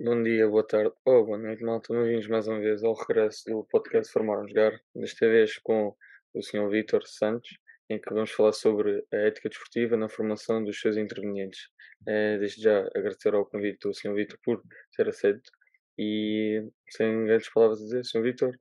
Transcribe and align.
Bom 0.00 0.24
dia, 0.24 0.48
boa 0.48 0.66
tarde 0.66 0.92
ou 1.04 1.24
boa 1.24 1.38
noite, 1.38 1.62
malta. 1.62 1.94
Bem-vindos 1.94 2.26
mais 2.26 2.48
uma 2.48 2.58
vez 2.58 2.82
ao 2.82 2.94
regresso 2.94 3.44
do 3.46 3.64
podcast 3.70 4.12
Formar 4.12 4.40
um 4.40 4.48
Jogar, 4.48 4.76
desta 4.92 5.28
vez 5.28 5.56
com 5.58 5.94
o 6.34 6.42
Sr. 6.42 6.68
Vítor 6.68 7.06
Santos, 7.06 7.48
em 7.88 8.00
que 8.00 8.12
vamos 8.12 8.32
falar 8.32 8.52
sobre 8.52 9.06
a 9.12 9.16
ética 9.18 9.48
desportiva 9.48 9.96
na 9.96 10.08
formação 10.08 10.64
dos 10.64 10.80
seus 10.80 10.96
intervenientes. 10.96 11.68
Eh, 12.08 12.38
desde 12.38 12.62
já 12.62 12.80
agradecer 12.92 13.34
ao 13.34 13.46
convite 13.46 13.78
do 13.86 13.94
Sr. 13.94 14.14
Vítor 14.14 14.36
por 14.42 14.60
ter 14.96 15.08
aceito 15.08 15.48
e, 15.96 16.60
sem 16.90 17.26
grandes 17.26 17.48
palavras 17.50 17.80
a 17.80 17.84
dizer, 17.84 18.04
Sr. 18.04 18.22
Vítor, 18.22 18.58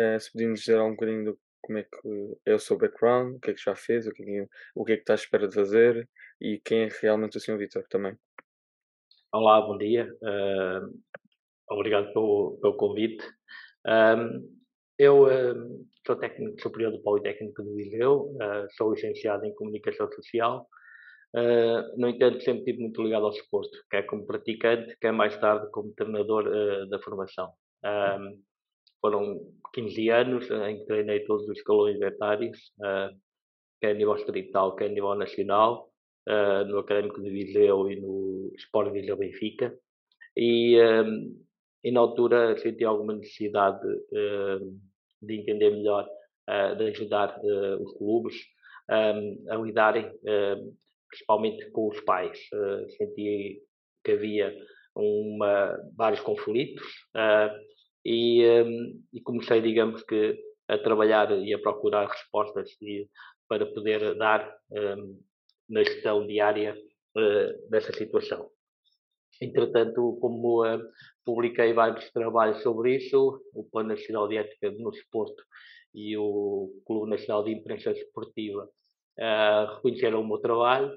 eh, 0.00 0.18
se 0.18 0.32
podíamos 0.32 0.58
dizer 0.58 0.80
um 0.80 0.90
bocadinho 0.90 1.24
do 1.24 1.38
como 1.62 1.78
é 1.78 1.84
que 1.84 2.36
é 2.46 2.52
o 2.52 2.58
seu 2.58 2.76
background, 2.76 3.36
o 3.36 3.40
que 3.40 3.52
é 3.52 3.54
que 3.54 3.62
já 3.62 3.76
fez, 3.76 4.08
o 4.08 4.12
que 4.12 4.24
é 4.24 4.26
que, 4.26 4.48
o 4.74 4.84
que, 4.84 4.92
é 4.92 4.96
que 4.96 5.02
está 5.02 5.14
à 5.14 5.16
espera 5.16 5.46
de 5.46 5.54
fazer 5.54 6.08
e 6.40 6.60
quem 6.64 6.82
é 6.82 6.88
realmente 7.00 7.38
o 7.38 7.40
Sr. 7.40 7.58
Vítor 7.58 7.84
também. 7.88 8.18
Olá, 9.34 9.60
bom 9.60 9.76
dia. 9.76 10.08
Uh, 10.22 10.96
obrigado 11.68 12.12
pelo, 12.12 12.56
pelo 12.62 12.76
convite. 12.76 13.20
Eu 14.96 15.24
uh, 15.24 15.86
sou 16.06 16.14
técnico 16.14 16.62
superior 16.62 16.92
do 16.92 17.02
Politécnico 17.02 17.64
de 17.64 17.74
Viseu, 17.74 18.30
uh, 18.36 18.68
sou 18.76 18.92
licenciado 18.92 19.44
em 19.44 19.52
Comunicação 19.56 20.08
Social. 20.12 20.68
no 21.96 22.10
entanto, 22.10 22.44
sempre 22.44 22.60
estive 22.60 22.78
muito 22.78 23.02
ligado 23.02 23.24
ao 23.24 23.32
desporto, 23.32 23.76
quer 23.90 24.04
como 24.06 24.24
praticante, 24.24 24.96
quer 25.00 25.10
mais 25.10 25.36
tarde 25.36 25.68
como 25.72 25.92
treinador 25.94 26.44
da 26.88 27.00
formação. 27.00 27.50
Foram 29.00 29.40
15 29.72 30.10
anos 30.10 30.48
em 30.48 30.78
que 30.78 30.86
treinei 30.86 31.24
todos 31.24 31.48
os 31.48 31.58
escalões 31.58 32.00
etários, 32.00 32.72
quer 33.80 33.90
a 33.90 33.94
nível 33.94 34.14
distrital, 34.14 34.76
quer 34.76 34.84
a 34.84 34.90
nível 34.90 35.16
nacional 35.16 35.90
uh, 36.28 36.64
no 36.66 36.78
Académico 36.78 37.22
de 37.22 37.30
Viseu 37.30 37.90
e 37.90 38.00
no 38.00 38.33
Sport 38.56 38.92
Viseu 38.92 39.16
Benfica. 39.16 39.76
E, 40.36 40.80
um, 40.80 41.44
e 41.82 41.90
na 41.90 42.00
altura 42.00 42.56
senti 42.58 42.84
alguma 42.84 43.14
necessidade 43.14 43.86
uh, 43.86 44.80
de 45.22 45.34
entender 45.34 45.70
melhor, 45.70 46.08
uh, 46.48 46.76
de 46.76 46.84
ajudar 46.86 47.38
os 47.80 47.92
clubes 47.96 48.34
um, 48.90 49.44
a 49.50 49.56
lidarem 49.56 50.10
principalmente 51.08 51.70
com 51.70 51.88
os 51.88 52.00
pais. 52.00 52.38
senti 52.96 53.62
que 54.04 54.12
havia 54.12 54.54
uma, 54.94 55.78
vários 55.96 56.20
conflitos 56.20 56.82
e, 58.04 58.44
um, 58.62 59.02
e, 59.12 59.20
comecei, 59.20 59.62
digamos 59.62 60.02
que, 60.02 60.36
a 60.68 60.76
trabalhar 60.78 61.30
e 61.38 61.54
a 61.54 61.58
procurar 61.58 62.08
respostas 62.08 62.70
e, 62.82 63.08
para 63.48 63.66
poder 63.66 64.16
dar 64.16 64.54
um, 64.70 65.20
na 65.68 65.82
gestão 65.82 66.26
diária 66.26 66.76
uh, 67.16 67.70
dessa 67.70 67.92
situação. 67.92 68.50
Entretanto, 69.40 70.16
como 70.20 70.64
uh, 70.64 70.80
publiquei 71.24 71.72
vários 71.72 72.10
trabalhos 72.10 72.62
sobre 72.62 72.96
isso, 72.96 73.40
o 73.52 73.64
Plano 73.64 73.90
Nacional 73.90 74.28
de 74.28 74.36
Ética 74.36 74.70
no 74.70 74.90
Desporto 74.90 75.42
e 75.94 76.16
o 76.16 76.70
Clube 76.86 77.10
Nacional 77.10 77.44
de 77.44 77.52
Imprensa 77.52 77.92
Desportiva 77.92 78.64
uh, 78.64 79.74
reconheceram 79.74 80.20
o 80.20 80.26
meu 80.26 80.38
trabalho, 80.38 80.92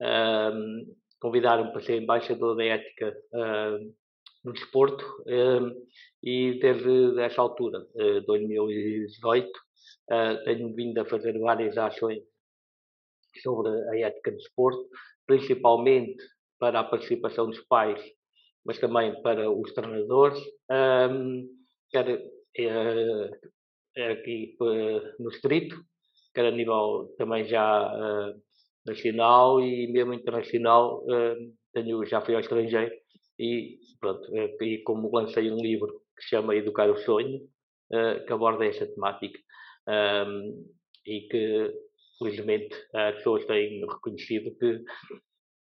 uh, 0.00 0.96
convidaram-me 1.20 1.72
para 1.72 1.82
ser 1.82 2.00
embaixador 2.00 2.56
da 2.56 2.64
ética 2.64 3.14
no 4.42 4.54
desporto 4.54 5.04
e 6.22 6.58
desde 6.58 7.20
essa 7.20 7.42
altura, 7.42 7.86
2018, 8.26 9.50
tenho 10.46 10.74
vindo 10.74 10.96
a 10.96 11.04
fazer 11.04 11.38
várias 11.38 11.76
ações 11.76 12.22
sobre 13.38 13.70
a 13.90 14.08
ética 14.08 14.30
do 14.30 14.36
desporto, 14.36 14.88
principalmente 15.26 16.22
para 16.58 16.80
a 16.80 16.84
participação 16.84 17.46
dos 17.46 17.60
pais, 17.60 18.00
mas 18.64 18.78
também 18.78 19.20
para 19.22 19.50
os 19.50 19.72
treinadores, 19.72 20.38
um, 21.10 21.48
quer 21.90 22.22
aqui 24.10 24.56
uh, 24.60 25.22
no 25.22 25.30
distrito, 25.30 25.76
quer 26.34 26.46
a 26.46 26.50
nível 26.50 27.14
também 27.16 27.44
já 27.44 27.92
uh, 27.92 28.42
nacional 28.86 29.60
e 29.60 29.90
mesmo 29.92 30.14
internacional, 30.14 31.04
tenho, 31.72 32.04
já 32.04 32.20
fui 32.20 32.34
ao 32.34 32.40
estrangeiro 32.40 32.92
e 33.38 33.78
pronto, 34.00 34.26
e 34.62 34.82
como 34.82 35.14
lancei 35.14 35.50
um 35.50 35.60
livro 35.60 36.02
que 36.16 36.22
se 36.22 36.30
chama 36.30 36.56
Educar 36.56 36.90
o 36.90 36.96
Sonho, 36.96 37.40
que 38.26 38.32
aborda 38.32 38.64
essa 38.64 38.86
temática. 38.86 39.38
Um, 39.86 40.64
e 41.06 41.22
que 41.22 41.72
felizmente 42.20 42.76
as 42.94 43.16
pessoas 43.16 43.46
têm 43.46 43.80
reconhecido 43.80 44.54
que 44.58 44.84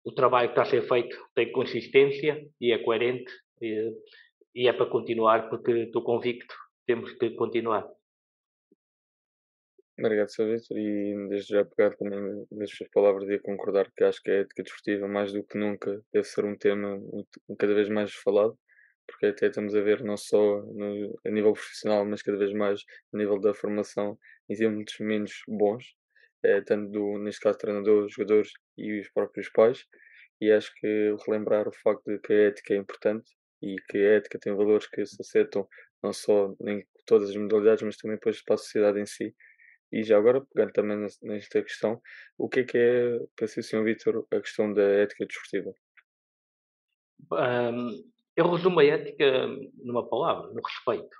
o 0.04 0.12
trabalho 0.12 0.48
que 0.48 0.52
está 0.52 0.62
a 0.62 0.70
ser 0.70 0.82
feito 0.82 1.16
tem 1.34 1.52
consistência 1.52 2.44
e 2.60 2.72
é 2.72 2.78
coerente 2.78 3.30
e, 3.62 3.92
e 4.54 4.68
é 4.68 4.72
para 4.72 4.86
continuar 4.86 5.48
porque 5.48 5.70
estou 5.70 6.02
convicto 6.02 6.54
temos 6.86 7.12
que 7.12 7.30
continuar. 7.30 7.86
Obrigado, 9.98 10.30
Sr. 10.30 10.46
Vitor, 10.46 10.78
e 10.78 11.28
desde 11.28 11.54
já 11.54 11.64
pegar 11.64 11.94
também 11.96 12.46
nas 12.52 12.70
suas 12.70 12.88
palavras 12.90 13.28
e 13.28 13.38
concordar 13.40 13.90
que 13.94 14.04
acho 14.04 14.22
que 14.22 14.30
a 14.30 14.34
ética 14.34 14.62
desportiva, 14.62 15.08
mais 15.08 15.32
do 15.32 15.42
que 15.42 15.58
nunca, 15.58 16.00
deve 16.12 16.24
ser 16.24 16.44
um 16.44 16.56
tema 16.56 17.00
cada 17.58 17.74
vez 17.74 17.88
mais 17.88 18.14
falado, 18.14 18.56
porque 19.08 19.26
até 19.26 19.48
estamos 19.48 19.74
a 19.74 19.80
ver 19.80 20.04
não 20.04 20.16
só 20.16 20.62
no, 20.62 21.18
a 21.26 21.30
nível 21.30 21.52
profissional, 21.52 22.06
mas 22.06 22.22
cada 22.22 22.38
vez 22.38 22.52
mais 22.52 22.80
a 23.12 23.18
nível 23.18 23.40
da 23.40 23.52
formação, 23.52 24.16
exemplos 24.48 24.94
menos 25.00 25.32
bons, 25.48 25.84
é, 26.42 26.60
tanto 26.60 26.90
do, 26.90 27.18
neste 27.18 27.40
caso, 27.40 27.58
treinadores, 27.58 28.12
jogadores 28.12 28.50
e 28.76 29.00
os 29.00 29.08
próprios 29.10 29.48
pais. 29.50 29.84
E 30.40 30.52
acho 30.52 30.72
que 30.76 31.14
relembrar 31.26 31.66
o 31.68 31.72
facto 31.72 32.04
de 32.06 32.18
que 32.20 32.32
a 32.32 32.48
ética 32.48 32.74
é 32.74 32.76
importante 32.76 33.30
e 33.60 33.76
que 33.88 33.98
a 33.98 34.12
ética 34.14 34.38
tem 34.38 34.54
valores 34.54 34.86
que 34.86 35.04
se 35.04 35.20
aceitam 35.20 35.66
não 36.02 36.12
só 36.12 36.54
em 36.64 36.84
todas 37.06 37.30
as 37.30 37.36
modalidades, 37.36 37.82
mas 37.82 37.96
também 37.96 38.16
depois 38.16 38.42
para 38.42 38.54
a 38.54 38.58
sociedade 38.58 39.00
em 39.00 39.06
si. 39.06 39.34
E 39.90 40.04
já 40.04 40.18
agora, 40.18 40.44
pegando 40.52 40.72
também 40.72 41.06
nesta 41.22 41.62
questão, 41.62 42.00
o 42.36 42.48
que 42.48 42.60
é 42.60 42.64
que 42.64 42.78
é, 42.78 43.18
para 43.34 43.48
si, 43.48 43.62
Sr. 43.62 43.82
Vítor, 43.82 44.26
a 44.30 44.40
questão 44.40 44.72
da 44.72 44.82
ética 44.82 45.26
desportiva? 45.26 45.72
Um, 47.32 48.04
eu 48.36 48.50
resumo 48.50 48.78
a 48.78 48.84
ética 48.84 49.48
numa 49.76 50.08
palavra, 50.08 50.52
no 50.52 50.60
respeito. 50.62 51.16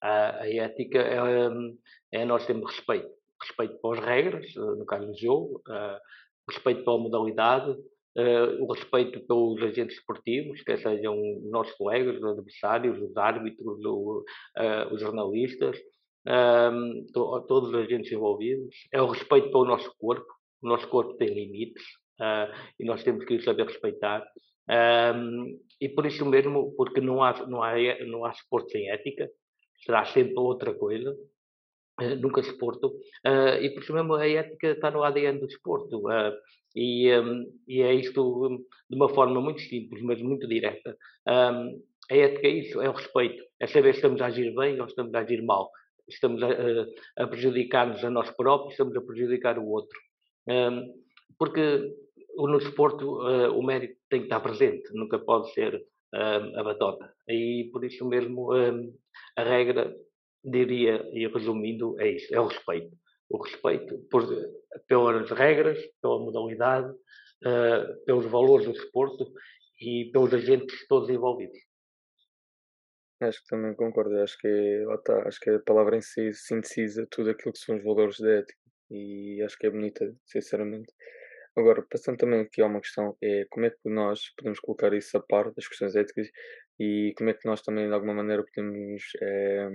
A, 0.00 0.42
a 0.42 0.50
ética 0.50 0.98
é, 0.98 2.20
é 2.20 2.24
nós 2.24 2.46
termos 2.46 2.74
respeito 2.74 3.21
respeito 3.42 3.80
pelas 3.80 3.98
regras, 4.00 4.46
eh, 4.56 4.60
no 4.60 4.86
caso 4.86 5.06
do 5.06 5.18
jogo, 5.18 5.62
uh, 5.68 5.98
respeito 6.48 6.84
pela 6.84 6.98
modalidade, 6.98 7.70
uh, 7.70 8.62
o 8.62 8.72
respeito 8.72 9.20
pelos 9.26 9.62
agentes 9.62 9.96
esportivos, 9.96 10.62
quer 10.62 10.78
sejam 10.78 11.16
nossos 11.50 11.74
colegas, 11.74 12.16
os 12.16 12.24
adversários, 12.24 13.00
os 13.00 13.16
árbitros, 13.16 13.84
o, 13.84 14.24
os 14.90 15.00
jornalistas, 15.00 15.78
ehm, 16.26 17.06
to, 17.12 17.40
todos 17.48 17.70
os 17.70 17.74
agentes 17.74 18.12
envolvidos, 18.12 18.74
é 18.92 19.00
o 19.00 19.06
respeito 19.06 19.50
pelo 19.50 19.64
nosso 19.64 19.92
corpo, 19.98 20.26
o 20.62 20.68
nosso 20.68 20.88
corpo 20.88 21.14
tem 21.14 21.28
limites 21.28 21.82
e 22.78 22.84
nós 22.84 23.02
temos 23.02 23.24
que 23.24 23.40
saber 23.42 23.66
respeitar. 23.66 24.24
Ehm, 24.70 25.58
e 25.80 25.88
por 25.88 26.06
isso 26.06 26.24
mesmo, 26.24 26.72
porque 26.76 27.00
não 27.00 27.22
há, 27.22 27.46
não 27.46 27.62
há, 27.62 27.74
não 28.06 28.24
há 28.24 28.30
esporte 28.30 28.72
sem 28.72 28.90
ética, 28.90 29.28
será 29.84 30.04
sempre 30.06 30.38
outra 30.38 30.72
coisa, 30.74 31.16
nunca 32.16 32.40
desporto, 32.40 32.88
uh, 32.88 33.60
e 33.60 33.70
por 33.70 33.82
isso 33.82 33.92
mesmo 33.92 34.14
a 34.14 34.28
ética 34.28 34.68
está 34.68 34.90
no 34.90 35.02
ADN 35.02 35.38
do 35.38 35.46
desporto, 35.46 36.08
uh, 36.08 36.32
e, 36.74 37.08
e, 37.68 37.82
é 37.82 37.94
isto 37.94 38.64
de 38.88 38.96
uma 38.96 39.08
forma 39.08 39.40
muito 39.40 39.60
simples, 39.60 40.02
mas 40.02 40.22
muito 40.22 40.48
direta. 40.48 40.96
Um, 41.28 41.82
a 42.10 42.16
ética 42.16 42.46
é 42.46 42.50
isso, 42.50 42.80
é 42.80 42.88
o 42.88 42.92
respeito, 42.92 43.44
é 43.60 43.66
saber 43.66 43.92
se 43.92 43.98
estamos 43.98 44.20
a 44.22 44.26
agir 44.26 44.54
bem 44.54 44.80
ou 44.80 44.86
estamos 44.86 45.12
a 45.14 45.20
agir 45.20 45.42
mal, 45.42 45.70
estamos 46.08 46.42
a, 46.42 46.48
a, 47.18 47.26
prejudicar-nos 47.26 48.02
a 48.02 48.10
nós 48.10 48.30
próprios, 48.30 48.72
estamos 48.72 48.96
a 48.96 49.02
prejudicar 49.02 49.58
o 49.58 49.68
outro. 49.68 49.98
Um, 50.48 50.94
porque 51.38 51.94
no 52.36 52.58
desporto 52.58 53.18
o 53.18 53.62
médico 53.62 53.94
tem 54.08 54.20
que 54.20 54.26
estar 54.26 54.40
presente, 54.40 54.88
nunca 54.94 55.18
pode 55.18 55.52
ser 55.52 55.82
a 56.14 56.62
batota, 56.62 57.12
e 57.28 57.68
por 57.72 57.84
isso 57.84 58.06
mesmo 58.06 58.52
a 59.36 59.42
regra 59.42 59.94
diria, 60.44 61.02
e 61.12 61.26
resumindo, 61.26 61.98
é 62.00 62.10
isso, 62.10 62.34
é 62.34 62.40
o 62.40 62.46
respeito. 62.46 62.96
O 63.28 63.42
respeito 63.42 63.98
por, 64.10 64.26
pelas 64.86 65.30
regras, 65.30 65.78
pela 66.00 66.18
modalidade, 66.18 66.90
uh, 66.90 68.04
pelos 68.04 68.26
valores 68.26 68.66
do 68.66 68.72
desporto 68.72 69.32
e 69.80 70.10
pelos 70.12 70.32
agentes 70.34 70.86
todos 70.86 71.08
envolvidos. 71.08 71.58
Acho 73.20 73.40
que 73.40 73.46
também 73.46 73.74
concordo, 73.74 74.20
acho 74.20 74.36
que, 74.38 74.84
acho 75.26 75.40
que 75.40 75.50
a 75.50 75.60
palavra 75.60 75.96
em 75.96 76.00
si 76.00 76.32
sintetiza 76.32 77.06
tudo 77.08 77.30
aquilo 77.30 77.52
que 77.52 77.58
são 77.60 77.76
os 77.76 77.84
valores 77.84 78.18
da 78.18 78.30
ética 78.32 78.58
e 78.90 79.40
acho 79.42 79.56
que 79.56 79.66
é 79.66 79.70
bonita, 79.70 80.12
sinceramente. 80.26 80.92
Agora, 81.56 81.84
passando 81.88 82.16
também 82.16 82.40
aqui 82.40 82.62
a 82.62 82.66
uma 82.66 82.80
questão, 82.80 83.16
é 83.22 83.46
como 83.50 83.66
é 83.66 83.70
que 83.70 83.88
nós 83.88 84.30
podemos 84.36 84.58
colocar 84.58 84.92
isso 84.94 85.16
a 85.16 85.20
par 85.20 85.52
das 85.52 85.68
questões 85.68 85.94
éticas 85.94 86.28
e 86.78 87.12
como 87.16 87.30
é 87.30 87.34
que 87.34 87.46
nós 87.46 87.62
também, 87.62 87.86
de 87.86 87.94
alguma 87.94 88.14
maneira, 88.14 88.44
podemos 88.44 89.02
é, 89.20 89.68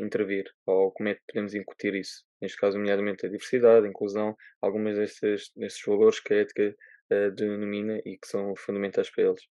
intervir 0.00 0.44
ou 0.66 0.92
como 0.92 1.08
é 1.08 1.14
que 1.14 1.22
podemos 1.26 1.54
incutir 1.54 1.94
isso? 1.94 2.24
Neste 2.40 2.58
caso, 2.58 2.78
nomeadamente 2.78 3.26
a 3.26 3.28
diversidade, 3.28 3.86
a 3.86 3.88
inclusão, 3.88 4.36
algumas 4.60 4.96
destes, 4.96 5.50
destes 5.56 5.84
valores 5.86 6.20
que 6.20 6.34
a 6.34 6.36
ética 6.38 6.76
é, 7.10 7.30
denomina 7.30 7.98
e 8.04 8.18
que 8.18 8.26
são 8.26 8.54
fundamentais 8.56 9.10
para 9.10 9.24
eles. 9.24 9.42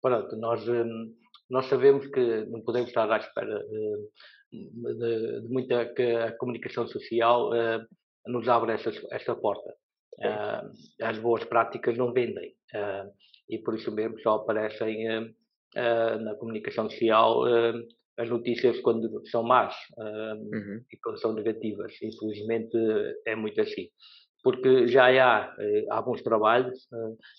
Pronto, 0.00 0.36
nós, 0.36 0.64
nós 1.50 1.66
sabemos 1.66 2.06
que 2.06 2.44
não 2.46 2.62
podemos 2.62 2.88
estar 2.88 3.10
à 3.10 3.16
espera 3.16 3.58
de, 4.52 5.40
de 5.42 5.48
muita 5.48 5.92
que 5.92 6.02
a 6.02 6.36
comunicação 6.36 6.86
social 6.86 7.50
nos 8.26 8.48
abre 8.48 8.74
essa, 8.74 8.90
essa 9.10 9.34
porta. 9.34 9.74
Uh, 10.18 10.70
as 11.02 11.18
boas 11.18 11.44
práticas 11.44 11.96
não 11.96 12.12
vendem 12.12 12.52
e 13.48 13.58
por 13.58 13.74
isso 13.74 13.90
mesmo 13.92 14.18
só 14.20 14.36
aparecem 14.36 15.34
uh, 15.76 16.18
na 16.20 16.34
comunicação 16.36 16.88
social 16.90 17.44
as 18.18 18.28
notícias 18.28 18.80
quando 18.80 19.24
são 19.28 19.44
más 19.44 19.74
uhum. 19.96 20.82
e 20.92 20.96
quando 20.96 21.20
são 21.20 21.32
negativas. 21.32 21.92
Infelizmente 22.02 22.76
é 23.24 23.36
muito 23.36 23.60
assim. 23.60 23.88
Porque 24.42 24.88
já 24.88 25.06
há, 25.06 25.54
há 25.90 26.02
bons 26.02 26.20
trabalhos 26.22 26.88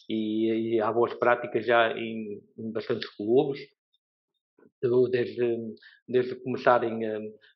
e, 0.10 0.76
e 0.76 0.82
há 0.82 0.92
boas 0.92 1.14
práticas 1.16 1.66
já 1.66 1.92
em, 1.98 2.42
em 2.58 2.72
bastantes 2.72 3.10
clubes, 3.16 3.60
desde, 5.12 5.58
desde 6.08 6.36
começarem 6.36 7.00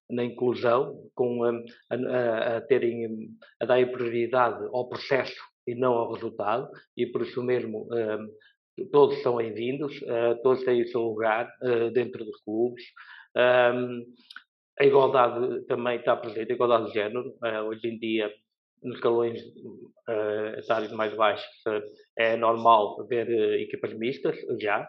na 0.10 0.24
inclusão, 0.24 1.10
com 1.16 1.44
a, 1.46 1.52
a, 1.90 2.58
a, 2.58 2.62
terem 2.62 3.30
a 3.62 3.66
dar 3.66 3.90
prioridade 3.90 4.66
ao 4.74 4.90
processo 4.90 5.42
e 5.66 5.75
não 5.75 5.94
ao 5.94 6.12
resultado, 6.12 6.70
e 6.98 7.06
por 7.06 7.22
isso 7.22 7.42
mesmo 7.42 7.88
todos 8.92 9.22
são 9.22 9.38
bem-vindos, 9.38 10.02
uh, 10.02 10.42
todos 10.42 10.64
têm 10.64 10.81
o 10.81 10.88
seu 10.88 11.02
lugar 11.02 11.48
uh, 11.62 11.92
dentro 11.92 12.25
dos 12.25 12.42
clubes. 12.44 12.84
Um, 13.36 14.04
a 14.80 14.86
igualdade 14.86 15.66
também 15.66 16.00
está 16.00 16.16
presente, 16.16 16.52
a 16.52 16.56
igualdade 16.56 16.88
de 16.88 16.94
género. 16.94 17.30
Uh, 17.44 17.68
hoje 17.68 17.88
em 17.88 18.00
dia, 18.00 18.34
nos 18.81 18.96
escalões 18.96 19.40
uh, 19.42 20.60
etários 20.60 20.92
mais 20.92 21.14
baixos, 21.16 21.46
é 22.18 22.36
normal 22.36 23.06
ver 23.08 23.30
equipas 23.62 23.94
mistas, 23.94 24.38
já. 24.60 24.88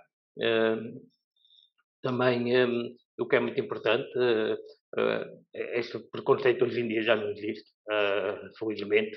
também, 2.02 2.66
um, 2.66 2.96
o 3.18 3.26
que 3.26 3.36
é 3.36 3.40
muito 3.40 3.60
importante, 3.60 4.10
este 5.52 5.98
preconceito 6.10 6.64
hoje 6.64 6.80
em 6.80 6.88
dia 6.88 7.02
já 7.02 7.16
não 7.16 7.30
existe, 7.30 7.70
felizmente. 8.58 9.16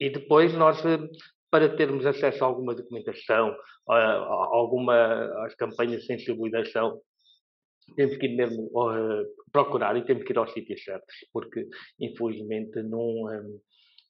e 0.00 0.10
depois 0.10 0.54
nós 0.54 0.80
para 1.56 1.74
termos 1.74 2.04
acesso 2.04 2.44
a 2.44 2.46
alguma 2.46 2.74
documentação, 2.74 3.56
a, 3.88 3.96
a 3.96 4.48
alguma 4.52 5.46
as 5.46 5.54
campanhas 5.54 6.02
de 6.02 6.06
sensibilização, 6.06 7.00
temos 7.96 8.18
que 8.18 8.26
ir 8.26 8.36
mesmo 8.36 8.64
uh, 8.74 9.24
procurar 9.50 9.96
e 9.96 10.04
temos 10.04 10.22
que 10.24 10.34
ir 10.34 10.36
aos 10.36 10.52
sítios 10.52 10.84
certos, 10.84 11.14
porque 11.32 11.66
infelizmente 11.98 12.82
não, 12.82 13.00
um, 13.00 13.60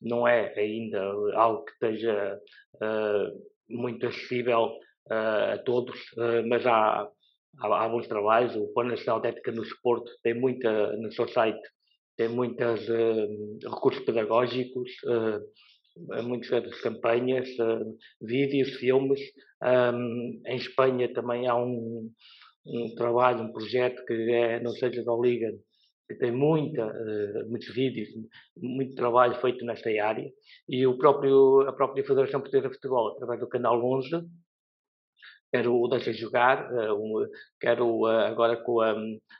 não 0.02 0.26
é 0.26 0.52
ainda 0.58 1.00
algo 1.34 1.64
que 1.66 1.72
esteja 1.74 2.36
uh, 2.82 3.44
muito 3.70 4.04
acessível 4.08 4.72
uh, 5.08 5.52
a 5.54 5.58
todos, 5.58 5.96
mas 6.48 6.66
há, 6.66 7.08
há, 7.60 7.84
há, 7.84 7.88
bons 7.88 8.08
trabalhos. 8.08 8.56
O 8.56 8.72
Plano 8.72 8.90
Nacional 8.90 9.20
de 9.20 9.28
Ética 9.28 9.52
no 9.52 9.62
Desporto 9.62 10.10
tem 10.20 10.34
muita, 10.34 10.96
no 10.96 11.12
seu 11.12 11.28
site, 11.28 11.62
tem 12.16 12.28
muitos 12.28 12.88
recursos 13.62 14.04
pedagógicos, 14.04 14.90
muitas 16.24 16.80
campanhas, 16.80 17.48
vídeos, 18.20 18.70
filmes. 18.76 19.20
Em 20.46 20.56
Espanha 20.56 21.12
também 21.12 21.46
há 21.46 21.56
um, 21.56 22.10
um, 22.66 22.94
trabalho, 22.94 23.44
um 23.44 23.52
projeto 23.52 24.04
que 24.04 24.12
é 24.30 24.60
Não 24.60 24.72
Seja 24.72 25.02
da 25.04 25.14
Liga, 25.14 25.52
que 26.08 26.14
tem 26.14 26.30
muita, 26.30 26.86
uh, 26.86 27.50
muitos 27.50 27.74
vídeos, 27.74 28.08
muito 28.56 28.94
trabalho 28.94 29.34
feito 29.40 29.64
nesta 29.64 29.90
área. 30.02 30.30
E 30.68 30.86
o 30.86 30.96
próprio, 30.96 31.62
a 31.62 31.72
própria 31.72 32.04
Federação 32.04 32.40
Portuguesa 32.40 32.68
de 32.68 32.74
Futebol, 32.74 33.12
através 33.12 33.40
do 33.40 33.48
Canal 33.48 33.84
11, 33.84 34.10
quer 35.56 35.68
o 35.68 35.88
Deixa 35.88 36.12
Jogar, 36.12 36.70
uh, 36.72 36.94
um, 36.94 37.26
quer 37.60 37.80
o, 37.80 38.02
uh, 38.02 38.26
agora 38.26 38.56
com 38.56 38.80
a, 38.80 38.94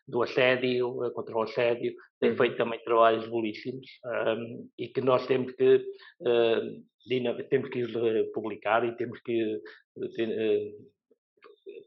do 0.08 0.22
assédio, 0.22 1.04
uh, 1.04 1.12
contra 1.12 1.36
o 1.36 1.42
assédio, 1.42 1.94
tem 2.20 2.30
uhum. 2.30 2.36
feito 2.36 2.56
também 2.56 2.82
trabalhos 2.82 3.28
belíssimos 3.28 3.86
um, 4.04 4.68
e 4.78 4.88
que 4.88 5.00
nós 5.00 5.26
temos 5.26 5.52
que, 5.52 5.84
temos 7.50 7.68
que 7.68 7.82
os 7.82 7.92
publicar 8.32 8.84
e 8.84 8.96
temos 8.96 9.20
que 9.20 9.60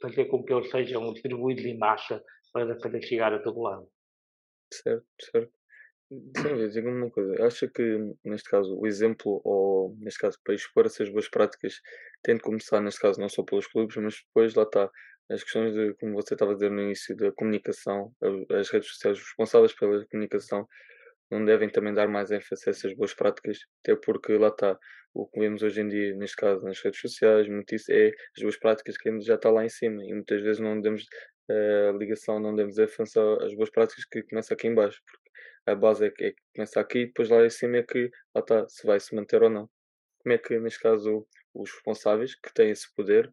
fazer 0.01 0.25
com 0.25 0.43
que 0.43 0.53
eles 0.53 0.69
sejam 0.69 1.11
distribuídos 1.13 1.65
em 1.65 1.77
massa 1.77 2.23
para, 2.53 2.75
para 2.77 3.01
chegar 3.01 3.33
a 3.33 3.39
todo 3.39 3.61
lado. 3.61 3.87
Certo, 4.71 5.05
certo. 5.31 5.58
Sim, 6.11 6.67
diga-me 6.69 6.97
uma 7.03 7.11
coisa. 7.11 7.45
Acha 7.45 7.67
que, 7.67 7.83
neste 8.25 8.49
caso, 8.49 8.75
o 8.79 8.87
exemplo, 8.87 9.41
ou 9.43 9.95
neste 9.99 10.19
caso, 10.19 10.39
para 10.43 10.55
expor 10.55 10.85
essas 10.87 11.07
boas 11.09 11.29
práticas, 11.29 11.75
tem 12.23 12.35
de 12.35 12.41
começar, 12.41 12.81
neste 12.81 12.99
caso, 12.99 13.19
não 13.19 13.29
só 13.29 13.43
pelos 13.43 13.67
clubes, 13.67 13.95
mas 13.97 14.15
depois, 14.25 14.55
lá 14.55 14.63
está, 14.63 14.89
as 15.29 15.43
questões 15.43 15.73
de, 15.73 15.93
como 15.95 16.13
você 16.15 16.33
estava 16.33 16.51
a 16.51 16.53
dizer 16.55 16.71
no 16.71 16.81
início, 16.81 17.15
da 17.15 17.31
comunicação, 17.33 18.11
as 18.49 18.69
redes 18.69 18.89
sociais 18.89 19.19
responsáveis 19.19 19.73
pela 19.73 20.03
comunicação, 20.07 20.67
não 21.31 21.45
devem 21.45 21.69
também 21.69 21.93
dar 21.93 22.07
mais 22.07 22.31
ênfase 22.31 22.63
a 22.67 22.71
essas 22.71 22.93
boas 22.95 23.13
práticas, 23.13 23.59
até 23.83 23.95
porque, 23.95 24.37
lá 24.37 24.49
está, 24.49 24.77
o 25.13 25.27
que 25.27 25.39
vemos 25.39 25.63
hoje 25.63 25.81
em 25.81 25.87
dia, 25.87 26.15
neste 26.15 26.37
caso, 26.37 26.63
nas 26.63 26.79
redes 26.81 26.99
sociais, 27.01 27.47
muito 27.49 27.75
isso 27.75 27.91
é 27.91 28.09
as 28.37 28.41
boas 28.43 28.57
práticas 28.59 28.97
que 28.97 29.21
já 29.21 29.35
está 29.35 29.51
lá 29.51 29.65
em 29.65 29.69
cima, 29.69 30.03
e 30.05 30.13
muitas 30.13 30.41
vezes 30.41 30.59
não 30.59 30.81
demos 30.81 31.05
a 31.49 31.93
uh, 31.93 31.97
ligação, 31.97 32.39
não 32.39 32.55
demos 32.55 32.77
ênfase 32.77 33.19
às 33.41 33.55
boas 33.55 33.69
práticas 33.71 34.05
que 34.05 34.23
começam 34.23 34.55
aqui 34.55 34.67
em 34.67 34.75
baixo, 34.75 35.01
porque 35.05 35.28
a 35.65 35.75
base 35.75 36.05
é 36.05 36.09
que, 36.09 36.25
é 36.25 36.31
que 36.31 36.41
começa 36.55 36.79
aqui 36.79 36.99
e 36.99 37.05
depois 37.07 37.29
lá 37.29 37.45
em 37.45 37.49
cima 37.49 37.77
é 37.77 37.83
que 37.83 38.09
lá 38.35 38.41
está, 38.41 38.67
se 38.67 38.85
vai 38.85 38.99
se 38.99 39.15
manter 39.15 39.43
ou 39.43 39.49
não. 39.49 39.69
Como 40.21 40.33
é 40.33 40.37
que, 40.37 40.59
neste 40.59 40.79
caso, 40.79 41.27
os 41.53 41.71
responsáveis 41.71 42.35
que 42.35 42.53
têm 42.53 42.69
esse 42.69 42.93
poder 42.95 43.31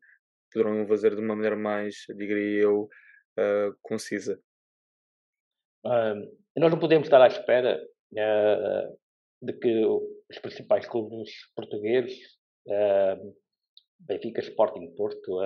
poderão 0.52 0.86
fazer 0.86 1.14
de 1.14 1.20
uma 1.20 1.34
maneira 1.34 1.56
mais, 1.56 2.04
diria 2.16 2.62
eu, 2.62 2.82
uh, 3.38 3.76
concisa? 3.82 4.40
Nós 6.56 6.70
não 6.70 6.78
podemos 6.78 7.06
estar 7.06 7.20
à 7.20 7.26
espera 7.26 7.80
uh, 8.12 8.98
de 9.42 9.52
que 9.52 9.84
os 9.84 10.38
principais 10.40 10.86
clubes 10.86 11.30
portugueses, 11.54 12.18
Benfica, 14.00 14.40
Sporting, 14.40 14.94
Porto, 14.96 15.38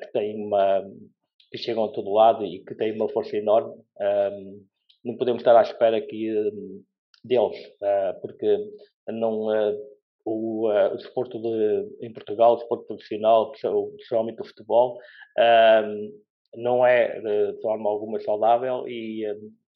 que 0.00 0.12
têm 0.12 0.44
uma 0.44 0.82
que 1.52 1.58
chegam 1.58 1.84
a 1.84 1.92
todo 1.92 2.12
lado 2.12 2.44
e 2.44 2.64
que 2.64 2.74
têm 2.74 2.92
uma 2.92 3.08
força 3.08 3.36
enorme, 3.36 3.74
não 5.04 5.16
podemos 5.16 5.40
estar 5.40 5.56
à 5.56 5.62
espera 5.62 6.00
que, 6.00 6.32
hum, 6.32 6.82
deles, 7.24 7.56
ah, 7.82 8.16
porque 8.20 8.70
não, 9.08 9.50
ah, 9.50 9.74
o, 10.24 10.68
ah, 10.68 10.92
o 10.92 10.96
desporto 10.96 11.40
de, 11.40 12.06
em 12.06 12.12
Portugal, 12.12 12.52
o 12.52 12.56
desporto 12.56 12.86
profissional, 12.86 13.52
especialmente 13.52 14.40
o 14.40 14.44
futebol, 14.44 14.98
não 16.56 16.84
é 16.84 17.20
de 17.20 17.60
forma 17.62 17.88
alguma 17.88 18.18
saudável 18.20 18.86
e, 18.88 19.24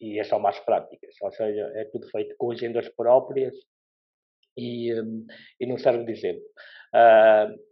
e 0.01 0.19
é 0.19 0.25
só 0.25 0.39
mais 0.39 0.59
práticas, 0.61 1.15
ou 1.23 1.31
seja, 1.33 1.71
é 1.77 1.85
tudo 1.85 2.09
feito 2.11 2.35
com 2.37 2.51
agendas 2.51 2.89
próprias 2.91 3.55
e, 4.57 4.91
e 5.61 5.67
não 5.67 5.79
serve 5.79 6.05
de 6.05 6.13
exemplo. 6.13 6.43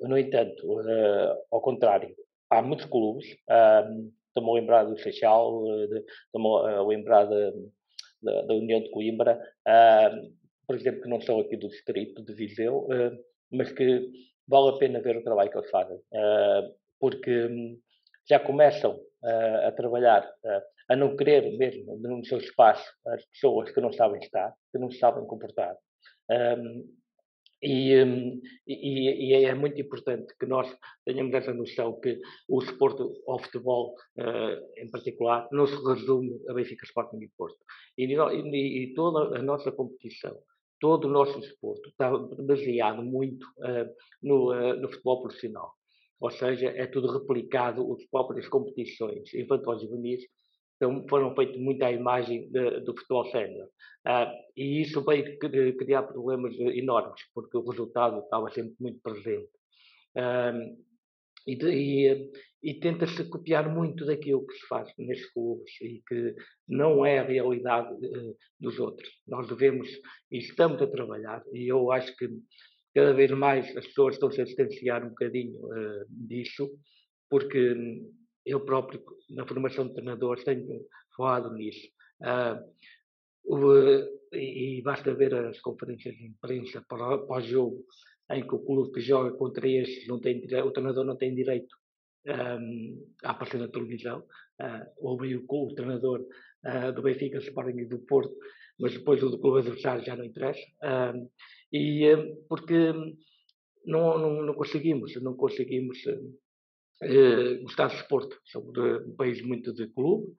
no 0.00 0.16
entanto, 0.16 0.78
ao 1.50 1.61
contrário, 1.61 2.14
há 2.49 2.62
muitos 2.62 2.87
clubes 2.87 3.26
Estou-me 4.32 4.50
a 4.50 4.60
lembrar 4.60 4.84
do 4.84 4.98
Seixal, 4.98 5.62
eh, 5.68 6.02
estou-me 6.24 6.74
a 6.74 6.82
lembrar 6.82 7.26
da, 7.26 7.50
da, 8.22 8.42
da, 8.42 8.54
União 8.54 8.80
de 8.80 8.90
Coimbra, 8.90 9.38
uh, 9.68 10.32
por 10.66 10.74
exemplo, 10.74 11.02
que 11.02 11.08
não 11.08 11.20
são 11.20 11.38
aqui 11.38 11.54
do 11.54 11.68
distrito 11.68 12.24
de 12.24 12.32
Viseu, 12.32 12.86
uh, 12.86 13.24
mas 13.50 13.70
que 13.72 14.10
vale 14.48 14.70
a 14.70 14.78
pena 14.78 15.02
ver 15.02 15.18
o 15.18 15.22
trabalho 15.22 15.50
que 15.50 15.58
eles 15.58 15.70
fazem, 15.70 15.98
uh, 15.98 16.74
porque 16.98 17.44
um, 17.44 17.78
já 18.28 18.40
começam 18.40 18.98
a 19.66 19.70
trabalhar, 19.70 20.28
a 20.88 20.96
não 20.96 21.16
querer 21.16 21.56
mesmo 21.56 21.96
no 21.96 22.24
seu 22.24 22.38
espaço 22.38 22.84
as 23.06 23.24
pessoas 23.26 23.70
que 23.70 23.80
não 23.80 23.92
sabem 23.92 24.20
estar, 24.20 24.52
que 24.72 24.78
não 24.78 24.90
sabem 24.90 25.24
comportar. 25.26 25.76
Hum, 27.64 28.40
e, 28.66 29.31
e, 29.31 29.45
é 29.45 29.54
muito 29.54 29.81
importante 29.81 30.35
que 30.37 30.47
nós 30.47 30.66
tenhamos 31.04 31.33
essa 31.33 31.54
noção 31.54 32.00
que 32.00 32.21
o 32.49 32.59
desporto, 32.59 33.12
ao 33.28 33.38
futebol 33.38 33.95
uh, 34.19 34.81
em 34.83 34.90
particular, 34.90 35.49
não 35.52 35.69
se 35.69 35.76
resume 35.76 36.40
a 36.49 36.54
Benfica 36.54 36.85
Sporting 36.85 37.19
e 37.23 37.28
Porto. 37.37 37.59
E, 37.97 38.04
e, 38.04 38.83
e, 38.83 38.95
toda 38.95 39.38
a 39.38 39.42
nossa 39.42 39.71
competição, 39.71 40.37
todo 40.81 41.04
o 41.04 41.11
nosso 41.11 41.38
desporto 41.38 41.88
está 41.88 42.11
baseado 42.11 43.00
muito 43.00 43.47
uh, 43.59 43.88
no, 44.21 44.50
uh, 44.50 44.75
no, 44.81 44.88
futebol 44.88 45.23
profissional. 45.23 45.73
Ou 46.21 46.33
seja, 46.33 46.66
é 46.66 46.87
tudo 46.87 47.12
replicado, 47.12 47.92
as 47.95 48.04
próprias 48.07 48.49
competições 48.49 49.33
infantis 49.35 49.83
e 49.83 49.87
juvenis 49.87 50.23
foram 51.08 51.34
feitos 51.34 51.60
muito 51.60 51.82
à 51.82 51.92
imagem 51.92 52.50
de, 52.50 52.80
do 52.80 52.96
futebol 52.96 53.24
sénior. 53.26 53.68
Uh, 54.06 54.30
e 54.56 54.82
isso 54.82 55.04
veio 55.04 55.38
criar 55.38 56.02
problemas 56.04 56.54
enormes, 56.58 57.20
porque 57.34 57.56
o 57.56 57.68
resultado 57.68 58.20
estava 58.20 58.50
sempre 58.50 58.74
muito 58.80 59.00
presente. 59.00 59.50
Uh, 60.16 60.76
e, 61.46 61.54
e, 61.54 62.30
e 62.62 62.74
tenta-se 62.74 63.28
copiar 63.28 63.72
muito 63.74 64.04
daquilo 64.04 64.46
que 64.46 64.54
se 64.54 64.66
faz 64.66 64.92
nestes 64.98 65.32
clubes 65.32 65.72
e 65.80 66.02
que 66.06 66.34
não 66.68 67.04
é 67.04 67.18
a 67.18 67.24
realidade 67.24 67.92
uh, 67.94 68.36
dos 68.60 68.78
outros. 68.78 69.08
Nós 69.26 69.48
devemos 69.48 69.88
e 70.30 70.38
estamos 70.38 70.80
a 70.80 70.86
trabalhar, 70.86 71.42
e 71.52 71.70
eu 71.70 71.90
acho 71.90 72.16
que 72.16 72.28
cada 72.94 73.12
vez 73.12 73.30
mais 73.32 73.76
as 73.76 73.86
pessoas 73.86 74.14
estão-se 74.14 74.40
a 74.40 74.44
distanciar 74.44 75.04
um 75.04 75.10
bocadinho 75.10 75.58
uh, 75.58 76.06
disso, 76.08 76.70
porque 77.28 77.74
eu 78.44 78.61
próprio, 78.64 79.02
na 79.30 79.46
formação 79.46 79.87
de 79.87 79.94
treinadores, 79.94 80.44
tenho 80.44 80.87
falado 81.16 81.52
nisso. 81.54 81.88
Uh, 82.20 82.82
e, 84.32 84.80
basta 84.82 85.14
ver 85.14 85.34
as 85.34 85.61
conferências 85.61 86.14
de 86.14 86.26
imprensa 86.26 86.84
pós-jogo, 86.88 87.84
em 88.30 88.46
que 88.46 88.54
o 88.54 88.64
clube 88.64 88.92
que 88.92 89.00
joga 89.00 89.37
contra 89.37 89.68
estes, 89.68 90.06
não 90.06 90.20
tem, 90.20 90.38
o 90.64 90.70
treinador 90.70 91.04
não 91.04 91.16
tem 91.16 91.34
direito 91.34 91.76
um, 92.26 93.12
a 93.25 93.30
aparecer 93.30 93.58
na 93.58 93.68
televisão. 93.68 94.20
Uh, 94.61 94.87
houve 94.99 95.37
o, 95.37 95.44
o 95.49 95.75
treinador 95.75 96.20
uh, 96.20 96.92
do 96.92 97.02
Benfica, 97.02 97.38
Sporting 97.38 97.78
e 97.78 97.87
do 97.87 97.99
Porto, 98.00 98.34
mas 98.78 98.92
depois 98.94 99.22
o 99.22 99.28
do 99.28 99.38
clube 99.38 99.61
adversário 99.61 100.04
já 100.04 100.16
não 100.16 100.25
interessa. 100.25 100.61
Uh, 100.82 101.30
e 101.72 102.04
porque 102.49 102.92
não, 103.84 104.18
não, 104.18 104.42
não, 104.42 104.54
conseguimos, 104.54 105.20
não 105.22 105.34
conseguimos 105.34 105.99
gostar 107.62 107.88
de 107.88 107.97
esporte. 107.97 108.37
Somos 108.44 108.76
um 108.76 109.14
país 109.16 109.42
muito 109.42 109.73
de 109.73 109.88
clube, 109.88 110.35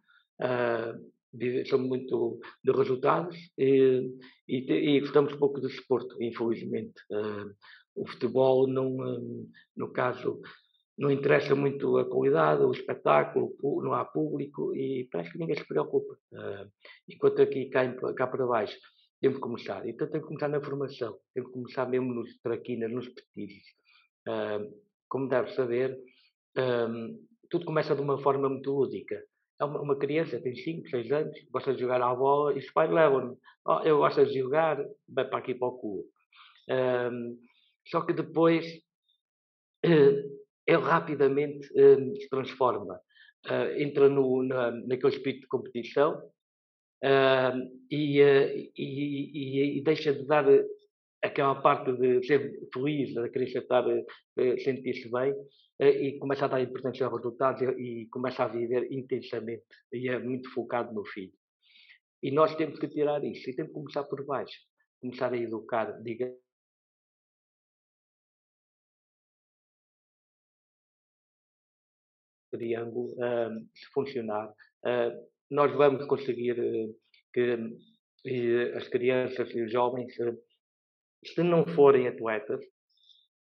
somos 1.67 1.88
muito 1.88 2.39
de 2.63 2.72
resultados 2.72 3.36
e, 3.58 4.12
e, 4.48 4.96
e, 4.96 5.00
gostamos 5.00 5.36
pouco 5.36 5.60
de 5.60 5.67
esporte, 5.67 6.15
infelizmente. 6.20 7.01
o 7.96 8.08
futebol, 8.08 8.67
não, 8.67 8.98
no 9.75 9.91
caso, 9.91 10.41
não 10.98 11.12
interessa 11.12 11.55
muito 11.55 11.98
a 11.98 12.10
qualidade, 12.10 12.63
o 12.63 12.72
espetáculo, 12.72 13.55
não 13.82 13.93
há 13.93 14.05
público 14.05 14.75
e 14.75 15.08
parece 15.12 15.32
que 15.32 15.39
ninguém 15.39 15.58
se 15.58 15.67
preocupa. 15.67 16.13
Uh, 16.32 16.72
enquanto 17.10 17.41
aqui 17.41 17.70
cá, 17.70 17.91
cá 18.13 18.27
para 18.27 18.46
baixo 18.46 18.77
temos 19.20 19.38
que 19.38 19.41
começar. 19.41 19.88
Então 19.88 20.08
temos 20.08 20.27
que 20.27 20.27
começar 20.27 20.50
na 20.50 20.62
formação, 20.62 21.17
temos 21.34 21.50
que 21.50 21.58
começar 21.58 21.89
mesmo 21.89 22.13
nos 22.13 22.38
traquinas, 22.41 22.91
nos 22.91 23.08
petis. 23.10 23.63
Uh, 24.27 24.72
como 25.10 25.27
deve 25.27 25.51
saber, 25.53 25.98
um, 26.57 27.19
tudo 27.50 27.65
começa 27.65 27.95
de 27.95 28.01
uma 28.01 28.17
forma 28.17 28.50
muito 28.50 28.72
lúdica. 28.72 29.24
É 29.60 29.65
uma, 29.65 29.81
uma, 29.81 29.95
criança, 29.98 30.41
tem 30.41 30.55
5, 30.55 30.89
6 30.89 31.12
anos, 31.12 31.38
gosta 31.51 31.74
de 31.74 31.81
jogar 31.81 32.01
à 32.01 32.13
bola 32.13 32.53
e 32.53 32.60
os 32.60 32.72
pais 32.72 32.91
levam-no. 32.91 33.38
Oh, 33.65 33.79
eu 33.83 33.98
gosto 34.00 34.25
de 34.25 34.39
jogar, 34.39 34.83
vai 35.07 35.27
para 35.27 35.39
aqui 35.39 35.53
para 35.55 35.67
o 35.67 35.77
clube. 35.77 36.07
Um, 36.69 37.38
só 37.88 38.01
que 38.01 38.13
depois 38.13 38.65
uh, 39.86 40.39
ele 40.65 40.81
rapidamente 40.81 41.67
uh, 41.74 42.15
se 42.15 42.29
transforma, 42.29 43.00
uh, 43.50 43.79
entra 43.79 44.10
no, 44.10 44.43
na, 44.43 44.72
naquele 44.72 45.15
espírito 45.15 45.41
de 45.41 45.48
competição 45.48 46.17
uh, 47.03 47.57
e, 47.91 48.19
e, 48.75 49.77
e, 49.77 49.81
deixa 49.83 50.13
de 50.13 50.25
dar 50.25 50.45
aquela 51.24 51.56
parte 51.62 51.92
de 51.94 52.22
ser 52.25 52.60
feliz, 52.74 53.13
da 53.13 53.30
criança 53.30 53.60
estar, 53.60 53.86
sentir-se 54.63 55.10
bem, 55.10 55.34
e 55.80 56.20
começa 56.20 56.46
a 56.46 56.48
dar 56.50 56.62
importância 56.62 57.06
aos 57.06 57.15
resultados 57.15 57.62
e, 57.62 58.03
e 58.03 58.08
começa 58.08 58.44
a 58.44 58.48
viver 58.48 58.92
intensamente 58.92 59.63
e 59.92 60.10
é 60.10 60.20
muito 60.20 60.51
focado 60.53 60.94
no 60.94 61.06
filho. 61.06 61.34
E 62.22 62.32
nós 62.32 62.56
temos 62.56 62.80
que 62.80 62.88
tirar 62.88 63.24
isso 63.24 63.50
e 63.50 63.56
temos 63.56 63.72
que 63.72 63.80
começar 63.80 64.03
por 64.03 64.25
baixo, 64.25 64.58
começar 65.01 65.34
a 65.34 65.38
educar, 65.38 65.92
digamos, 66.01 66.44
triângulo 72.53 73.13
uh, 73.13 73.68
se 73.74 73.88
funcionar, 73.94 74.48
uh, 74.50 75.30
nós 75.50 75.75
vamos 75.75 76.06
conseguir 76.06 76.60
uh, 76.60 76.96
que 77.34 78.72
as 78.75 78.88
crianças 78.88 79.50
e 79.51 79.62
os 79.63 79.72
jovens, 79.72 80.15
se 81.25 81.44
não 81.44 81.65
forem 81.65 82.08
atletas, 82.08 82.63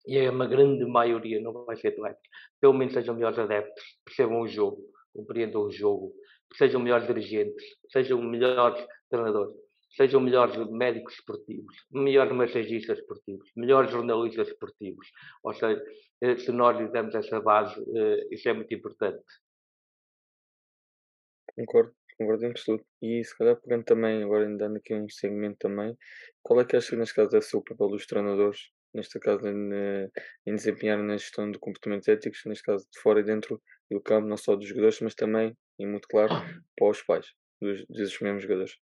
e 0.06 0.18
é 0.18 0.30
uma 0.30 0.46
grande 0.46 0.84
maioria 0.84 1.40
não 1.40 1.64
vai 1.64 1.76
ser 1.76 1.88
atletas, 1.88 2.22
pelo 2.60 2.72
menos 2.72 2.92
sejam 2.92 3.14
melhores 3.14 3.38
adeptos, 3.38 3.84
percebam 4.04 4.40
o 4.40 4.48
jogo, 4.48 4.82
compreendam 5.14 5.62
o 5.62 5.70
jogo, 5.70 6.12
sejam 6.56 6.80
melhores 6.80 7.06
dirigentes, 7.06 7.64
sejam 7.90 8.20
melhores 8.22 8.84
treinadores 9.08 9.54
sejam 9.96 10.20
melhores 10.20 10.56
médicos 10.70 11.14
esportivos, 11.14 11.74
melhores 11.90 12.32
massagistas 12.32 12.98
esportivos, 12.98 13.50
melhores 13.56 13.90
jornalistas 13.90 14.48
esportivos. 14.48 15.06
Ou 15.42 15.52
seja, 15.52 15.82
eh, 16.22 16.36
se 16.36 16.50
nós 16.50 16.78
lhe 16.78 16.88
damos 16.88 17.14
essa 17.14 17.40
base, 17.40 17.78
eh, 17.94 18.28
isso 18.30 18.48
é 18.48 18.52
muito 18.54 18.72
importante. 18.74 19.24
Concordo, 21.54 21.94
concordo 22.22 22.46
em 22.46 22.52
tudo. 22.52 22.84
E 23.00 23.22
se 23.24 23.36
calhar 23.36 23.60
pegando 23.60 23.84
também, 23.84 24.22
agora 24.22 24.46
dando 24.56 24.76
aqui 24.76 24.94
um 24.94 25.08
segmento 25.08 25.58
também, 25.58 25.96
qual 26.42 26.60
é 26.60 26.64
que 26.64 26.76
acha 26.76 26.90
que 26.90 26.96
neste 26.96 27.14
caso 27.14 27.30
deve 27.30 27.44
ser 27.44 27.56
o 27.56 27.62
papel 27.62 27.88
dos 27.88 28.06
treinadores, 28.06 28.70
neste 28.94 29.18
caso 29.18 29.46
em, 29.46 29.72
eh, 29.72 30.10
em 30.46 30.54
desempenhar 30.54 30.98
na 31.02 31.16
gestão 31.16 31.50
de 31.50 31.58
comportamentos 31.58 32.08
éticos, 32.08 32.42
neste 32.46 32.64
caso 32.64 32.86
de 32.90 33.00
fora 33.00 33.20
e 33.20 33.24
dentro 33.24 33.60
do 33.90 34.00
campo, 34.00 34.28
não 34.28 34.36
só 34.36 34.56
dos 34.56 34.66
jogadores, 34.66 35.00
mas 35.00 35.14
também, 35.14 35.56
e 35.78 35.86
muito 35.86 36.08
claro, 36.08 36.28
para 36.76 36.88
os 36.88 37.02
pais 37.02 37.26
dos, 37.60 37.84
dos 37.86 38.20
mesmos 38.20 38.42
jogadores? 38.42 38.72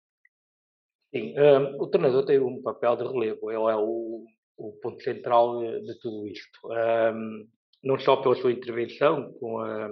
Sim, 1.14 1.34
um, 1.38 1.82
o 1.82 1.86
treinador 1.88 2.24
tem 2.24 2.38
um 2.38 2.62
papel 2.62 2.96
de 2.96 3.04
relevo, 3.04 3.50
ele 3.50 3.70
é 3.70 3.76
o, 3.76 4.24
o 4.56 4.72
ponto 4.80 5.02
central 5.02 5.60
de 5.60 5.98
tudo 6.00 6.26
isto. 6.28 6.58
Um, 6.66 7.48
não 7.82 7.98
só 7.98 8.16
pela 8.16 8.34
sua 8.34 8.52
intervenção 8.52 9.32
com 9.40 9.58
a, 9.58 9.90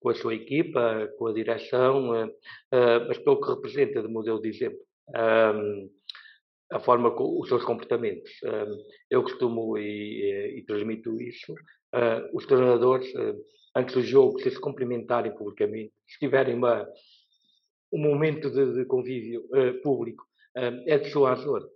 com 0.00 0.10
a 0.10 0.14
sua 0.14 0.34
equipa, 0.34 1.08
com 1.18 1.26
a 1.26 1.32
direção, 1.32 2.10
uh, 2.10 2.26
uh, 2.26 3.08
mas 3.08 3.18
pelo 3.18 3.40
que 3.40 3.50
representa 3.50 4.02
de 4.02 4.08
modelo 4.08 4.40
de 4.40 4.48
exemplo. 4.48 4.78
A 6.70 6.78
forma 6.80 7.10
com 7.16 7.40
os 7.40 7.48
seus 7.48 7.64
comportamentos. 7.64 8.30
eu 9.10 9.22
costumo 9.22 9.78
e, 9.78 10.58
e, 10.58 10.62
transmito 10.66 11.18
isso. 11.18 11.54
Uh, 11.94 12.28
os 12.34 12.44
treinadores, 12.44 13.10
antes 13.74 13.94
do 13.94 14.02
jogo, 14.02 14.38
se 14.38 14.50
se 14.50 14.60
cumprimentarem 14.60 15.34
publicamente, 15.34 15.94
se 16.06 16.18
tiverem 16.18 16.54
uma, 16.54 16.86
um 17.90 17.98
momento 17.98 18.50
de, 18.50 18.74
de 18.74 18.84
convívio 18.84 19.44
público, 19.82 20.22
é 20.54 20.98
dissuasor. 20.98 21.66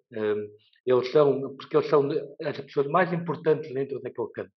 Eles 0.84 1.10
são, 1.10 1.56
porque 1.56 1.74
eles 1.74 1.88
são 1.88 2.10
as 2.44 2.60
pessoas 2.60 2.86
mais 2.88 3.10
importantes 3.14 3.72
dentro 3.72 3.98
daquele 4.02 4.28
campo. 4.34 4.52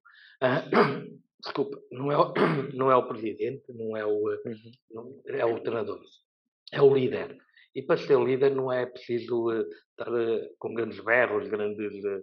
Desculpa, 1.44 1.82
não 1.90 2.12
é, 2.12 2.16
o, 2.16 2.32
não 2.74 2.90
é 2.90 2.96
o 2.96 3.06
presidente, 3.06 3.64
não 3.72 3.96
é 3.96 4.06
o, 4.06 4.28
uhum. 4.28 4.72
não, 4.90 5.22
é 5.26 5.44
o 5.44 5.60
treinador, 5.60 6.00
é 6.72 6.80
o 6.80 6.94
líder. 6.94 7.36
E 7.74 7.82
para 7.82 7.96
ser 7.96 8.18
líder 8.18 8.54
não 8.54 8.70
é 8.70 8.86
preciso 8.86 9.48
uh, 9.48 9.64
estar 9.90 10.12
uh, 10.12 10.54
com 10.58 10.74
grandes 10.74 11.00
berros, 11.00 11.48
grandes. 11.48 12.04
Uh, 12.04 12.22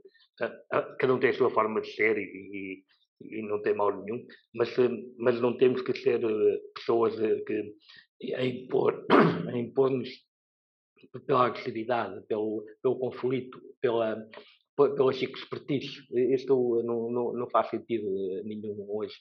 cada 0.97 1.13
um 1.13 1.19
tem 1.19 1.31
a 1.31 1.33
sua 1.33 1.49
forma 1.49 1.81
de 1.81 1.91
ser 1.93 2.17
e, 2.17 2.83
e, 3.21 3.39
e 3.39 3.41
não 3.41 3.61
tem 3.61 3.75
mal 3.75 3.91
nenhum, 4.03 4.25
mas, 4.53 4.73
mas 5.17 5.41
não 5.41 5.57
temos 5.57 5.81
que 5.81 5.93
ser 5.93 6.21
pessoas 6.75 7.13
que 7.45 8.35
a 8.35 8.45
impor, 8.45 9.05
a 9.51 9.57
impor-nos 9.57 10.09
pela 11.25 11.47
agressividade, 11.47 12.25
pelo, 12.27 12.65
pelo 12.81 12.99
conflito, 12.99 13.59
pela, 13.81 14.15
pela 14.95 15.11
expertise. 15.11 16.01
Isto 16.33 16.81
não, 16.83 17.11
não, 17.11 17.33
não, 17.33 17.49
faz 17.49 17.69
sentido 17.69 18.07
nenhum 18.43 18.85
hoje. 18.89 19.15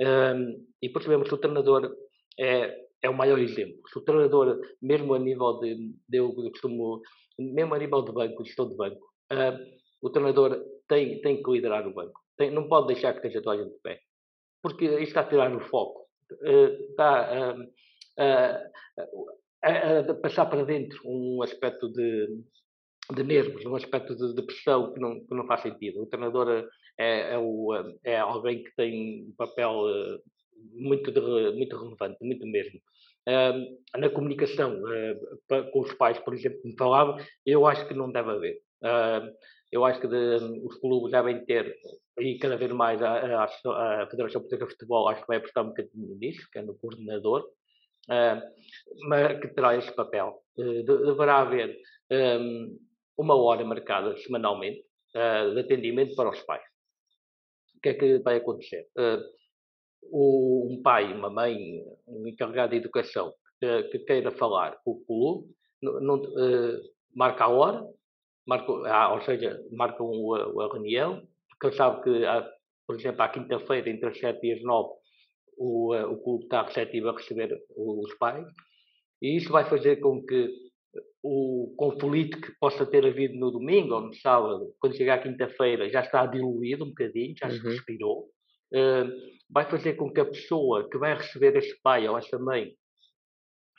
Um, 0.00 0.66
e 0.80 0.88
percebemos 0.88 1.28
que 1.28 1.34
o 1.34 1.38
treinador 1.38 1.94
é, 2.38 2.74
é 3.02 3.10
o 3.10 3.16
maior 3.16 3.38
exemplo. 3.38 3.80
Se 3.92 3.98
o 3.98 4.02
treinador, 4.02 4.60
mesmo 4.80 5.14
a 5.14 5.18
nível 5.18 5.58
de, 5.58 5.92
de 6.08 6.18
eu 6.18 6.32
costumo, 6.32 7.02
mesmo 7.38 7.74
a 7.74 7.78
nível 7.78 8.02
de 8.02 8.12
banco, 8.12 8.42
de 8.42 8.48
gestão 8.48 8.68
de 8.68 8.76
banco, 8.76 9.04
uh, 9.32 9.58
o 10.02 10.10
treinador 10.10 10.62
tem, 10.88 11.20
tem 11.20 11.42
que 11.42 11.50
liderar 11.50 11.86
o 11.86 11.94
banco. 11.94 12.18
Tem, 12.36 12.50
não 12.50 12.68
pode 12.68 12.88
deixar 12.88 13.12
que 13.12 13.18
esteja 13.18 13.42
toda 13.42 13.60
a 13.60 13.62
gente 13.62 13.74
de 13.74 13.80
pé. 13.80 14.00
Porque 14.62 14.84
isso 14.84 15.02
está 15.02 15.20
a 15.20 15.28
tirar 15.28 15.54
o 15.54 15.60
foco. 15.60 16.06
Uh, 16.32 16.90
está, 16.90 17.54
uh, 17.54 18.50
a, 19.62 19.98
a 20.10 20.14
passar 20.14 20.46
para 20.46 20.64
dentro 20.64 20.98
um 21.04 21.42
aspecto 21.42 21.90
de, 21.92 22.42
de 23.14 23.22
nervos, 23.22 23.64
um 23.64 23.76
aspecto 23.76 24.14
de, 24.14 24.34
de 24.34 24.42
pressão 24.42 24.92
que 24.92 25.00
não, 25.00 25.20
que 25.20 25.34
não 25.34 25.46
faz 25.46 25.62
sentido. 25.62 26.02
O 26.02 26.06
treinador 26.06 26.68
é, 26.98 27.34
é, 27.34 27.38
o, 27.38 27.72
é 28.04 28.18
alguém 28.18 28.62
que 28.62 28.74
tem 28.76 29.26
um 29.28 29.34
papel 29.36 29.88
eh, 29.88 30.18
muito, 30.72 31.10
de, 31.10 31.20
muito 31.56 31.76
relevante, 31.76 32.18
muito 32.22 32.46
mesmo. 32.46 32.80
Na 33.96 34.10
comunicação 34.10 34.80
com 35.72 35.80
os 35.80 35.92
pais, 35.94 36.18
por 36.18 36.34
exemplo, 36.34 36.60
que 36.62 36.68
me 36.68 36.76
falava, 36.76 37.16
eu 37.44 37.66
acho 37.66 37.86
que 37.86 37.94
não 37.94 38.10
deve 38.10 38.30
haver. 38.30 38.62
Eu 39.70 39.84
acho 39.84 40.00
que 40.00 40.08
de, 40.08 40.36
os 40.64 40.74
clubes 40.80 41.12
devem 41.12 41.44
ter, 41.44 41.76
e 42.18 42.38
cada 42.38 42.56
vez 42.56 42.72
mais 42.72 43.00
a, 43.02 43.44
a, 43.44 44.02
a 44.02 44.06
Federação 44.10 44.40
Portuguesa 44.40 44.66
de 44.66 44.72
Futebol, 44.72 45.08
acho 45.08 45.20
que 45.20 45.28
vai 45.28 45.36
apostar 45.36 45.64
um 45.64 45.68
bocadinho 45.68 46.16
nisso, 46.16 46.48
que 46.50 46.58
é 46.58 46.62
no 46.62 46.74
coordenador, 46.74 47.46
uh, 48.08 49.40
que 49.40 49.48
terá 49.48 49.76
esse 49.76 49.94
papel. 49.94 50.42
Deverá 50.56 51.42
haver 51.42 51.78
um, 52.10 52.78
uma 53.16 53.34
hora 53.34 53.64
marcada 53.64 54.16
semanalmente 54.18 54.84
uh, 55.14 55.54
de 55.54 55.60
atendimento 55.60 56.14
para 56.14 56.30
os 56.30 56.40
pais. 56.42 56.62
O 57.76 57.80
que 57.80 57.88
é 57.90 57.94
que 57.94 58.18
vai 58.18 58.36
acontecer? 58.36 58.86
O, 60.02 60.68
um 60.70 60.82
pai, 60.82 61.12
uma 61.12 61.30
mãe, 61.30 61.56
um 62.06 62.26
encarregado 62.26 62.72
de 62.72 62.76
educação 62.76 63.32
que 63.58 63.98
queira 64.00 64.30
falar 64.30 64.78
com 64.84 64.92
o 64.92 65.04
clube, 65.04 65.54
não, 65.82 66.20
marca 67.14 67.44
a 67.44 67.48
hora, 67.48 67.86
marcam, 68.46 68.84
ah, 68.86 69.14
ou 69.14 69.20
seja, 69.22 69.60
marcam 69.70 70.10
a, 70.34 70.64
a 70.64 70.72
reunião, 70.72 71.26
porque 71.50 71.66
ele 71.66 71.76
sabe 71.76 72.02
que, 72.02 72.24
há, 72.24 72.48
por 72.86 72.98
exemplo, 72.98 73.22
à 73.22 73.28
quinta-feira, 73.28 73.88
entre 73.88 74.08
as 74.08 74.18
7 74.18 74.44
e 74.46 74.52
as 74.52 74.62
9, 74.62 74.88
o, 75.56 75.94
o 75.94 76.22
clube 76.22 76.44
está 76.44 76.62
receptivo 76.62 77.08
a 77.08 77.16
receber 77.16 77.56
os 77.76 78.14
pais, 78.14 78.46
e 79.22 79.36
isso 79.36 79.52
vai 79.52 79.68
fazer 79.68 79.96
com 79.96 80.24
que 80.24 80.48
o 81.22 81.74
conflito 81.76 82.40
que 82.40 82.52
possa 82.58 82.86
ter 82.86 83.06
havido 83.06 83.38
no 83.38 83.50
domingo 83.50 83.94
ou 83.94 84.00
no 84.02 84.14
sábado, 84.14 84.74
quando 84.78 84.96
chegar 84.96 85.18
à 85.18 85.22
quinta-feira, 85.22 85.90
já 85.90 86.00
está 86.00 86.26
diluído 86.26 86.84
um 86.84 86.88
bocadinho, 86.88 87.34
já 87.36 87.46
uhum. 87.46 87.52
se 87.52 87.62
respirou, 87.62 88.20
uh, 88.74 89.10
vai 89.48 89.68
fazer 89.68 89.94
com 89.94 90.12
que 90.12 90.20
a 90.20 90.24
pessoa 90.24 90.88
que 90.88 90.98
vai 90.98 91.14
receber 91.14 91.56
esse 91.56 91.80
pai 91.82 92.08
ou 92.08 92.16
essa 92.16 92.38
mãe 92.38 92.72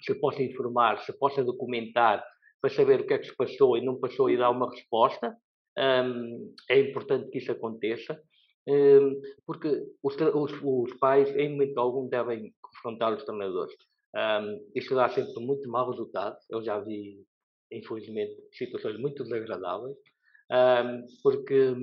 se 0.01 0.15
possa 0.15 0.41
informar, 0.41 1.00
se 1.00 1.13
possa 1.18 1.44
documentar 1.44 2.24
para 2.62 2.70
saber 2.70 3.01
o 3.01 3.08
que 3.08 3.13
é 3.13 3.18
que 3.18 3.27
se 3.27 3.36
passou 3.36 3.77
e 3.77 3.84
não 3.84 4.00
passou 4.00 4.30
e 4.30 4.38
dar 4.38 4.50
uma 4.51 4.70
resposta. 4.70 5.36
Um, 5.77 6.53
é 6.70 6.80
importante 6.80 7.30
que 7.30 7.38
isso 7.38 7.51
aconteça, 7.51 8.22
um, 8.68 9.22
porque 9.46 9.68
os, 10.03 10.15
os, 10.15 10.51
os, 10.62 10.94
pais, 11.00 11.34
em 11.36 11.50
momento 11.50 11.77
algum, 11.80 12.08
devem 12.08 12.53
confrontar 12.62 13.13
os 13.13 13.24
treinadores. 13.24 13.74
Um, 14.15 14.72
isto 14.75 14.96
dá 14.96 15.10
sempre 15.10 15.34
muito 15.44 15.70
mau 15.70 15.89
resultado. 15.89 16.38
Eu 16.50 16.63
já 16.63 16.80
vi, 16.80 17.24
infelizmente, 17.72 18.36
situações 18.51 19.00
muito 19.00 19.24
desagradáveis, 19.24 19.98
porque 21.24 21.74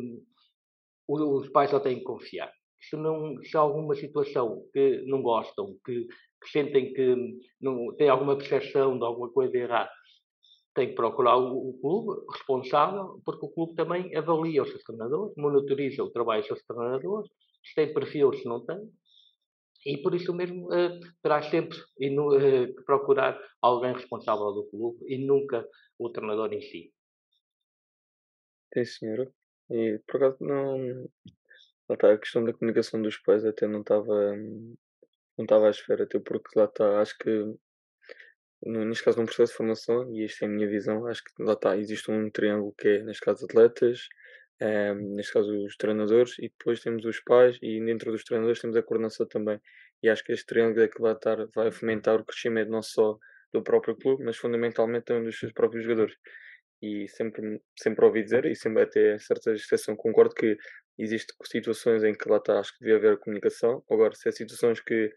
os 1.08 1.48
pais 1.50 1.70
só 1.70 1.80
têm 1.80 1.98
que 1.98 2.04
confiar. 2.04 2.52
Se, 2.80 2.96
não, 2.96 3.42
se 3.42 3.56
há 3.56 3.60
alguma 3.60 3.94
situação 3.94 4.64
que 4.72 5.02
não 5.06 5.22
gostam, 5.22 5.76
que, 5.84 6.06
que 6.06 6.50
sentem 6.50 6.92
que 6.92 7.16
não, 7.60 7.94
têm 7.96 8.08
alguma 8.08 8.36
percepção 8.36 8.98
de 8.98 9.04
alguma 9.04 9.30
coisa 9.30 9.56
errada, 9.56 9.90
tem 10.74 10.90
que 10.90 10.94
procurar 10.94 11.36
o, 11.36 11.70
o, 11.70 11.80
clube 11.80 12.20
responsável, 12.30 13.20
porque 13.24 13.46
o 13.46 13.48
clube 13.48 13.74
também 13.74 14.14
avalia 14.14 14.62
os 14.62 14.70
seus 14.70 14.84
treinadores, 14.84 15.34
monitoriza 15.36 16.04
o 16.04 16.10
trabalho 16.10 16.40
dos 16.40 16.46
seus 16.46 16.62
treinadores, 16.62 17.28
se 17.64 17.74
tem 17.74 17.92
perfil, 17.92 18.32
se 18.32 18.44
não 18.44 18.64
tem, 18.64 18.78
e 19.84 19.98
por 19.98 20.14
isso 20.14 20.34
mesmo 20.34 20.66
uh, 20.66 21.00
terá 21.22 21.42
sempre 21.42 21.78
e 21.98 22.18
uh, 22.18 22.74
que 22.74 22.82
procurar 22.84 23.38
alguém 23.62 23.92
responsável 23.92 24.52
do 24.52 24.68
clube 24.70 24.98
e 25.06 25.24
nunca 25.24 25.66
o 25.98 26.10
treinador 26.10 26.52
em 26.52 26.60
si. 26.60 26.92
Sim, 28.72 28.84
senhora. 28.84 29.32
E 29.70 30.00
por 30.06 30.22
acaso 30.22 30.38
não. 30.40 31.08
Lá 31.88 31.94
está, 31.94 32.12
a 32.12 32.18
questão 32.18 32.44
da 32.44 32.52
comunicação 32.52 33.00
dos 33.00 33.16
pais 33.18 33.44
até 33.44 33.66
não 33.66 33.80
estava. 33.80 34.36
Não 35.36 35.44
estava 35.44 35.68
à 35.68 35.70
esfera, 35.70 36.04
até 36.04 36.18
porque 36.18 36.58
lá 36.58 36.64
está, 36.64 37.00
acho 37.00 37.16
que 37.16 37.30
no, 38.62 38.84
neste 38.84 39.04
caso, 39.04 39.18
num 39.18 39.26
processo 39.26 39.52
de 39.52 39.56
formação, 39.56 40.12
e 40.12 40.24
esta 40.24 40.44
é 40.44 40.48
a 40.48 40.50
minha 40.50 40.68
visão, 40.68 41.06
acho 41.06 41.22
que 41.22 41.42
lá 41.42 41.52
está, 41.52 41.76
existe 41.76 42.10
um 42.10 42.30
triângulo 42.30 42.74
que 42.76 42.88
é, 42.88 43.02
neste 43.02 43.24
caso, 43.24 43.44
atletas, 43.44 44.08
um, 44.60 44.64
ehm, 44.66 45.14
neste 45.14 45.32
caso, 45.32 45.50
os 45.64 45.76
treinadores, 45.76 46.38
e 46.38 46.48
depois 46.48 46.80
temos 46.80 47.04
os 47.04 47.20
pais, 47.20 47.58
e 47.62 47.80
dentro 47.84 48.12
dos 48.12 48.24
treinadores 48.24 48.60
temos 48.60 48.76
a 48.76 48.82
coordenação 48.82 49.26
também. 49.26 49.60
E 50.02 50.08
acho 50.08 50.24
que 50.24 50.32
este 50.32 50.46
triângulo 50.46 50.82
é 50.82 50.88
que 50.88 51.00
vai, 51.00 51.12
estar, 51.12 51.46
vai 51.54 51.70
fomentar 51.70 52.20
o 52.20 52.24
crescimento 52.24 52.70
não 52.70 52.82
só 52.82 53.18
do 53.52 53.62
próprio 53.62 53.96
clube, 53.96 54.24
mas 54.24 54.36
fundamentalmente 54.36 55.06
também 55.06 55.24
dos 55.24 55.38
seus 55.38 55.52
próprios 55.52 55.84
jogadores. 55.84 56.14
E 56.82 57.08
sempre, 57.08 57.60
sempre 57.78 58.04
ouvi 58.04 58.22
dizer, 58.22 58.46
e 58.46 58.54
sempre 58.54 58.82
até 58.82 59.18
certa 59.18 59.52
exceção 59.52 59.96
concordo 59.96 60.34
que 60.34 60.56
existem 60.98 61.34
situações 61.44 62.04
em 62.04 62.14
que 62.14 62.28
lá 62.28 62.36
está, 62.38 62.60
acho 62.60 62.72
que 62.74 62.80
devia 62.84 62.96
haver 62.96 63.18
comunicação. 63.18 63.82
Agora, 63.90 64.14
se 64.14 64.28
há 64.28 64.32
situações 64.32 64.80
que 64.80 65.10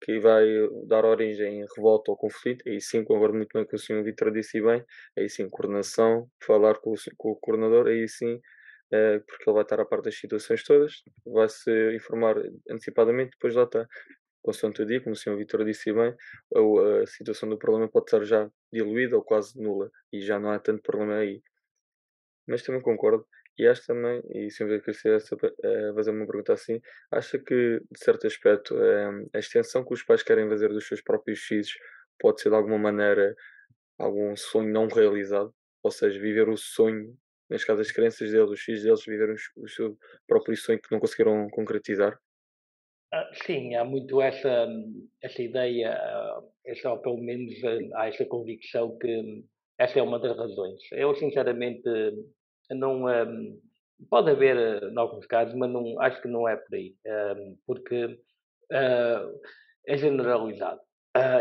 que 0.00 0.18
vai 0.20 0.46
dar 0.86 1.04
origem 1.04 1.62
a 1.62 1.66
revolta 1.76 2.10
ou 2.10 2.16
conflito, 2.16 2.62
aí 2.68 2.80
sim, 2.80 3.04
concordo 3.04 3.36
muito 3.36 3.50
bem 3.52 3.66
com 3.66 3.76
o 3.76 3.78
senhor 3.78 4.02
Vitor 4.04 4.30
disse 4.32 4.60
bem, 4.60 4.84
aí 5.16 5.28
sim, 5.28 5.48
coordenação, 5.48 6.28
falar 6.44 6.76
com 6.78 6.92
o, 6.92 6.94
com 7.16 7.30
o 7.32 7.36
coordenador, 7.36 7.88
aí 7.88 8.08
sim, 8.08 8.34
é, 8.34 8.40
porque 8.90 9.44
ele 9.48 9.54
vai 9.54 9.62
estar 9.62 9.80
a 9.80 9.84
parte 9.84 10.04
das 10.04 10.18
situações 10.18 10.62
todas, 10.64 11.02
vai-se 11.26 11.70
informar 11.94 12.36
antecipadamente, 12.70 13.32
depois 13.32 13.54
lá 13.54 13.64
está. 13.64 13.86
Consoante 14.42 14.80
eu 14.80 14.86
digo, 14.86 15.04
como 15.04 15.14
o 15.14 15.16
senhor 15.16 15.36
Vitor 15.36 15.64
disse 15.64 15.92
bem, 15.92 16.14
a, 16.54 17.06
situação 17.06 17.48
do 17.48 17.58
problema 17.58 17.88
pode 17.88 18.06
estar 18.06 18.24
já 18.24 18.50
diluída 18.72 19.16
ou 19.16 19.22
quase 19.22 19.60
nula, 19.60 19.90
e 20.12 20.20
já 20.22 20.38
não 20.38 20.50
há 20.50 20.58
tanto 20.58 20.82
problema 20.82 21.16
aí. 21.16 21.42
Mas 22.46 22.62
também 22.62 22.80
concordo 22.80 23.26
e 23.58 23.66
acho 23.66 23.84
também, 23.86 24.22
e 24.32 24.50
sempre 24.50 24.80
que 24.80 24.92
queria 24.92 25.18
fazer 25.92 26.12
uma 26.12 26.26
pergunta 26.26 26.52
assim, 26.52 26.80
acha 27.10 27.38
que, 27.40 27.80
de 27.90 27.98
certo 27.98 28.26
aspecto, 28.26 28.74
uh, 28.76 29.28
a 29.34 29.38
extensão 29.38 29.84
que 29.84 29.92
os 29.92 30.02
pais 30.04 30.22
querem 30.22 30.48
fazer 30.48 30.68
dos 30.68 30.86
seus 30.86 31.02
próprios 31.02 31.40
filhos 31.40 31.72
pode 32.20 32.40
ser 32.40 32.50
de 32.50 32.54
alguma 32.54 32.78
maneira 32.78 33.34
algum 33.98 34.36
sonho 34.36 34.72
não 34.72 34.86
realizado? 34.86 35.52
Ou 35.82 35.90
seja, 35.90 36.20
viver 36.20 36.48
o 36.48 36.56
sonho, 36.56 37.16
neste 37.50 37.66
caso 37.66 37.80
as 37.80 37.92
crianças 37.92 38.30
deles, 38.30 38.50
os 38.50 38.60
filhos 38.60 38.82
deles, 38.82 39.04
viver 39.04 39.34
o 39.56 39.68
seu 39.68 39.96
próprio 40.26 40.56
sonho 40.56 40.80
que 40.80 40.90
não 40.92 41.00
conseguiram 41.00 41.48
concretizar? 41.50 42.18
Ah, 43.12 43.30
sim, 43.46 43.74
há 43.74 43.84
muito 43.84 44.20
essa, 44.20 44.68
essa 45.22 45.42
ideia, 45.42 45.98
essa, 46.66 46.90
ou 46.90 46.98
pelo 46.98 47.18
menos 47.18 47.54
há 47.94 48.08
essa 48.08 48.26
convicção 48.26 48.98
que 48.98 49.44
essa 49.78 49.98
é 49.98 50.02
uma 50.02 50.18
das 50.18 50.36
razões. 50.36 50.78
Eu, 50.92 51.14
sinceramente, 51.14 51.82
não 52.70 53.04
um, 53.04 53.60
pode 54.10 54.30
haver 54.30 54.56
eh, 54.56 54.88
em 54.92 54.98
alguns 54.98 55.24
casos, 55.26 55.54
mas 55.54 55.70
não, 55.70 55.98
acho 56.02 56.20
que 56.20 56.28
não 56.28 56.46
é 56.46 56.56
por 56.56 56.74
aí, 56.74 56.94
um, 57.06 57.56
porque 57.66 58.18
é 59.86 59.96
generalizado. 59.96 60.80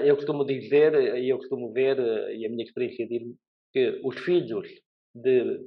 Eu 0.06 0.16
costumo 0.16 0.46
dizer, 0.46 1.18
e 1.18 1.30
eu 1.30 1.38
costumo 1.38 1.72
ver, 1.74 1.98
e 2.32 2.46
a 2.46 2.50
minha 2.50 2.64
experiência 2.64 3.08
diz 3.08 3.24
que 3.74 4.00
os 4.04 4.18
filhos 4.20 4.68
de 5.14 5.60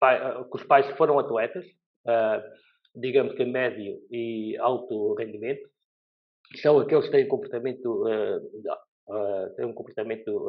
pai, 0.00 0.44
que 0.44 0.56
os 0.56 0.64
pais 0.64 0.86
foram 0.96 1.18
atletas, 1.18 1.64
digamos 2.94 3.34
que 3.34 3.44
médio 3.44 3.98
e 4.10 4.56
alto 4.58 5.14
rendimento, 5.14 5.68
são 6.56 6.78
aqueles 6.80 7.06
que 7.06 7.12
têm 7.12 7.28
comportamento 7.28 8.04
uh, 8.06 9.54
têm 9.56 9.66
um 9.66 9.74
comportamento 9.74 10.48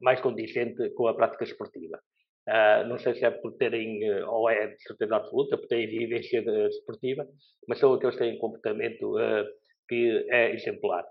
mais 0.00 0.20
condizente 0.20 0.90
com 0.90 1.06
a 1.06 1.14
prática 1.14 1.44
esportiva. 1.44 2.00
Uh, 2.48 2.88
não 2.88 2.98
sei 2.98 3.14
se 3.14 3.24
é 3.24 3.30
por 3.30 3.52
terem, 3.52 4.02
uh, 4.10 4.28
ou 4.28 4.50
é 4.50 4.66
de 4.66 4.82
certeza 4.82 5.14
absoluta, 5.14 5.56
por 5.56 5.68
terem 5.68 5.86
vivência 5.86 6.42
de, 6.42 6.68
desportiva, 6.68 7.24
mas 7.68 7.78
são 7.78 7.92
aqueles 7.94 8.16
que 8.16 8.24
têm 8.24 8.38
comportamento 8.38 9.16
uh, 9.16 9.46
que 9.88 10.26
é 10.28 10.52
exemplar. 10.52 11.04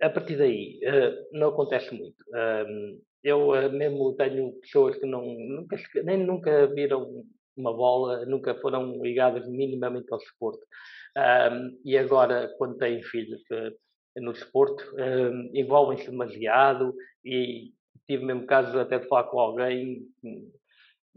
a 0.00 0.10
partir 0.10 0.36
daí, 0.36 0.78
não 1.32 1.48
acontece 1.48 1.92
muito. 1.94 2.24
Eu 3.22 3.70
mesmo 3.72 4.14
tenho 4.16 4.52
pessoas 4.60 4.96
que 4.96 5.06
não, 5.06 5.24
nunca, 5.24 5.76
nem 6.04 6.18
nunca 6.18 6.66
viram 6.68 7.24
uma 7.56 7.72
bola, 7.72 8.24
nunca 8.26 8.54
foram 8.56 9.02
ligadas 9.02 9.46
minimamente 9.48 10.08
ao 10.10 10.18
desporto. 10.18 10.64
e 11.84 11.96
agora, 11.96 12.52
quando 12.58 12.78
têm 12.78 13.02
filhos 13.02 13.42
no 14.16 14.32
desporto, 14.32 14.82
envolvem-se 15.54 16.10
demasiado 16.10 16.94
e 17.24 17.72
tive 18.06 18.24
mesmo 18.24 18.46
casos 18.46 18.74
até 18.76 18.98
de 18.98 19.08
falar 19.08 19.24
com 19.24 19.38
alguém, 19.38 20.02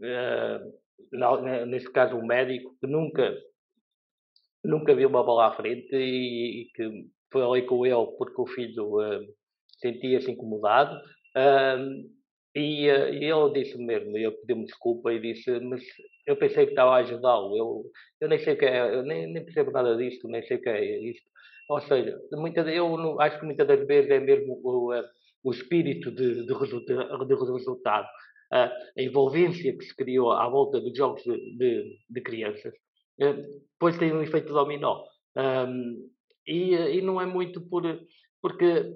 uh, 0.00 1.66
neste 1.66 1.90
caso 1.90 2.16
um 2.16 2.26
médico, 2.26 2.76
que 2.80 2.86
nunca, 2.86 3.36
nunca 4.64 4.94
viu 4.94 5.08
uma 5.08 5.24
bola 5.24 5.48
à 5.48 5.56
frente 5.56 5.94
e, 5.94 6.62
e 6.62 6.70
que 6.74 7.08
falei 7.32 7.62
com 7.62 7.84
ele 7.84 8.06
porque 8.18 8.40
o 8.40 8.46
filho 8.46 9.00
uh, 9.00 9.26
sentia-se 9.78 10.30
incomodado. 10.30 10.98
E, 12.54 12.90
uh, 12.90 13.08
e 13.12 13.24
ele 13.24 13.52
disse 13.52 13.76
mesmo, 13.76 14.16
ele 14.16 14.30
pediu-me 14.30 14.64
desculpa 14.64 15.12
e 15.12 15.20
disse, 15.20 15.60
mas 15.60 15.82
eu 16.26 16.36
pensei 16.36 16.64
que 16.64 16.72
estava 16.72 16.92
a 16.92 16.96
ajudá-lo, 16.96 17.54
eu, 17.54 17.84
eu 18.20 18.28
nem 18.28 18.38
sei 18.38 18.54
o 18.54 18.58
que 18.58 18.64
é, 18.64 18.94
eu 18.94 19.02
nem, 19.02 19.30
nem 19.30 19.44
percebo 19.44 19.70
nada 19.70 19.94
disto, 19.96 20.26
nem 20.26 20.42
sei 20.42 20.56
o 20.56 20.62
que 20.62 20.70
é 20.70 21.10
isto. 21.10 21.28
Ou 21.68 21.80
seja, 21.82 22.18
muita, 22.32 22.62
eu 22.62 22.96
não, 22.96 23.20
acho 23.20 23.38
que 23.38 23.44
muitas 23.44 23.66
das 23.66 23.86
vezes 23.86 24.10
é 24.10 24.20
mesmo 24.20 24.58
o, 24.64 24.90
o 25.44 25.50
espírito 25.50 26.10
de, 26.10 26.46
de, 26.46 26.54
resulta, 26.54 26.94
de 27.26 27.34
resultado, 27.34 28.08
a 28.50 28.72
envolvência 28.96 29.76
que 29.76 29.84
se 29.84 29.94
criou 29.94 30.32
à 30.32 30.48
volta 30.48 30.80
dos 30.80 30.96
jogos 30.96 31.22
de, 31.24 31.56
de, 31.56 31.98
de 32.08 32.20
crianças, 32.20 32.72
eh, 33.20 33.34
depois 33.72 33.98
tem 33.98 34.12
um 34.12 34.22
efeito 34.22 34.52
dominó. 34.52 35.04
Um, 35.36 36.08
e, 36.46 36.74
e 36.74 37.02
não 37.02 37.20
é 37.20 37.26
muito 37.26 37.60
por. 37.60 37.82
porque 38.40 38.92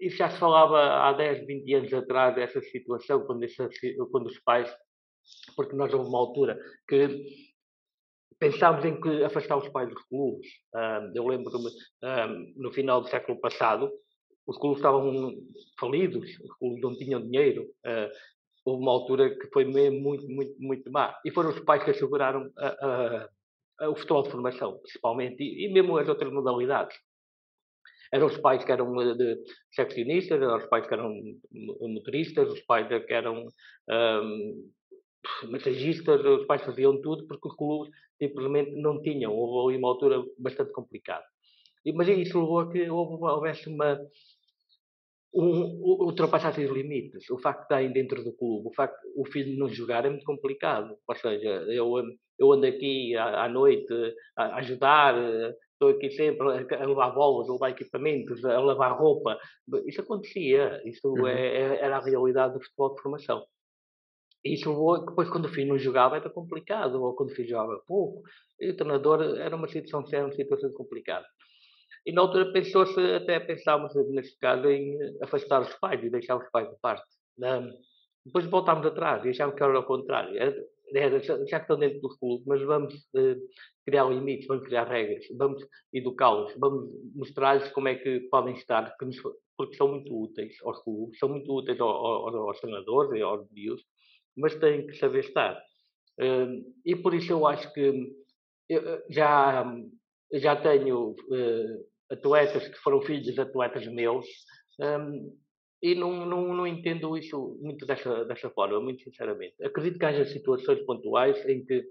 isso 0.00 0.16
já 0.16 0.30
se 0.30 0.38
falava 0.38 0.78
há 0.78 1.12
10, 1.12 1.46
20 1.46 1.74
anos 1.74 1.92
atrás, 1.92 2.34
dessa 2.34 2.60
situação, 2.60 3.24
quando, 3.26 3.44
essa, 3.44 3.68
quando 4.10 4.26
os 4.26 4.38
pais. 4.40 4.74
Porque 5.56 5.74
nós 5.74 5.92
houve 5.92 6.08
uma 6.08 6.18
altura 6.18 6.58
que 6.88 7.24
pensámos 8.38 8.84
em 8.84 9.00
que 9.00 9.24
afastar 9.24 9.56
os 9.56 9.68
pais 9.68 9.88
dos 9.88 10.02
clubes. 10.04 10.46
Eu 11.14 11.26
lembro-me, 11.26 11.70
no 12.56 12.72
final 12.72 13.00
do 13.00 13.08
século 13.08 13.40
passado, 13.40 13.90
os 14.46 14.56
clubes 14.58 14.78
estavam 14.78 15.34
falidos, 15.78 16.38
os 16.40 16.56
clubes 16.58 16.80
não 16.80 16.96
tinham 16.96 17.20
dinheiro. 17.20 17.64
Uh, 17.84 18.08
houve 18.64 18.82
uma 18.82 18.92
altura 18.92 19.36
que 19.36 19.48
foi 19.52 19.64
mesmo 19.64 20.00
muito, 20.00 20.28
muito, 20.28 20.54
muito 20.58 20.90
má. 20.90 21.16
E 21.24 21.30
foram 21.30 21.50
os 21.50 21.60
pais 21.60 21.82
que 21.82 21.90
asseguraram 21.90 22.50
a, 22.56 22.66
a, 22.66 23.28
a, 23.80 23.90
o 23.90 23.96
futebol 23.96 24.22
de 24.22 24.30
formação, 24.30 24.78
principalmente, 24.78 25.42
e, 25.42 25.66
e, 25.66 25.72
mesmo 25.72 25.96
as 25.96 26.08
outras 26.08 26.32
modalidades. 26.32 26.96
Eram 28.12 28.26
os 28.26 28.36
pais 28.38 28.64
que 28.64 28.72
eram 28.72 28.92
de 29.16 29.38
seccionistas, 29.72 30.40
eram 30.40 30.56
os 30.56 30.66
pais 30.66 30.86
que 30.86 30.94
eram 30.94 31.12
motoristas, 31.80 32.50
os 32.50 32.60
pais 32.62 32.88
que 32.88 33.12
eram 33.12 33.46
um, 33.90 34.70
massagistas, 35.50 36.24
os 36.24 36.46
pais 36.46 36.62
faziam 36.62 37.00
tudo 37.00 37.26
porque 37.26 37.48
os 37.48 37.56
clubes 37.56 37.92
simplesmente 38.18 38.72
não 38.80 39.00
tinham. 39.02 39.32
Houve 39.32 39.74
ali 39.74 39.78
uma 39.78 39.88
altura 39.88 40.22
bastante 40.38 40.72
complicada. 40.72 41.24
Mas 41.94 42.08
isso 42.08 42.40
levou 42.40 42.60
a 42.60 42.70
que 42.72 42.90
houvesse 42.90 43.68
uma, 43.68 44.00
um, 45.34 46.04
ultrapassar 46.04 46.50
os 46.50 46.70
limites. 46.70 47.30
O 47.30 47.38
facto 47.38 47.58
de 47.58 47.64
estarem 47.64 47.92
dentro 47.92 48.24
do 48.24 48.32
clube, 48.32 48.68
o 48.68 48.74
facto 48.74 48.98
o 49.14 49.24
filho 49.26 49.56
não 49.58 49.68
jogar 49.68 50.04
é 50.04 50.10
muito 50.10 50.24
complicado. 50.24 50.96
Ou 51.06 51.14
seja, 51.14 51.48
eu, 51.68 51.92
eu 52.38 52.52
ando 52.52 52.66
aqui 52.66 53.16
à, 53.16 53.48
noite 53.48 53.92
a, 54.36 54.56
ajudar, 54.56 55.14
estou 55.72 55.88
aqui 55.90 56.10
sempre 56.10 56.46
a 56.46 56.86
levar 56.86 57.10
bolas, 57.10 57.48
a 57.48 57.52
levar 57.52 57.70
equipamentos, 57.70 58.44
a 58.44 58.60
lavar 58.60 58.98
roupa. 58.98 59.38
Isso 59.86 60.00
acontecia. 60.00 60.80
Isso 60.84 61.08
uhum. 61.08 61.26
é, 61.26 61.46
é, 61.46 61.84
era 61.84 61.96
a 61.96 62.04
realidade 62.04 62.54
do 62.54 62.62
futebol 62.62 62.94
de 62.94 63.02
formação. 63.02 63.44
Isso 64.44 64.70
depois, 65.06 65.28
quando 65.28 65.46
o 65.46 65.48
filho 65.48 65.68
não 65.68 65.78
jogava, 65.78 66.16
era 66.16 66.30
complicado, 66.30 67.02
ou 67.02 67.14
quando 67.14 67.30
o 67.30 67.34
filho 67.34 67.48
jogava 67.48 67.82
pouco. 67.86 68.22
E 68.60 68.70
o 68.70 68.76
treinador 68.76 69.22
era 69.38 69.56
uma 69.56 69.68
situação, 69.68 70.04
era 70.12 70.24
uma 70.24 70.34
situação 70.34 70.72
complicada. 70.72 71.26
E 72.04 72.12
na 72.12 72.20
altura 72.20 72.52
pensou-se, 72.52 73.00
até 73.14 73.40
pensávamos 73.40 73.92
neste 74.10 74.38
caso, 74.38 74.68
em 74.70 74.96
afastar 75.20 75.62
os 75.62 75.74
pais 75.74 76.02
e 76.04 76.10
deixar 76.10 76.36
os 76.36 76.48
pais 76.50 76.68
de 76.70 76.76
parte. 76.80 77.04
Depois 78.24 78.46
voltámos 78.46 78.86
atrás 78.86 79.24
e 79.24 79.30
achámos 79.30 79.56
que 79.56 79.62
era 79.62 79.78
o 79.78 79.84
contrário. 79.84 80.36
Era, 80.94 81.20
já 81.20 81.36
que 81.36 81.54
estão 81.54 81.78
dentro 81.78 82.00
dos 82.00 82.16
clubes, 82.18 82.46
mas 82.46 82.62
vamos 82.62 82.94
uh, 82.94 83.36
criar 83.84 84.08
limites, 84.08 84.46
vamos 84.46 84.64
criar 84.64 84.84
regras, 84.84 85.24
vamos 85.36 85.66
educá-los, 85.92 86.54
vamos 86.58 86.90
mostrar-lhes 87.14 87.68
como 87.72 87.88
é 87.88 87.96
que 87.96 88.20
podem 88.30 88.54
estar, 88.54 88.94
porque 89.56 89.76
são 89.76 89.88
muito 89.88 90.14
úteis 90.14 90.56
aos 90.62 90.82
clubes, 90.82 91.18
são 91.18 91.28
muito 91.28 91.52
úteis 91.52 91.80
aos, 91.80 91.90
aos, 91.92 92.34
aos 92.34 92.60
treinadores 92.60 93.18
e 93.18 93.22
aos 93.22 93.48
bios, 93.50 93.82
mas 94.36 94.54
têm 94.56 94.86
que 94.86 94.94
saber 94.94 95.20
estar. 95.20 95.60
Uh, 96.20 96.72
e 96.84 96.94
por 96.96 97.14
isso 97.14 97.32
eu 97.32 97.46
acho 97.46 97.72
que 97.72 98.16
eu 98.68 99.02
já, 99.08 99.64
já 100.32 100.56
tenho 100.56 101.10
uh, 101.10 101.86
atletas 102.10 102.68
que 102.68 102.78
foram 102.78 103.00
filhos 103.02 103.34
de 103.34 103.40
atletas 103.40 103.86
meus, 103.86 104.26
um, 104.80 105.36
e 105.86 105.94
não, 105.94 106.26
não, 106.26 106.52
não 106.52 106.66
entendo 106.66 107.16
isso 107.16 107.56
muito 107.60 107.86
dessa, 107.86 108.24
dessa 108.24 108.50
forma, 108.50 108.80
muito 108.80 109.04
sinceramente. 109.04 109.54
Acredito 109.62 110.00
que 110.00 110.04
haja 110.04 110.24
situações 110.24 110.80
pontuais 110.84 111.38
em 111.48 111.64
que 111.64 111.84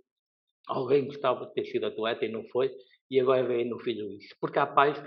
alguém 0.67 1.05
gostava 1.05 1.45
de 1.45 1.53
ter 1.53 1.65
sido 1.65 1.85
atleta 1.85 2.25
e 2.25 2.29
não 2.29 2.43
foi, 2.49 2.69
e 3.09 3.21
agora 3.21 3.47
vem 3.47 3.69
no 3.69 3.79
filho 3.79 4.11
isso. 4.11 4.35
Porque 4.41 4.59
há 4.59 4.67
pais 4.67 5.01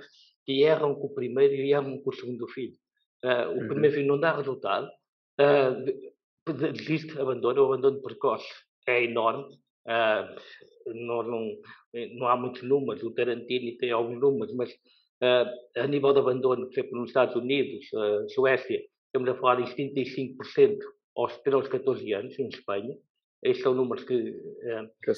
que 0.46 0.62
erram 0.62 0.94
com 0.94 1.08
o 1.08 1.14
primeiro 1.14 1.52
e 1.52 1.70
erram 1.70 1.98
com 1.98 2.08
o 2.08 2.14
segundo 2.14 2.48
filho. 2.48 2.72
Uh, 3.22 3.50
o 3.50 3.60
uhum. 3.60 3.68
primeiro 3.68 3.94
filho 3.94 4.08
não 4.08 4.18
dá 4.18 4.34
resultado, 4.34 4.88
uh, 5.38 6.54
desiste, 6.72 7.18
abandona, 7.20 7.60
o 7.60 7.66
abandono 7.66 8.00
precoce 8.00 8.48
é 8.86 9.04
enorme. 9.04 9.54
Uh, 9.86 10.94
não, 10.94 11.22
não, 11.22 11.56
não 12.14 12.26
há 12.26 12.36
muitos 12.38 12.62
números, 12.62 13.02
o 13.02 13.12
Tarantino 13.12 13.76
tem 13.76 13.90
alguns 13.90 14.18
números, 14.18 14.54
mas 14.54 14.74
a 15.20 15.86
nível 15.86 16.12
de 16.12 16.20
abandono, 16.20 16.66
por 16.66 16.72
exemplo, 16.72 16.98
nos 16.98 17.10
Estados 17.10 17.34
Unidos, 17.34 17.86
uh, 17.92 18.28
Suécia, 18.30 18.80
estamos 19.06 19.28
a 19.28 19.34
falar 19.34 19.60
em 19.60 19.64
75% 19.64 20.78
aos 21.16 21.36
13 21.38 21.56
aos 21.56 21.68
14 21.68 22.12
anos, 22.12 22.38
em 22.38 22.48
Espanha. 22.48 22.96
Estes 23.42 23.62
são 23.62 23.74
números 23.74 24.04
que, 24.04 24.14
uh, 24.14 24.88
que 25.02 25.10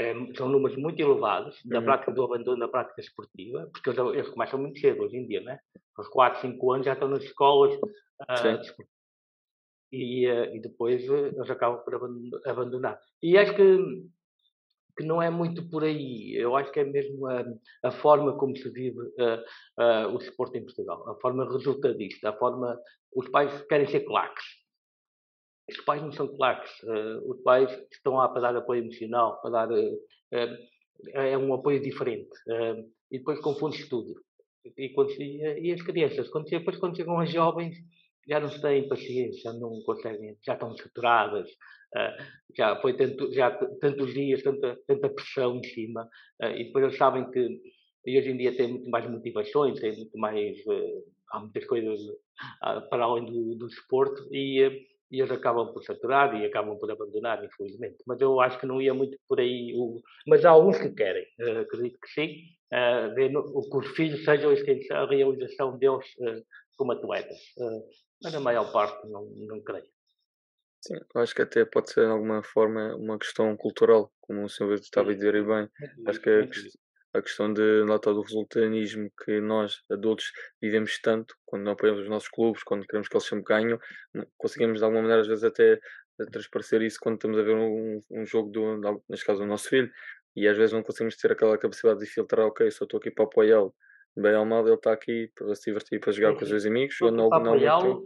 é, 0.00 0.14
são 0.34 0.48
números 0.48 0.76
muito 0.76 1.00
elevados 1.00 1.60
na 1.64 1.80
uhum. 1.80 1.84
prática 1.84 2.12
do 2.12 2.22
abandono 2.22 2.56
na 2.56 2.68
prática 2.68 3.00
esportiva, 3.00 3.68
porque 3.72 3.90
eles, 3.90 4.14
eles, 4.14 4.28
começam 4.28 4.58
muito 4.58 4.78
cedo 4.78 5.02
hoje 5.02 5.16
em 5.16 5.26
dia, 5.26 5.40
né? 5.40 5.58
Aos 5.96 6.06
4, 6.08 6.40
5 6.40 6.72
anos 6.72 6.86
já 6.86 6.92
estão 6.92 7.08
nas 7.08 7.24
escolas 7.24 7.74
uh, 7.74 8.84
e, 9.90 10.28
uh, 10.28 10.54
e 10.54 10.60
depois 10.60 11.02
eles 11.02 11.50
acabam 11.50 11.82
por 11.82 11.94
abandonar. 12.46 13.00
E 13.20 13.36
acho 13.36 13.56
que 13.56 14.08
que 14.98 15.04
não 15.04 15.22
é 15.22 15.30
muito 15.30 15.66
por 15.70 15.84
aí. 15.84 16.34
Eu 16.34 16.56
acho 16.56 16.72
que 16.72 16.80
é 16.80 16.84
mesmo 16.84 17.28
a, 17.28 17.44
a 17.84 17.92
forma 17.92 18.36
como 18.36 18.56
se 18.56 18.68
vive 18.70 18.98
uh, 18.98 19.80
uh, 19.80 20.14
o 20.14 20.18
desporto 20.18 20.58
em 20.58 20.64
Portugal, 20.64 21.08
a 21.08 21.14
forma 21.20 21.50
resultadista, 21.50 22.30
a 22.30 22.36
forma. 22.36 22.76
Os 23.14 23.28
pais 23.28 23.62
querem 23.68 23.86
ser 23.86 24.00
claques. 24.00 24.44
Os 25.70 25.80
pais 25.84 26.02
não 26.02 26.10
são 26.10 26.26
claques. 26.36 26.70
Uh, 26.82 27.30
os 27.30 27.40
pais 27.42 27.70
estão 27.92 28.14
lá 28.14 28.28
para 28.28 28.42
dar 28.42 28.56
apoio 28.56 28.82
emocional, 28.82 29.40
para 29.40 29.66
dar. 29.66 29.68
é 31.14 31.38
um 31.38 31.54
apoio 31.54 31.80
diferente. 31.80 32.28
e 33.10 33.18
depois 33.18 33.40
confunde-se 33.40 33.88
tudo. 33.88 34.20
E, 34.76 34.88
quando, 34.90 35.10
e, 35.12 35.68
e, 35.68 35.72
as 35.72 35.80
crianças, 35.80 36.28
quando, 36.28 36.46
depois 36.46 36.76
quando 36.76 36.96
chegam 36.96 37.20
as 37.20 37.30
jovens, 37.30 37.76
já 38.28 38.40
não 38.40 38.48
têm 38.48 38.88
paciência, 38.88 39.52
não 39.52 39.80
conseguem, 39.86 40.36
já 40.44 40.54
estão 40.54 40.76
saturadas, 40.76 41.48
uh, 41.94 42.24
já 42.56 42.76
foi 42.76 42.96
tanto, 42.96 43.32
já 43.32 43.50
tantos 43.80 44.12
dias, 44.12 44.42
tanta, 44.42 44.78
tanta 44.86 45.08
pressão 45.08 45.56
em 45.56 45.64
cima, 45.64 46.08
uh, 46.42 46.50
e 46.50 46.64
depois 46.64 46.84
eles 46.84 46.96
sabem 46.96 47.30
que 47.30 47.60
e 48.06 48.18
hoje 48.18 48.30
em 48.30 48.36
dia 48.38 48.56
tem 48.56 48.68
muito 48.68 48.88
mais 48.88 49.08
motivações, 49.10 49.80
tem 49.80 49.94
muito 49.94 50.16
mais, 50.16 50.56
uh, 50.66 51.04
há 51.30 51.40
muitas 51.40 51.64
coisas 51.66 52.00
para 52.88 53.04
além 53.04 53.26
do, 53.26 53.54
do 53.56 53.66
desporto, 53.66 54.26
e, 54.32 54.62
e 55.10 55.20
eles 55.20 55.30
acabam 55.30 55.72
por 55.72 55.82
saturar 55.82 56.34
e 56.40 56.46
acabam 56.46 56.78
por 56.78 56.90
abandonar, 56.90 57.44
infelizmente. 57.44 57.96
Mas 58.06 58.20
eu 58.20 58.40
acho 58.40 58.58
que 58.58 58.66
não 58.66 58.80
ia 58.80 58.94
muito 58.94 59.18
por 59.28 59.40
aí. 59.40 59.74
O... 59.76 60.00
Mas 60.26 60.44
há 60.44 60.50
alguns 60.50 60.78
que 60.78 60.90
querem, 60.90 61.26
acredito 61.60 61.98
que 62.00 62.08
sim, 62.08 62.36
ver 63.14 63.30
no, 63.30 63.42
que 63.42 63.76
os 63.76 63.88
filhos 63.88 64.24
sejam 64.24 64.52
a 64.92 65.06
realização 65.06 65.76
deles 65.76 66.06
como 66.76 66.92
atletas 66.92 67.38
mas 68.22 68.34
a 68.34 68.40
maior 68.40 68.70
parte 68.72 69.06
não, 69.08 69.24
não 69.24 69.60
creio. 69.60 69.86
Sim, 70.80 70.94
acho 71.16 71.34
que 71.34 71.42
até 71.42 71.64
pode 71.64 71.90
ser 71.90 72.06
de 72.06 72.12
alguma 72.12 72.42
forma 72.42 72.94
uma 72.96 73.18
questão 73.18 73.56
cultural, 73.56 74.12
como 74.20 74.44
o 74.44 74.48
senhor 74.48 74.74
estava 74.74 75.10
a 75.10 75.14
dizer 75.14 75.34
e 75.34 75.42
bem. 75.42 75.68
Acho 76.06 76.20
que 76.20 76.30
a, 76.30 77.18
a 77.18 77.22
questão 77.22 77.52
de 77.52 77.84
nota 77.84 78.12
do 78.12 78.22
resultanismo 78.22 79.10
que 79.24 79.40
nós, 79.40 79.82
adultos, 79.90 80.30
vivemos 80.62 80.98
tanto, 81.00 81.34
quando 81.44 81.64
não 81.64 81.72
apoiamos 81.72 82.02
os 82.02 82.08
nossos 82.08 82.28
clubes, 82.28 82.62
quando 82.62 82.86
queremos 82.86 83.08
que 83.08 83.16
eles 83.16 83.26
sempre 83.26 83.44
ganhem, 83.44 83.78
conseguimos 84.36 84.78
de 84.78 84.84
alguma 84.84 85.02
maneira 85.02 85.22
às 85.22 85.28
vezes 85.28 85.44
até 85.44 85.80
transparecer 86.30 86.82
isso 86.82 86.98
quando 87.00 87.14
estamos 87.14 87.38
a 87.38 87.42
ver 87.42 87.54
um, 87.54 88.00
um 88.10 88.26
jogo, 88.26 88.50
do, 88.50 89.02
neste 89.08 89.24
caso, 89.24 89.40
do 89.40 89.46
nosso 89.46 89.68
filho, 89.68 89.90
e 90.36 90.46
às 90.46 90.56
vezes 90.56 90.72
não 90.72 90.82
conseguimos 90.82 91.16
ter 91.16 91.32
aquela 91.32 91.58
capacidade 91.58 92.00
de 92.00 92.06
filtrar, 92.06 92.46
ok, 92.46 92.70
só 92.70 92.84
estou 92.84 92.98
aqui 92.98 93.10
para 93.10 93.24
apoiá-lo, 93.24 93.74
bem 94.16 94.34
ou 94.34 94.44
mal, 94.44 94.66
ele 94.66 94.74
está 94.74 94.92
aqui 94.92 95.30
para 95.34 95.54
se 95.54 95.64
divertir, 95.64 96.00
para 96.00 96.12
jogar 96.12 96.34
com 96.34 96.42
os 96.42 96.48
seus 96.48 96.66
amigos. 96.66 96.96
Eu 97.00 97.10
não, 97.10 97.28
não 97.28 97.56
muito... 97.56 98.02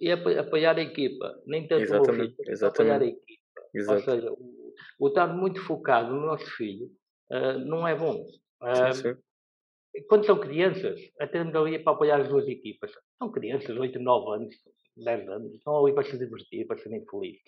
E 0.00 0.12
apoiar 0.12 0.76
a 0.76 0.82
equipa, 0.82 1.42
nem 1.46 1.66
tanto 1.66 1.82
exatamente, 1.82 2.32
o 2.32 2.36
filho, 2.36 2.52
exatamente. 2.52 2.92
apoiar 2.92 3.02
a 3.02 3.06
equipa. 3.06 3.38
Exato. 3.74 3.98
Ou 3.98 4.04
seja, 4.04 4.32
o, 4.32 4.74
o, 5.00 5.08
estar 5.08 5.26
muito 5.26 5.60
focado 5.60 6.14
no 6.14 6.26
nosso 6.26 6.46
filho 6.56 6.86
uh, 7.32 7.58
não 7.58 7.86
é 7.86 7.96
bom. 7.96 8.24
Uh, 8.62 8.94
sim, 8.94 9.02
sim. 9.02 10.02
Quando 10.08 10.24
são 10.24 10.38
crianças, 10.38 11.00
até 11.18 11.40
ali 11.40 11.78
para 11.80 11.92
apoiar 11.92 12.20
as 12.20 12.28
duas 12.28 12.46
equipas. 12.46 12.92
São 13.18 13.32
crianças, 13.32 13.76
8, 13.76 13.98
9 13.98 14.36
anos, 14.36 14.54
10 14.96 15.28
anos, 15.28 15.54
estão 15.54 15.84
ali 15.84 15.92
para 15.92 16.04
se 16.04 16.16
divertir, 16.16 16.66
para 16.66 16.78
serem 16.78 17.04
felizes. 17.10 17.40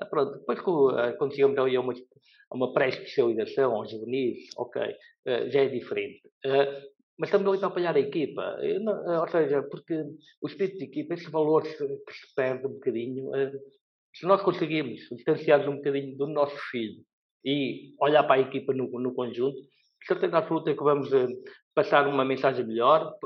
Uh, 0.00 0.10
pronto, 0.10 0.38
depois 0.38 0.60
quando 0.60 1.32
chegamos 1.32 1.56
ali 1.58 1.76
a 1.76 1.80
uma, 1.80 1.94
uma 2.52 2.72
pré-especialização, 2.72 3.72
aos 3.76 3.90
juvenis, 3.90 4.48
ok, 4.56 4.82
já 5.50 5.60
é 5.60 5.68
diferente 5.68 6.22
mas 7.18 7.28
estamos 7.28 7.46
ali 7.46 7.62
a 7.62 7.66
apoiar 7.66 7.96
a 7.96 8.00
equipa. 8.00 8.56
Não, 8.80 9.12
eh, 9.12 9.20
ou 9.20 9.28
seja, 9.28 9.62
porque 9.62 9.94
o 10.42 10.48
espírito 10.48 10.78
de 10.78 10.84
equipa, 10.84 11.14
esse 11.14 11.30
valor 11.30 11.62
que 11.62 11.70
se 11.70 12.34
perde 12.34 12.66
um 12.66 12.72
bocadinho, 12.72 13.34
eh, 13.34 13.52
se 14.14 14.26
nós 14.26 14.42
conseguirmos 14.42 15.00
distanciar 15.10 15.68
um 15.68 15.76
bocadinho 15.76 16.16
do 16.16 16.26
nosso 16.26 16.56
filho 16.70 17.02
e 17.44 17.94
olhar 18.00 18.24
para 18.24 18.40
a 18.40 18.44
equipa 18.44 18.72
no, 18.72 18.88
no 19.00 19.14
conjunto, 19.14 19.58
certeza 20.06 20.38
absoluta 20.38 20.74
que 20.74 20.82
vamos 20.82 21.12
eh, 21.12 21.28
passar 21.74 22.06
uma 22.06 22.24
mensagem 22.24 22.64
melhor, 22.64 23.16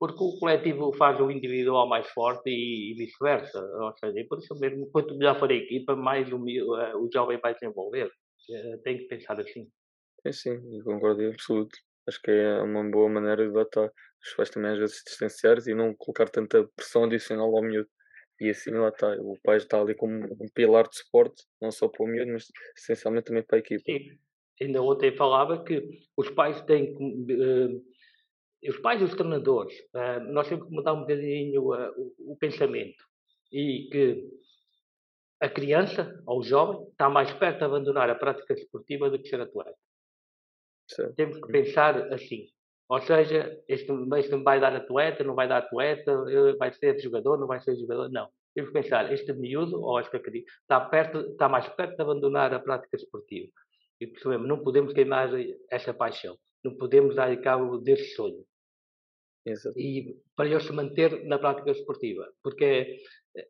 porque 0.00 0.24
o 0.24 0.38
coletivo 0.40 0.92
faz 0.94 1.20
o 1.20 1.30
individual 1.30 1.88
mais 1.88 2.08
forte 2.10 2.50
e, 2.50 2.92
vice-versa. 2.94 3.60
Ou 3.60 3.96
seja, 3.96 4.26
por 4.28 4.38
isso 4.38 4.58
mesmo, 4.58 4.90
quanto 4.90 5.16
melhor 5.16 5.38
for 5.38 5.48
a 5.48 5.54
equipa, 5.54 5.94
mais 5.94 6.28
o, 6.32 6.38
o 6.38 7.08
jovem 7.12 7.38
vai 7.40 7.54
desenvolver. 7.54 8.10
Tem 8.82 8.98
que 8.98 9.04
pensar 9.04 9.38
assim. 9.38 9.68
É 10.24 10.32
sim, 10.32 10.58
concordo 10.82 11.22
em 11.22 11.28
absoluto. 11.28 11.78
Acho 12.08 12.20
que 12.22 12.30
é 12.30 12.62
uma 12.62 12.90
boa 12.90 13.08
maneira 13.08 13.46
de 13.46 13.52
datar 13.52 13.92
os 14.22 14.34
pais 14.34 14.50
também 14.50 14.72
às 14.72 14.78
vezes 14.78 15.02
distanciar 15.06 15.58
e 15.66 15.74
não 15.74 15.94
colocar 15.94 16.28
tanta 16.28 16.66
pressão 16.74 17.04
adicional 17.04 17.54
ao 17.54 17.62
miúdo. 17.62 17.88
E 18.40 18.50
assim 18.50 18.70
lá 18.70 18.88
está, 18.88 19.08
o 19.20 19.36
pai 19.42 19.56
está 19.56 19.80
ali 19.80 19.94
como 19.94 20.14
um 20.14 20.48
pilar 20.54 20.88
de 20.88 20.96
suporte, 20.96 21.44
não 21.60 21.70
só 21.70 21.88
para 21.88 22.04
o 22.04 22.08
miúdo, 22.08 22.32
mas 22.32 22.46
essencialmente 22.76 23.26
também 23.26 23.42
para 23.42 23.58
a 23.58 23.60
equipa. 23.60 23.82
Sim, 23.84 23.98
ainda 24.60 24.82
ontem 24.82 25.14
falava 25.16 25.62
que 25.64 25.82
os 26.16 26.30
pais 26.30 26.60
têm 26.62 26.94
que. 26.94 27.34
Uh, 27.34 27.82
os 28.68 28.78
pais 28.78 29.00
e 29.00 29.04
os 29.04 29.14
treinadores, 29.14 29.72
uh, 29.94 30.20
nós 30.32 30.48
temos 30.48 30.66
que 30.66 30.74
mudar 30.74 30.94
um 30.94 31.00
bocadinho 31.00 31.62
uh, 31.62 31.92
o, 31.96 32.32
o 32.32 32.36
pensamento. 32.38 33.04
E 33.52 33.88
que 33.90 34.28
a 35.40 35.48
criança, 35.48 36.20
ou 36.26 36.40
o 36.40 36.42
jovem, 36.42 36.88
está 36.90 37.08
mais 37.08 37.32
perto 37.34 37.58
de 37.58 37.64
abandonar 37.64 38.10
a 38.10 38.14
prática 38.14 38.54
esportiva 38.54 39.10
do 39.10 39.20
que 39.20 39.28
ser 39.28 39.40
atleta. 39.40 39.76
Certo. 40.88 41.14
Temos 41.14 41.38
que 41.40 41.52
pensar 41.52 42.12
assim. 42.12 42.48
Ou 42.88 43.00
seja, 43.00 43.62
este, 43.68 43.92
este 44.16 44.36
vai 44.42 44.58
dar 44.58 44.74
atleta, 44.74 45.22
não 45.22 45.34
vai 45.34 45.46
dar 45.46 45.58
atleta, 45.58 46.24
vai 46.58 46.72
ser 46.72 46.98
jogador, 46.98 47.38
não 47.38 47.46
vai 47.46 47.60
ser 47.60 47.76
jogador. 47.76 48.08
Não. 48.10 48.28
temos 48.54 48.70
que 48.70 48.80
pensar, 48.80 49.12
este 49.12 49.32
miúdo 49.34 49.80
ou 49.82 50.00
esta 50.00 50.18
criança 50.18 50.46
está, 50.62 50.80
perto, 50.80 51.18
está 51.30 51.48
mais 51.48 51.68
perto 51.68 51.96
de 51.96 52.02
abandonar 52.02 52.52
a 52.54 52.60
prática 52.60 52.96
esportiva. 52.96 53.52
E 54.00 54.06
percebemos, 54.06 54.48
não 54.48 54.62
podemos 54.62 54.92
queimar 54.94 55.30
essa 55.70 55.92
paixão, 55.92 56.36
não 56.64 56.76
podemos 56.76 57.14
dar 57.14 57.36
cabo 57.42 57.78
desse 57.78 58.14
sonho. 58.14 58.44
Exato. 59.44 59.78
E 59.78 60.16
para 60.34 60.48
ele 60.48 60.60
se 60.60 60.72
manter 60.72 61.24
na 61.26 61.38
prática 61.38 61.70
esportiva, 61.70 62.26
porque 62.42 62.98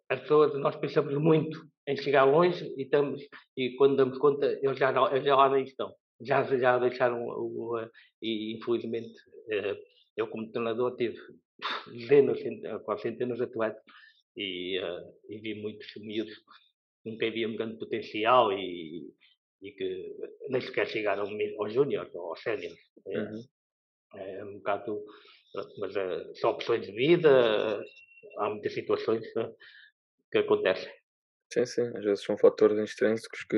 as 0.09 0.21
pessoas, 0.21 0.55
nós 0.59 0.77
pensamos 0.77 1.15
muito 1.15 1.61
em 1.87 1.97
chegar 1.97 2.25
longe 2.25 2.65
e, 2.77 2.83
estamos, 2.83 3.23
e 3.57 3.75
quando 3.77 3.97
damos 3.97 4.19
conta, 4.19 4.47
eles 4.63 4.79
já, 4.79 4.91
eles 5.11 5.25
já 5.25 5.37
lá 5.37 5.49
nem 5.49 5.65
estão. 5.65 5.95
Já, 6.21 6.43
já 6.45 6.79
deixaram 6.79 7.27
o, 7.27 7.77
o, 7.77 7.91
e 8.21 8.57
infelizmente 8.57 9.15
eh, 9.51 9.77
eu 10.17 10.27
como 10.27 10.51
treinador 10.51 10.97
tive 10.97 11.19
dezenas, 11.93 12.41
quase 12.85 13.03
centenas 13.03 13.39
de 13.39 13.45
atletas 13.45 13.83
e, 14.37 14.81
e 15.29 15.39
vi 15.39 15.55
muitos 15.55 15.87
miúdos 15.97 16.35
que 17.03 17.11
nunca 17.11 17.27
haviam 17.27 17.57
grande 17.57 17.79
potencial 17.79 18.53
e, 18.53 19.09
e 19.63 19.73
que 19.73 20.17
nem 20.49 20.61
sequer 20.61 20.87
chegaram 20.87 21.25
aos 21.59 21.73
júniores 21.73 22.15
ou 22.15 22.31
aos 22.31 22.43
séniores. 22.43 22.79
É, 23.07 23.19
uhum. 23.19 23.45
é, 24.15 24.45
um 24.45 24.55
bocado, 24.59 25.05
mas 25.79 25.97
uh, 25.97 26.35
são 26.37 26.51
opções 26.51 26.87
de 26.87 26.93
vida, 26.93 27.85
há 28.39 28.51
muitas 28.51 28.75
situações 28.75 29.25
uh, 29.37 29.55
que 30.31 30.39
acontecem. 30.39 30.93
Sim, 31.53 31.65
sim, 31.67 31.83
às 31.97 32.05
vezes 32.05 32.25
são 32.25 32.37
fatores 32.37 32.79
extrínsecos 32.79 33.43
que 33.45 33.57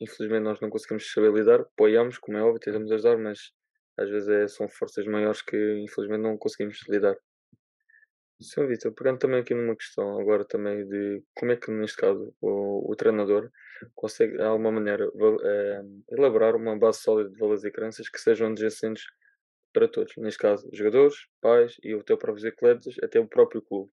infelizmente 0.00 0.42
nós 0.44 0.60
não 0.60 0.70
conseguimos 0.70 1.10
saber 1.12 1.32
lidar, 1.32 1.60
apoiamos, 1.60 2.18
como 2.18 2.36
é 2.38 2.42
óbvio, 2.42 2.60
tentamos 2.60 2.90
ajudar, 2.92 3.18
mas 3.18 3.52
às 3.96 4.08
vezes 4.08 4.28
é, 4.28 4.46
são 4.48 4.68
forças 4.68 5.04
maiores 5.06 5.42
que 5.42 5.56
infelizmente 5.80 6.22
não 6.22 6.38
conseguimos 6.38 6.78
lidar. 6.88 7.16
Sr. 8.40 8.66
Vitor, 8.68 8.92
pegando 8.92 9.18
também 9.18 9.40
aqui 9.40 9.54
numa 9.54 9.74
questão 9.76 10.18
agora 10.20 10.44
também 10.44 10.86
de 10.86 11.22
como 11.34 11.52
é 11.52 11.56
que 11.56 11.70
neste 11.70 11.96
caso 11.96 12.34
o, 12.40 12.90
o 12.92 12.94
treinador 12.96 13.50
consegue 13.94 14.36
de 14.36 14.42
alguma 14.42 14.70
maneira 14.72 15.08
é, 15.44 15.80
elaborar 16.12 16.54
uma 16.54 16.78
base 16.78 17.00
sólida 17.00 17.30
de 17.30 17.38
valores 17.38 17.64
e 17.64 17.70
crenças 17.70 18.08
que 18.08 18.20
sejam 18.20 18.48
adjacentes 18.50 19.04
para 19.72 19.88
todos, 19.88 20.14
neste 20.18 20.38
caso 20.40 20.68
jogadores, 20.72 21.16
pais 21.40 21.76
e 21.82 21.94
o 21.94 22.02
teu 22.04 22.18
próprio 22.18 22.48
atletas, 22.48 22.94
até 23.02 23.20
o 23.20 23.28
próprio 23.28 23.62
clube. 23.62 23.90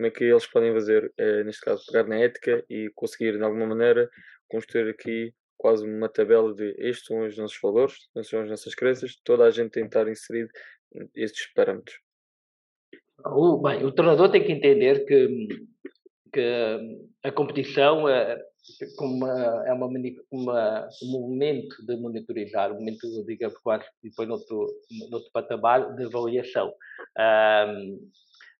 Como 0.00 0.06
é 0.06 0.10
que 0.10 0.24
eles 0.24 0.46
podem 0.46 0.72
fazer, 0.72 1.12
é, 1.18 1.44
neste 1.44 1.60
caso, 1.60 1.84
pegar 1.84 2.08
na 2.08 2.16
ética 2.16 2.64
e 2.70 2.90
conseguir 2.94 3.36
de 3.36 3.44
alguma 3.44 3.66
maneira 3.66 4.08
construir 4.48 4.88
aqui 4.88 5.30
quase 5.58 5.86
uma 5.86 6.08
tabela 6.08 6.54
de 6.54 6.74
estes 6.78 7.04
são 7.04 7.20
os 7.20 7.36
nossos 7.36 7.58
valores, 7.62 8.08
estes 8.16 8.30
são 8.30 8.40
as 8.40 8.48
nossas 8.48 8.74
crenças, 8.74 9.20
toda 9.22 9.44
a 9.44 9.50
gente 9.50 9.72
tentar 9.72 10.08
inserir 10.08 10.48
estes 11.14 11.52
parâmetros. 11.52 12.00
Bem, 13.62 13.84
o 13.84 13.92
treinador 13.92 14.30
tem 14.30 14.42
que 14.42 14.52
entender 14.52 15.04
que, 15.04 15.48
que 16.32 17.06
a 17.22 17.30
competição 17.30 18.08
é, 18.08 18.42
uma, 19.00 19.64
é 19.66 19.72
uma, 19.74 19.86
uma, 20.30 20.88
um 21.02 21.10
momento 21.12 21.84
de 21.84 21.94
monitorizar, 21.98 22.72
um 22.72 22.76
momento, 22.76 23.06
digamos, 23.26 23.58
quase, 23.58 23.84
depois 24.02 24.26
noutro, 24.26 24.66
noutro 25.10 25.30
patamar 25.30 25.94
de 25.94 26.06
avaliação. 26.06 26.72
Um, 27.18 28.10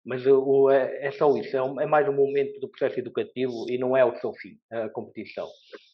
mas 0.05 0.25
o, 0.27 0.71
é, 0.71 1.07
é, 1.07 1.11
só 1.13 1.35
isso, 1.37 1.57
é, 1.57 1.63
um, 1.63 1.81
é, 1.81 1.87
mais 1.87 2.09
um 2.09 2.13
momento 2.13 2.59
do 2.61 2.69
processo 2.69 2.99
educativo 2.99 3.67
e 3.69 3.79
não 3.79 3.97
é 3.97 4.05
o 4.05 4.17
seu 4.17 4.33
fim, 4.35 4.59
a 4.71 4.89
competição. 4.89 5.49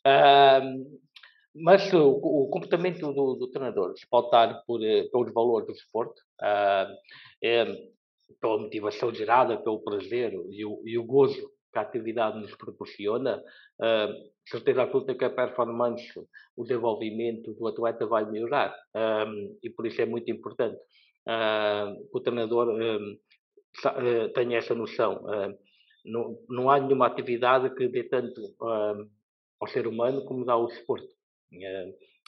Um, 0.06 0.98
mas 1.54 1.92
o, 1.92 2.10
o, 2.10 2.48
comportamento 2.50 3.00
do, 3.12 3.34
do, 3.34 3.50
treinador 3.50 3.96
se 3.96 4.06
pode 4.08 4.26
estar 4.26 4.62
por, 4.66 4.84
eh, 4.84 5.08
pelos 5.10 5.32
valores 5.32 5.66
do 5.66 5.72
desporto, 5.72 6.20
uh, 6.42 6.92
é, 7.42 7.64
pela 8.40 8.58
motivação 8.58 9.14
gerada, 9.14 9.56
pelo 9.56 9.82
prazer 9.82 10.34
e 10.50 10.64
o, 10.66 10.82
e 10.84 10.98
o 10.98 11.04
gozo 11.04 11.50
que 11.72 11.78
a 11.78 11.82
atividade 11.82 12.38
nos 12.38 12.54
proporciona, 12.56 13.38
uh, 13.38 14.30
certeza 14.48 14.82
absoluta 14.82 15.14
que 15.14 15.24
a 15.24 15.30
performance, 15.30 16.12
o 16.56 16.62
desenvolvimento 16.62 17.54
do 17.54 17.66
atleta 17.66 18.06
vai 18.06 18.30
melhorar. 18.30 18.74
Um, 18.94 19.58
e 19.62 19.70
por 19.70 19.86
isso 19.86 20.00
é 20.00 20.06
muito 20.06 20.30
importante 20.30 20.76
uh, 21.26 21.96
que 22.10 22.16
o 22.16 22.20
treinador 22.20 22.68
um, 22.68 23.18
tenha 24.34 24.58
essa 24.58 24.74
noção. 24.74 25.24
Uh, 25.24 25.58
não, 26.04 26.38
não 26.48 26.70
há 26.70 26.78
nenhuma 26.80 27.06
atividade 27.06 27.74
que 27.74 27.88
dê 27.88 28.04
tanto 28.04 28.40
ao 29.60 29.68
ser 29.68 29.86
humano 29.86 30.24
como 30.24 30.44
dá 30.44 30.56
o 30.56 30.66
desporto. 30.66 31.08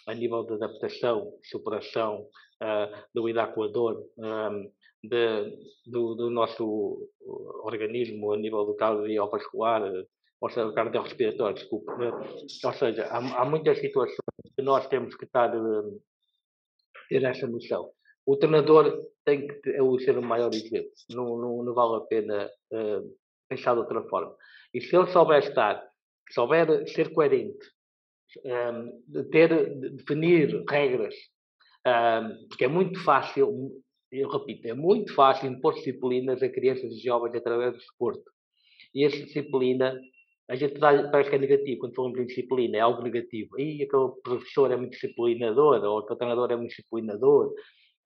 a 0.07 0.15
nível 0.15 0.45
de 0.45 0.55
adaptação, 0.55 1.33
superação, 1.45 2.27
de 3.15 3.23
lidar 3.23 3.55
com 3.55 3.63
a 3.63 3.69
dor, 3.69 4.05
de, 5.05 5.57
do, 5.87 6.15
do, 6.17 6.31
nosso 6.31 7.09
organismo 7.63 8.33
a 8.33 8.37
nível 8.37 8.65
do 8.65 8.75
cardiovascular, 8.75 9.83
ou 10.41 10.51
seja, 10.51 10.73
cardiorrespiratório, 10.73 11.55
desculpa. 11.55 11.93
Ou 12.65 12.73
seja, 12.73 13.07
há, 13.07 13.43
há, 13.43 13.45
muitas 13.45 13.79
situações 13.79 14.17
que 14.57 14.63
nós 14.63 14.89
temos 14.89 15.15
que 15.15 15.25
estar, 15.25 15.53
ter 17.09 17.23
essa 17.23 17.47
noção. 17.47 17.91
O 18.29 18.37
treinador 18.37 19.07
tem 19.25 19.47
que 19.47 19.71
é 19.71 19.83
o 19.83 19.99
ser 19.99 20.19
o 20.19 20.23
maior 20.23 20.53
exemplo. 20.53 20.91
Não, 21.09 21.39
não, 21.39 21.63
não 21.63 21.73
vale 21.73 21.97
a 21.97 22.07
pena 22.07 22.51
uh, 22.71 23.17
pensar 23.49 23.73
de 23.73 23.81
outra 23.81 24.03
forma. 24.03 24.37
E 24.75 24.83
se 24.83 24.95
ele 24.95 25.07
souber 25.07 25.39
estar, 25.39 25.83
souber 26.35 26.87
ser 26.91 27.11
coerente, 27.15 27.67
um, 28.45 29.03
de 29.07 29.25
ter, 29.31 29.81
de 29.81 29.91
definir 29.97 30.63
regras, 30.69 31.15
um, 31.87 32.49
porque 32.49 32.67
é 32.67 32.69
muito 32.69 33.03
fácil 33.03 33.83
eu 34.13 34.29
repito, 34.29 34.69
é 34.69 34.75
muito 34.75 35.15
fácil 35.15 35.51
impor 35.51 35.75
disciplinas 35.75 36.43
a 36.43 36.51
crianças 36.51 36.93
e 36.93 36.99
jovens 36.99 37.35
através 37.35 37.73
do 37.73 37.79
desporto. 37.79 38.31
E 38.95 39.05
essa 39.05 39.17
disciplina, 39.25 39.99
a 40.51 40.57
gente 40.57 40.79
dá, 40.79 41.11
parece 41.11 41.31
que 41.31 41.37
é 41.37 41.39
negativo, 41.39 41.81
quando 41.81 41.95
falamos 41.95 42.19
em 42.19 42.27
disciplina, 42.27 42.77
é 42.77 42.81
algo 42.81 43.03
negativo. 43.03 43.59
E 43.59 43.83
aquele 43.83 44.11
professor 44.23 44.71
é 44.71 44.77
muito 44.77 44.93
disciplinador, 44.93 45.83
ou 45.83 45.99
aquele 45.99 46.19
treinador 46.19 46.51
é 46.51 46.57
muito 46.57 46.71
disciplinador, 46.71 47.55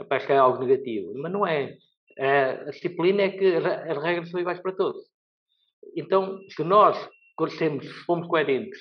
parece 0.08 0.26
que 0.26 0.32
é 0.32 0.36
algo 0.36 0.64
negativo. 0.64 1.12
Mas 1.16 1.32
não 1.32 1.46
é. 1.46 1.76
a 2.18 2.70
disciplina 2.70 3.22
é 3.22 3.30
que 3.30 3.56
as 3.56 4.02
regras 4.02 4.30
são 4.30 4.40
iguais 4.40 4.60
para 4.60 4.72
todos. 4.72 5.02
Então, 5.96 6.38
se 6.48 6.62
nós 6.62 6.96
conhecemos, 7.36 7.86
se 7.86 7.92
formos 8.04 8.28
coerentes, 8.28 8.78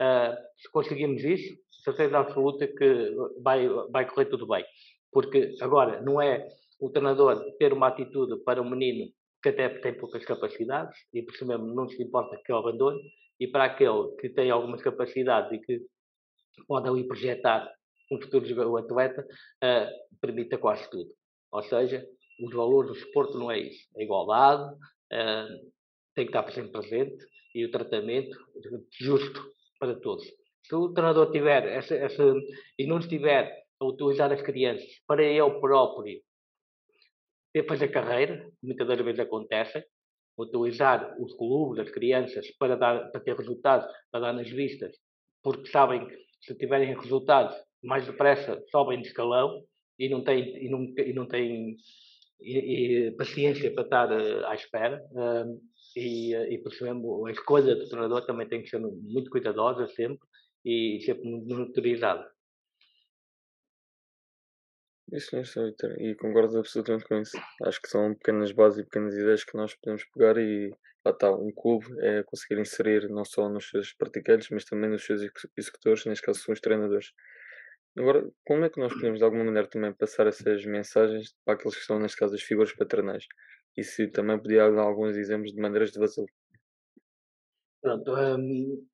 uh, 0.00 0.34
se 0.56 0.70
conseguirmos 0.70 1.22
isso, 1.24 1.54
certeza 1.82 2.18
absoluta 2.18 2.66
que 2.66 3.14
vai, 3.42 3.68
vai 3.90 4.08
correr 4.08 4.26
tudo 4.26 4.46
bem. 4.46 4.64
Porque 5.12 5.54
agora 5.60 6.00
não 6.02 6.20
é 6.20 6.48
o 6.80 6.90
treinador 6.90 7.42
ter 7.58 7.72
uma 7.72 7.88
atitude 7.88 8.42
para 8.44 8.60
o 8.60 8.68
menino 8.68 9.10
que 9.42 9.50
até 9.50 9.68
tem 9.68 9.94
poucas 9.94 10.24
capacidades 10.24 10.96
e 11.12 11.22
por 11.22 11.34
isso 11.34 11.46
mesmo 11.46 11.66
não 11.66 11.88
se 11.88 12.02
importa 12.02 12.40
que 12.42 12.50
ele 12.50 12.58
abandone 12.58 13.00
e 13.38 13.46
para 13.46 13.64
aquele 13.64 14.16
que 14.18 14.30
tem 14.30 14.50
algumas 14.50 14.82
capacidades 14.82 15.52
e 15.52 15.58
que 15.58 15.82
pode 16.66 16.88
ali 16.88 17.06
projetar 17.06 17.70
um 18.10 18.20
futuro 18.20 18.76
atleta, 18.76 19.22
uh, 19.22 20.18
permita 20.20 20.58
quase 20.58 20.88
tudo. 20.90 21.10
Ou 21.52 21.62
seja, 21.62 22.06
os 22.40 22.54
valores 22.54 22.90
do 22.90 22.96
esporte 22.96 23.34
não 23.34 23.50
é 23.50 23.58
isso. 23.58 23.88
A 23.96 24.02
igualdade 24.02 24.72
uh, 24.72 25.72
tem 26.14 26.26
que 26.26 26.36
estar 26.36 26.50
sempre 26.52 26.72
presente 26.72 27.24
e 27.54 27.64
o 27.64 27.70
tratamento 27.70 28.36
justo 29.00 29.52
para 29.78 29.94
todos. 30.00 30.24
Se 30.64 30.74
o 30.74 30.92
treinador 30.92 31.30
tiver 31.30 31.66
essa, 31.68 31.94
essa, 31.94 32.22
e 32.78 32.86
não 32.86 32.98
estiver 32.98 33.64
a 33.80 33.84
utilizar 33.84 34.32
as 34.32 34.42
crianças 34.42 34.88
para 35.06 35.22
ele 35.22 35.60
próprio 35.60 36.20
fazer 37.68 37.88
carreira, 37.88 38.50
muitas 38.62 38.88
das 38.88 39.00
vezes 39.00 39.20
acontece, 39.20 39.84
utilizar 40.36 41.14
os 41.20 41.32
clubes, 41.34 41.78
as 41.78 41.90
crianças, 41.92 42.50
para, 42.58 42.76
dar, 42.76 43.10
para 43.10 43.20
ter 43.20 43.36
resultados, 43.36 43.86
para 44.10 44.20
dar 44.20 44.32
nas 44.32 44.50
vistas, 44.50 44.96
porque 45.42 45.70
sabem 45.70 46.06
que 46.08 46.16
se 46.40 46.56
tiverem 46.56 46.98
resultados 46.98 47.54
mais 47.84 48.06
depressa 48.06 48.62
sobem 48.70 49.00
de 49.00 49.08
escalão 49.08 49.62
e 49.98 50.08
não 50.08 50.22
têm, 50.22 50.64
e 50.64 50.68
não, 50.68 50.84
e 50.96 51.12
não 51.12 51.26
têm 51.26 51.76
e, 52.40 53.08
e, 53.08 53.10
paciência 53.12 53.72
para 53.72 53.84
estar 53.84 54.10
uh, 54.10 54.46
à 54.46 54.54
espera. 54.54 55.02
Uh, 55.12 55.60
e, 55.96 56.34
uh, 56.34 56.52
e 56.52 56.58
por 56.58 56.72
a 57.28 57.30
escolha 57.30 57.76
do 57.76 57.88
treinador 57.88 58.26
também 58.26 58.48
tem 58.48 58.62
que 58.62 58.68
ser 58.68 58.78
muito 58.80 59.30
cuidadosa 59.30 59.86
sempre 59.88 60.26
e 60.64 61.00
sempre 61.04 61.24
monitorizada. 61.24 62.28
Mesmo, 65.10 65.42
Vitor, 65.42 66.00
e 66.00 66.16
concordo 66.16 66.58
absolutamente 66.58 67.06
com 67.06 67.20
isso. 67.20 67.38
Acho 67.62 67.80
que 67.80 67.88
são 67.88 68.14
pequenas 68.14 68.50
bases 68.52 68.80
e 68.80 68.84
pequenas 68.84 69.14
ideias 69.14 69.44
que 69.44 69.56
nós 69.56 69.74
podemos 69.74 70.04
pegar 70.06 70.36
e 70.38 70.70
lá 71.04 71.12
está, 71.12 71.30
um 71.30 71.52
clube 71.52 71.86
é 72.00 72.22
conseguir 72.24 72.60
inserir 72.60 73.08
não 73.10 73.24
só 73.24 73.48
nos 73.48 73.68
seus 73.68 73.92
praticantes, 73.92 74.48
mas 74.50 74.64
também 74.64 74.90
nos 74.90 75.04
seus 75.04 75.20
executores, 75.56 76.06
neste 76.06 76.24
caso 76.24 76.40
são 76.40 76.52
os 76.52 76.60
treinadores. 76.60 77.12
Agora, 77.96 78.28
como 78.44 78.64
é 78.64 78.70
que 78.70 78.80
nós 78.80 78.92
podemos 78.92 79.18
de 79.18 79.24
alguma 79.24 79.44
maneira 79.44 79.68
também 79.68 79.92
passar 79.92 80.26
essas 80.26 80.64
mensagens 80.64 81.34
para 81.44 81.54
aqueles 81.54 81.76
que 81.76 81.84
são, 81.84 81.98
neste 82.00 82.16
caso, 82.16 82.34
as 82.34 82.42
figuras 82.42 82.72
paternais? 82.74 83.24
E 83.76 83.84
se 83.84 84.08
também 84.08 84.38
podia 84.38 84.70
dar 84.70 84.82
alguns 84.82 85.16
exemplos 85.16 85.52
de 85.52 85.60
maneiras 85.60 85.92
de 85.92 85.98
vazio? 86.00 86.26
Pronto, 87.80 88.12
hum, 88.14 88.86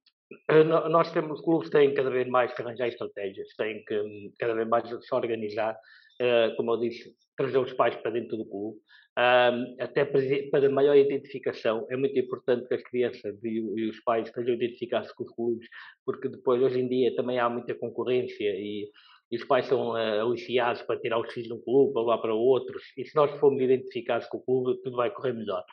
eh, 0.51 0.65
nós 0.65 1.13
temos, 1.13 1.39
os 1.39 1.45
clubes 1.45 1.71
têm 1.71 1.95
cada 1.95 2.11
vez 2.11 2.29
mais 2.29 2.53
que 2.53 2.63
arranjar 2.63 2.89
estratégias, 2.89 3.49
têm 3.57 3.85
que 3.85 3.99
hum, 3.99 4.33
cada 4.39 4.55
vez 4.55 4.69
mais 4.69 4.89
se 4.89 5.15
organizar, 5.15 5.77
uh, 6.21 6.55
como 6.57 6.73
eu 6.73 6.81
disse, 6.81 7.15
trazer 7.37 7.59
os 7.59 7.73
pais 7.73 7.97
para 7.97 8.11
dentro 8.11 8.37
do 8.37 8.45
clube, 8.45 8.77
uh, 9.19 9.83
até 9.83 10.05
para, 10.05 10.71
maior 10.71 10.97
identificação. 10.97 11.87
É 11.91 11.97
muito 11.97 12.19
importante 12.19 12.69
que 12.69 12.75
as 12.75 12.83
crianças 12.83 13.43
e, 13.43 13.59
e 13.59 13.89
os 13.89 14.01
pais 14.01 14.29
estejam 14.29 14.55
identificados 14.55 15.11
com 15.13 15.25
os 15.25 15.31
clubes, 15.31 15.69
porque 16.05 16.29
depois, 16.29 16.63
hoje 16.63 16.81
em 16.81 16.89
dia, 16.89 17.15
também 17.15 17.39
há 17.39 17.49
muita 17.49 17.75
concorrência 17.75 18.51
e, 18.51 18.91
e 19.31 19.37
os 19.37 19.45
pais 19.45 19.67
são 19.67 19.93
uh, 19.93 19.95
aliciados 19.97 20.83
para 20.83 21.01
tirar 21.01 21.19
os 21.19 21.33
filhos 21.33 21.49
de 21.49 21.55
um 21.55 21.63
clube, 21.63 21.93
para 21.93 22.03
lá 22.03 22.19
para 22.19 22.35
outros, 22.35 22.83
e 22.97 23.05
se 23.05 23.15
nós 23.17 23.31
formos 23.39 23.61
identificados 23.63 24.27
com 24.29 24.39
o 24.39 24.43
clube, 24.43 24.81
tudo 24.83 24.97
vai 24.97 25.11
correr 25.11 25.33
melhor. 25.33 25.65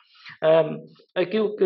Um, 0.42 0.86
aquilo 1.14 1.54
que 1.56 1.64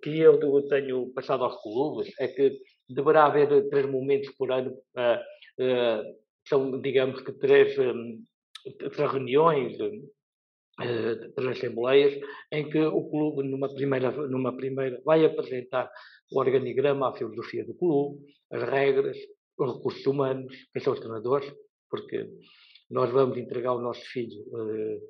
que 0.00 0.18
eu 0.18 0.66
tenho 0.68 1.12
passado 1.12 1.44
aos 1.44 1.60
clubes 1.62 2.12
é 2.18 2.26
que 2.26 2.58
deverá 2.88 3.26
haver 3.26 3.68
três 3.68 3.86
momentos 3.86 4.30
por 4.36 4.50
ano, 4.50 4.70
uh, 4.70 5.62
uh, 5.62 6.21
são, 6.48 6.80
digamos 6.80 7.20
que, 7.22 7.32
três, 7.32 7.78
um, 7.78 8.22
três 8.78 9.12
reuniões, 9.12 9.78
uh, 9.80 11.32
três 11.34 11.58
assembleias, 11.58 12.18
em 12.50 12.68
que 12.68 12.80
o 12.80 13.08
clube, 13.10 13.48
numa 13.48 13.72
primeira, 13.72 14.10
numa 14.28 14.56
primeira, 14.56 15.00
vai 15.04 15.24
apresentar 15.24 15.90
o 16.30 16.40
organigrama, 16.40 17.08
a 17.08 17.16
filosofia 17.16 17.64
do 17.64 17.74
clube, 17.74 18.24
as 18.50 18.62
regras, 18.62 19.16
os 19.58 19.76
recursos 19.76 20.06
humanos, 20.06 20.54
quem 20.72 20.82
são 20.82 20.92
os 20.92 21.00
treinadores, 21.00 21.52
porque 21.90 22.28
nós 22.90 23.10
vamos 23.10 23.36
entregar 23.36 23.74
o 23.74 23.80
nosso 23.80 24.02
filho 24.06 24.42
uh, 24.52 25.00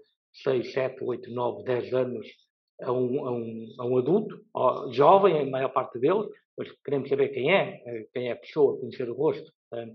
6, 0.42 0.72
7, 0.72 1.04
8, 1.04 1.30
9, 1.30 1.64
10 1.64 1.94
anos 1.94 2.26
a 2.80 2.92
um, 2.92 3.26
a 3.26 3.32
um, 3.32 3.74
a 3.78 3.86
um 3.86 3.98
adulto, 3.98 4.40
jovem, 4.92 5.40
a 5.40 5.50
maior 5.50 5.72
parte 5.72 5.98
deles, 5.98 6.26
mas 6.56 6.70
queremos 6.84 7.08
saber 7.08 7.28
quem 7.28 7.52
é, 7.52 7.82
eh, 7.86 8.06
quem 8.12 8.28
é 8.28 8.32
a 8.32 8.36
pessoa, 8.36 8.78
conhecer 8.78 9.08
o 9.08 9.14
rosto. 9.14 9.50
Eh, 9.74 9.86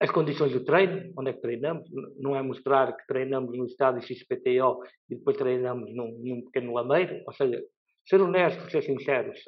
as 0.00 0.10
condições 0.10 0.52
do 0.52 0.64
treino, 0.64 1.12
onde 1.16 1.30
é 1.30 1.32
que 1.34 1.42
treinamos, 1.42 1.88
não 2.18 2.34
é 2.34 2.42
mostrar 2.42 2.96
que 2.96 3.06
treinamos 3.06 3.56
no 3.56 3.66
estádio 3.66 4.02
XPTO 4.02 4.82
e 5.10 5.16
depois 5.16 5.36
treinamos 5.36 5.94
num, 5.94 6.18
num 6.24 6.42
pequeno 6.44 6.72
lameiro, 6.72 7.22
ou 7.26 7.32
seja, 7.34 7.62
ser 8.08 8.20
honestos, 8.22 8.72
ser 8.72 8.82
sinceros. 8.82 9.38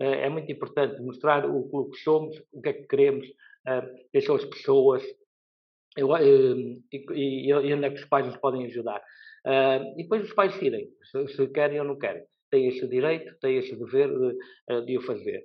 Eh, 0.00 0.26
é 0.26 0.28
muito 0.28 0.50
importante 0.50 1.02
mostrar 1.02 1.44
o 1.44 1.68
clube 1.68 1.90
que 1.90 2.02
somos, 2.02 2.40
o 2.52 2.62
que 2.62 2.68
é 2.68 2.72
que 2.72 2.86
queremos, 2.86 3.26
quem 4.12 4.20
são 4.20 4.36
as 4.36 4.44
pessoas 4.44 5.02
eu, 5.96 6.08
e, 6.16 7.52
onde 7.52 7.84
é 7.84 7.90
que 7.90 8.00
os 8.00 8.04
pais 8.06 8.26
nos 8.26 8.36
podem 8.36 8.64
ajudar. 8.66 9.02
Uh, 9.44 9.98
e 9.98 10.02
depois 10.02 10.22
os 10.22 10.32
pais 10.32 10.52
decidem 10.52 10.88
se, 11.34 11.48
querem 11.48 11.80
ou 11.80 11.86
não 11.86 11.98
querem. 11.98 12.22
Têm 12.50 12.68
esse 12.68 12.86
direito, 12.88 13.34
têm 13.40 13.58
esse 13.58 13.76
dever 13.76 14.08
de, 14.08 14.86
de 14.86 14.98
o 14.98 15.02
fazer. 15.02 15.44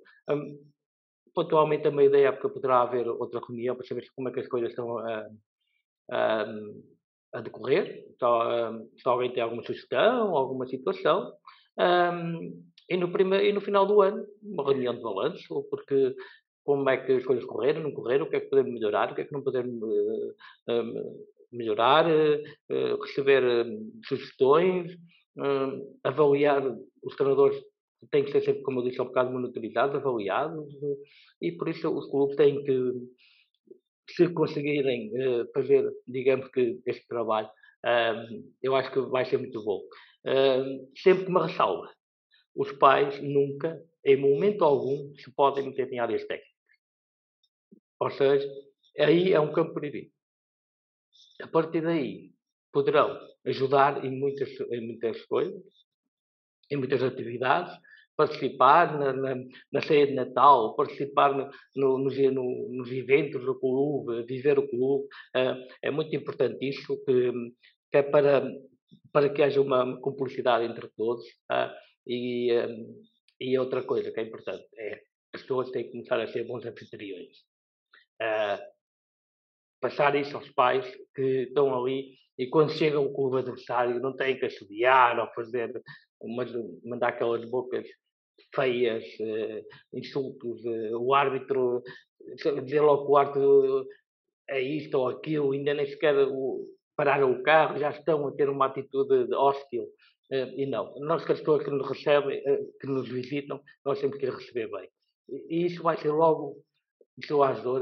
Pontualmente, 1.36 1.89
meia 1.91 2.10
da 2.10 2.17
época 2.17 2.50
poderá 2.50 2.82
haver 2.82 3.08
outra 3.08 3.41
reunião 3.45 3.76
para 3.76 3.86
saber 3.86 4.08
como 4.15 4.30
é 4.30 4.32
que 4.32 4.39
as 4.39 4.48
coisas 4.48 4.69
estão 4.69 4.98
a, 4.98 5.28
a, 6.10 6.45
a 7.34 7.41
decorrer. 7.41 8.06
Então, 8.15 8.88
se 8.98 9.08
alguém 9.08 9.34
tem 9.34 9.43
alguma 9.43 9.62
sugestão, 9.63 10.36
alguma 10.36 10.65
situação. 10.65 11.34
Um, 11.78 12.63
e, 12.89 12.95
no 12.95 13.12
primeiro, 13.12 13.45
e 13.45 13.52
no 13.52 13.60
final 13.60 13.86
do 13.86 14.02
ano, 14.02 14.26
uma 14.41 14.63
reunião 14.63 14.95
de 14.95 15.02
balanço, 15.02 15.63
porque 15.69 16.15
como 16.63 16.89
é 16.89 16.98
que 16.98 17.12
as 17.12 17.26
coisas 17.26 17.45
correram, 17.45 17.84
não 17.84 17.91
correram, 17.91 18.26
o 18.26 18.30
que 18.30 18.38
é 18.38 18.39
que 18.39 18.50
podemos 18.50 18.71
melhorar, 18.71 19.12
o 19.12 19.15
que 19.15 19.21
é 19.21 19.26
que 19.26 19.34
não 19.34 19.43
podemos 19.43 19.76
uh, 19.82 20.71
uh, 20.71 21.26
melhorar, 21.52 22.10
eh, 22.10 22.43
receber 23.02 23.43
sugestões, 24.08 24.91
avaliar 26.04 26.63
os 27.04 27.15
treinadores 27.15 27.58
têm 28.12 28.23
que 28.23 28.31
ser 28.31 28.41
sempre, 28.41 28.62
como 28.63 28.79
eu 28.79 28.84
disse 28.84 29.01
um 29.01 29.05
bocado, 29.05 29.31
monitorizados, 29.31 29.95
avaliados, 29.95 30.73
e 31.41 31.51
por 31.51 31.69
isso 31.69 31.89
os 31.89 32.10
clubes 32.10 32.36
têm 32.36 32.63
que, 32.63 32.91
se 34.10 34.29
conseguirem 34.34 35.12
fazer, 35.53 35.91
digamos 36.08 36.49
que, 36.49 36.79
este 36.86 37.08
trabalho, 37.08 37.49
eu 38.62 38.75
acho 38.75 38.91
que 38.91 38.99
vai 39.01 39.25
ser 39.25 39.38
muito 39.38 39.63
bom. 39.63 39.81
Sempre 40.95 41.25
que 41.25 41.31
me 41.31 41.41
ressalva, 41.41 41.91
os 42.55 42.71
pais 42.73 43.21
nunca, 43.21 43.81
em 44.03 44.17
momento 44.17 44.63
algum, 44.63 45.13
se 45.15 45.34
podem 45.34 45.65
meter 45.65 45.91
em 45.91 45.99
áreas 45.99 46.25
técnicas. 46.25 46.53
Ou 47.99 48.12
seja, 48.12 48.47
aí 48.99 49.34
é 49.34 49.39
um 49.39 49.51
campo 49.51 49.73
proibido 49.73 50.15
a 51.41 51.47
partir 51.47 51.81
daí 51.81 52.31
poderão 52.71 53.17
ajudar 53.45 54.03
em 54.03 54.12
muitas, 54.12 54.49
em 54.71 54.86
muitas 54.86 55.25
coisas, 55.25 55.62
em 56.69 56.78
muitas 56.78 57.01
atividades, 57.04 57.73
participar 58.15 58.97
na, 58.97 59.13
na, 59.13 59.36
na 59.71 59.82
ceia 59.82 60.08
de 60.08 60.13
Natal, 60.13 60.75
participar 60.75 61.34
no, 61.36 61.49
no, 61.75 61.97
no, 61.97 62.69
nos, 62.69 62.91
eventos 62.91 63.43
do 63.43 63.60
clube, 63.60 64.23
viver 64.23 64.58
o 64.58 64.67
clube. 64.67 65.06
Uh, 65.36 65.67
é 65.82 65.91
muito 65.91 66.15
importante 66.15 66.65
isso, 66.67 66.97
que, 67.06 67.32
que, 67.91 67.97
é 67.97 68.04
para, 68.04 68.49
para 69.12 69.30
que 69.30 69.43
haja 69.43 69.62
uma 69.62 69.99
cumplicidade 69.99 70.65
entre 70.65 70.88
todos. 70.95 71.25
Uh, 71.51 71.71
e, 72.08 72.54
um, 72.54 73.04
e 73.39 73.58
outra 73.58 73.84
coisa 73.84 74.12
que 74.12 74.19
é 74.19 74.23
importante 74.23 74.65
é 74.78 75.01
as 75.34 75.41
pessoas 75.41 75.69
têm 75.71 75.84
que 75.84 75.91
começar 75.91 76.19
a 76.21 76.28
ser 76.28 76.45
bons 76.45 76.65
anfitriões. 76.65 77.39
Uh, 78.21 78.75
passar 79.82 80.15
isso 80.15 80.38
aos 80.38 80.49
pais 80.51 80.86
que 81.13 81.43
estão 81.43 81.75
ali 81.78 82.15
e 82.38 82.47
quando 82.47 82.71
chega 82.71 82.99
o 82.99 83.13
clube 83.13 83.39
adversário 83.39 83.99
não 83.99 84.15
têm 84.15 84.38
que 84.38 84.45
assobiar 84.45 85.19
ou 85.19 85.28
fazer, 85.34 85.71
umas, 86.25 86.51
mandar 86.83 87.09
aquelas 87.09 87.45
bocas 87.45 87.88
feias, 88.53 89.03
uh, 89.19 89.97
insultos, 89.97 90.63
uh, 90.65 90.97
o 90.99 91.13
árbitro, 91.13 91.81
dizer 92.63 92.81
logo 92.81 93.05
que 93.05 93.11
o 93.11 93.17
árbitro 93.17 93.88
é 94.49 94.61
isto 94.61 94.95
ou 94.95 95.09
aquilo, 95.09 95.51
ainda 95.51 95.73
nem 95.73 95.85
sequer 95.85 96.15
pararam 96.95 97.31
o 97.31 97.43
carro, 97.43 97.77
já 97.77 97.89
estão 97.89 98.27
a 98.27 98.31
ter 98.31 98.49
uma 98.49 98.67
atitude 98.67 99.33
hostil. 99.33 99.83
Uh, 100.31 100.51
e 100.57 100.65
não, 100.65 100.93
nós 100.99 101.23
que 101.23 101.31
as 101.31 101.39
pessoas 101.39 101.63
que 101.63 101.71
nos 101.71 101.88
recebem, 101.88 102.41
que 102.79 102.88
nos 102.88 103.07
visitam, 103.07 103.61
nós 103.85 103.99
temos 103.99 104.17
que 104.17 104.25
receber 104.25 104.69
bem. 104.69 104.89
E, 105.49 105.65
isso 105.65 105.83
vai 105.83 105.97
ser 105.97 106.11
logo, 106.11 106.57
isso 107.17 107.41
ajudou 107.43 107.81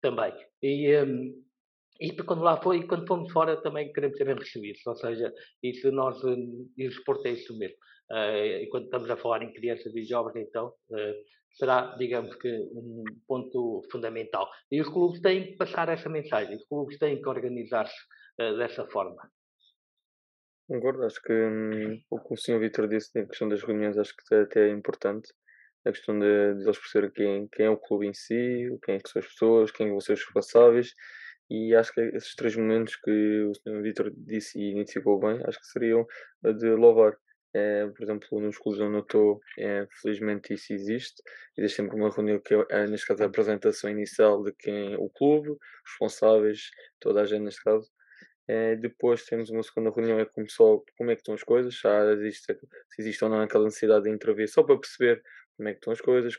também. 0.00 0.32
E, 0.62 0.94
e 2.00 2.16
quando 2.16 2.42
lá 2.42 2.60
foi, 2.60 2.86
quando 2.86 3.06
fomos 3.06 3.32
fora 3.32 3.60
também 3.62 3.92
queremos 3.92 4.16
ser 4.16 4.24
bem 4.24 4.34
recebidos, 4.34 4.86
ou 4.86 4.96
seja, 4.96 5.32
isso 5.62 5.90
nós, 5.90 6.22
hum, 6.24 6.68
e 6.76 6.86
o 6.86 6.90
desporto 6.90 7.26
é 7.26 7.32
isso 7.32 7.56
mesmo. 7.58 7.76
Uh, 8.10 8.62
e 8.62 8.68
quando 8.70 8.84
estamos 8.84 9.10
a 9.10 9.16
falar 9.16 9.42
em 9.42 9.52
crianças 9.52 9.94
e 9.94 10.04
jovens, 10.04 10.46
então, 10.48 10.68
uh, 10.68 11.14
será, 11.52 11.96
digamos 11.96 12.34
que, 12.36 12.48
um 12.48 13.04
ponto 13.26 13.82
fundamental. 13.90 14.48
E 14.70 14.80
os 14.80 14.88
clubes 14.88 15.20
têm 15.20 15.46
que 15.46 15.56
passar 15.56 15.88
essa 15.88 16.08
mensagem, 16.08 16.56
os 16.56 16.64
clubes 16.66 16.98
têm 16.98 17.20
que 17.20 17.28
organizar-se 17.28 17.96
uh, 18.40 18.56
dessa 18.56 18.86
forma. 18.86 19.28
Concordo, 20.68 21.04
acho 21.04 21.22
que 21.22 21.32
hum, 21.32 22.00
o 22.10 22.20
que 22.20 22.34
o 22.34 22.36
Sr. 22.36 22.58
Vitor 22.60 22.88
disse 22.88 23.10
na 23.14 23.26
questão 23.26 23.48
das 23.48 23.62
reuniões, 23.62 23.96
acho 23.96 24.14
que 24.16 24.34
até 24.34 24.68
é 24.68 24.70
importante 24.70 25.32
a 25.86 25.92
questão 25.92 26.18
de, 26.18 26.54
de 26.54 26.64
eles 26.64 26.78
perceberem 26.78 27.12
quem, 27.12 27.48
quem 27.48 27.66
é 27.66 27.70
o 27.70 27.76
clube 27.76 28.08
em 28.08 28.14
si, 28.14 28.68
quem 28.84 28.96
é 28.96 29.00
são 29.06 29.20
as 29.20 29.26
pessoas, 29.26 29.70
quem 29.70 29.88
ser 30.00 30.14
os 30.14 30.24
responsáveis, 30.24 30.94
e 31.48 31.74
acho 31.74 31.92
que 31.92 32.00
esses 32.00 32.34
três 32.34 32.56
momentos 32.56 32.96
que 32.96 33.42
o 33.44 33.54
Sr. 33.54 33.82
Vitor 33.82 34.12
disse 34.16 34.58
e 34.58 34.72
identificou 34.72 35.18
bem, 35.18 35.40
acho 35.44 35.58
que 35.60 35.66
seriam 35.66 36.06
de 36.42 36.70
louvar. 36.70 37.16
É, 37.54 37.86
por 37.86 38.02
exemplo, 38.02 38.28
onde 38.32 38.44
eu 38.44 38.98
estou, 39.00 39.40
é, 39.58 39.86
felizmente 40.02 40.52
isso 40.52 40.74
existe. 40.74 41.22
Existe 41.56 41.76
sempre 41.76 41.96
uma 41.96 42.10
reunião 42.10 42.38
que 42.38 42.54
é, 42.68 42.86
neste 42.86 43.06
caso, 43.06 43.22
a 43.22 43.26
apresentação 43.26 43.88
inicial 43.88 44.42
de 44.42 44.52
quem 44.52 44.94
o 44.96 45.08
clube, 45.08 45.56
responsáveis, 45.86 46.70
toda 47.00 47.22
a 47.22 47.24
gente 47.24 47.44
neste 47.44 47.62
caso. 47.62 47.88
É, 48.48 48.76
depois 48.76 49.24
temos 49.24 49.48
uma 49.50 49.62
segunda 49.62 49.90
reunião, 49.90 50.20
é 50.20 50.24
como, 50.26 50.48
só, 50.50 50.82
como 50.98 51.10
é 51.10 51.14
que 51.14 51.22
estão 51.22 51.34
as 51.34 51.42
coisas, 51.42 51.80
se, 51.80 51.88
existe, 51.88 52.54
se 52.90 53.02
existe 53.02 53.24
ou 53.24 53.30
não 53.30 53.40
aquela 53.40 53.64
necessidade 53.64 54.04
de 54.04 54.10
intervir, 54.10 54.48
só 54.48 54.62
para 54.62 54.78
perceber 54.78 55.22
como 55.56 55.68
é 55.68 55.72
que 55.72 55.78
estão 55.78 55.92
as 55.92 56.00
coisas, 56.00 56.34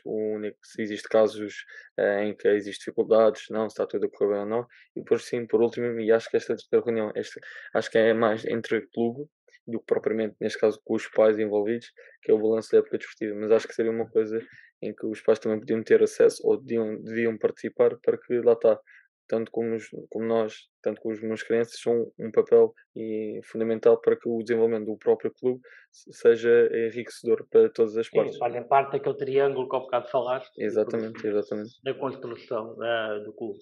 se 0.62 0.82
existe 0.82 1.08
casos 1.08 1.64
uh, 1.98 2.22
em 2.22 2.36
que 2.36 2.48
existem 2.48 2.80
dificuldades, 2.80 3.44
não, 3.50 3.68
se 3.68 3.74
está 3.74 3.86
tudo 3.86 4.06
a 4.06 4.10
correr 4.10 4.32
bem 4.32 4.40
ou 4.40 4.46
não. 4.46 4.66
E 4.96 5.00
depois, 5.00 5.24
sim, 5.24 5.46
por 5.46 5.60
último, 5.60 6.00
e 6.00 6.12
acho 6.12 6.30
que 6.30 6.36
esta 6.36 6.56
reunião, 6.72 7.12
esta, 7.14 7.40
acho 7.74 7.90
que 7.90 7.98
é 7.98 8.14
mais 8.14 8.44
entre 8.44 8.86
clube 8.88 9.28
do 9.66 9.78
que 9.80 9.86
propriamente, 9.86 10.34
neste 10.40 10.58
caso, 10.58 10.80
com 10.82 10.94
os 10.94 11.06
pais 11.08 11.38
envolvidos, 11.38 11.92
que 12.22 12.30
é 12.30 12.34
o 12.34 12.38
balanço 12.38 12.72
da 12.72 12.78
época 12.78 12.96
desportiva. 12.96 13.34
Mas 13.38 13.52
acho 13.52 13.68
que 13.68 13.74
seria 13.74 13.90
uma 13.90 14.08
coisa 14.08 14.40
em 14.80 14.94
que 14.94 15.06
os 15.06 15.20
pais 15.20 15.38
também 15.38 15.58
podiam 15.58 15.82
ter 15.82 16.02
acesso 16.02 16.40
ou 16.46 16.56
deviam, 16.56 17.00
deviam 17.02 17.36
participar 17.36 17.96
para 17.98 18.16
que 18.16 18.40
lá 18.40 18.52
está 18.52 18.80
tanto 19.28 19.50
como, 19.52 19.76
os, 19.76 19.88
como 20.10 20.24
nós, 20.24 20.68
tanto 20.82 21.00
como 21.00 21.14
os 21.14 21.22
meus 21.22 21.42
crianças, 21.42 21.80
são 21.80 22.10
um 22.18 22.30
papel 22.30 22.72
e, 22.96 23.40
fundamental 23.44 24.00
para 24.00 24.16
que 24.16 24.28
o 24.28 24.42
desenvolvimento 24.42 24.86
do 24.86 24.98
próprio 24.98 25.32
clube 25.32 25.60
seja 25.90 26.68
enriquecedor 26.72 27.46
para 27.50 27.68
todas 27.68 27.96
as 27.96 28.08
partes. 28.08 28.34
Sim, 28.34 28.38
fazem 28.38 28.66
parte 28.66 28.92
daquele 28.92 29.16
triângulo 29.16 29.68
que 29.68 29.76
há 29.76 29.80
bocado 29.80 30.08
falaste. 30.08 30.52
Exatamente, 30.58 31.26
exatamente. 31.26 31.70
Da 31.84 31.94
construção 31.94 32.72
uh, 32.72 33.22
do 33.24 33.32
clube. 33.32 33.58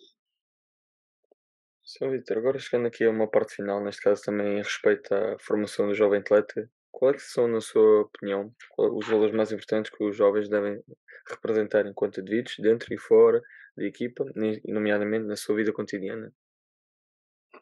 Sr. 1.85 2.11
Vitor, 2.11 2.39
agora 2.39 2.59
chegando 2.59 2.87
aqui 2.87 3.05
a 3.05 3.11
uma 3.11 3.29
parte 3.29 3.55
final, 3.55 3.83
neste 3.83 4.03
caso 4.03 4.23
também 4.23 4.55
em 4.55 4.63
respeito 4.63 5.15
à 5.15 5.39
formação 5.39 5.87
do 5.87 5.95
jovem 5.95 6.19
atleta, 6.21 6.69
Quais 6.97 7.17
é 7.17 7.19
são, 7.19 7.47
na 7.47 7.61
sua 7.61 8.01
opinião, 8.01 8.51
os 8.79 9.07
valores 9.07 9.35
mais 9.35 9.53
importantes 9.53 9.91
que 9.91 10.03
os 10.03 10.17
jovens 10.17 10.49
devem 10.49 10.83
representar 11.29 11.85
enquanto 11.85 12.21
indivíduos, 12.21 12.57
dentro 12.59 12.95
e 12.95 12.97
fora 12.97 13.43
da 13.77 13.85
equipa, 13.85 14.25
nomeadamente 14.67 15.27
na 15.27 15.37
sua 15.37 15.57
vida 15.57 15.73
cotidiana? 15.73 16.33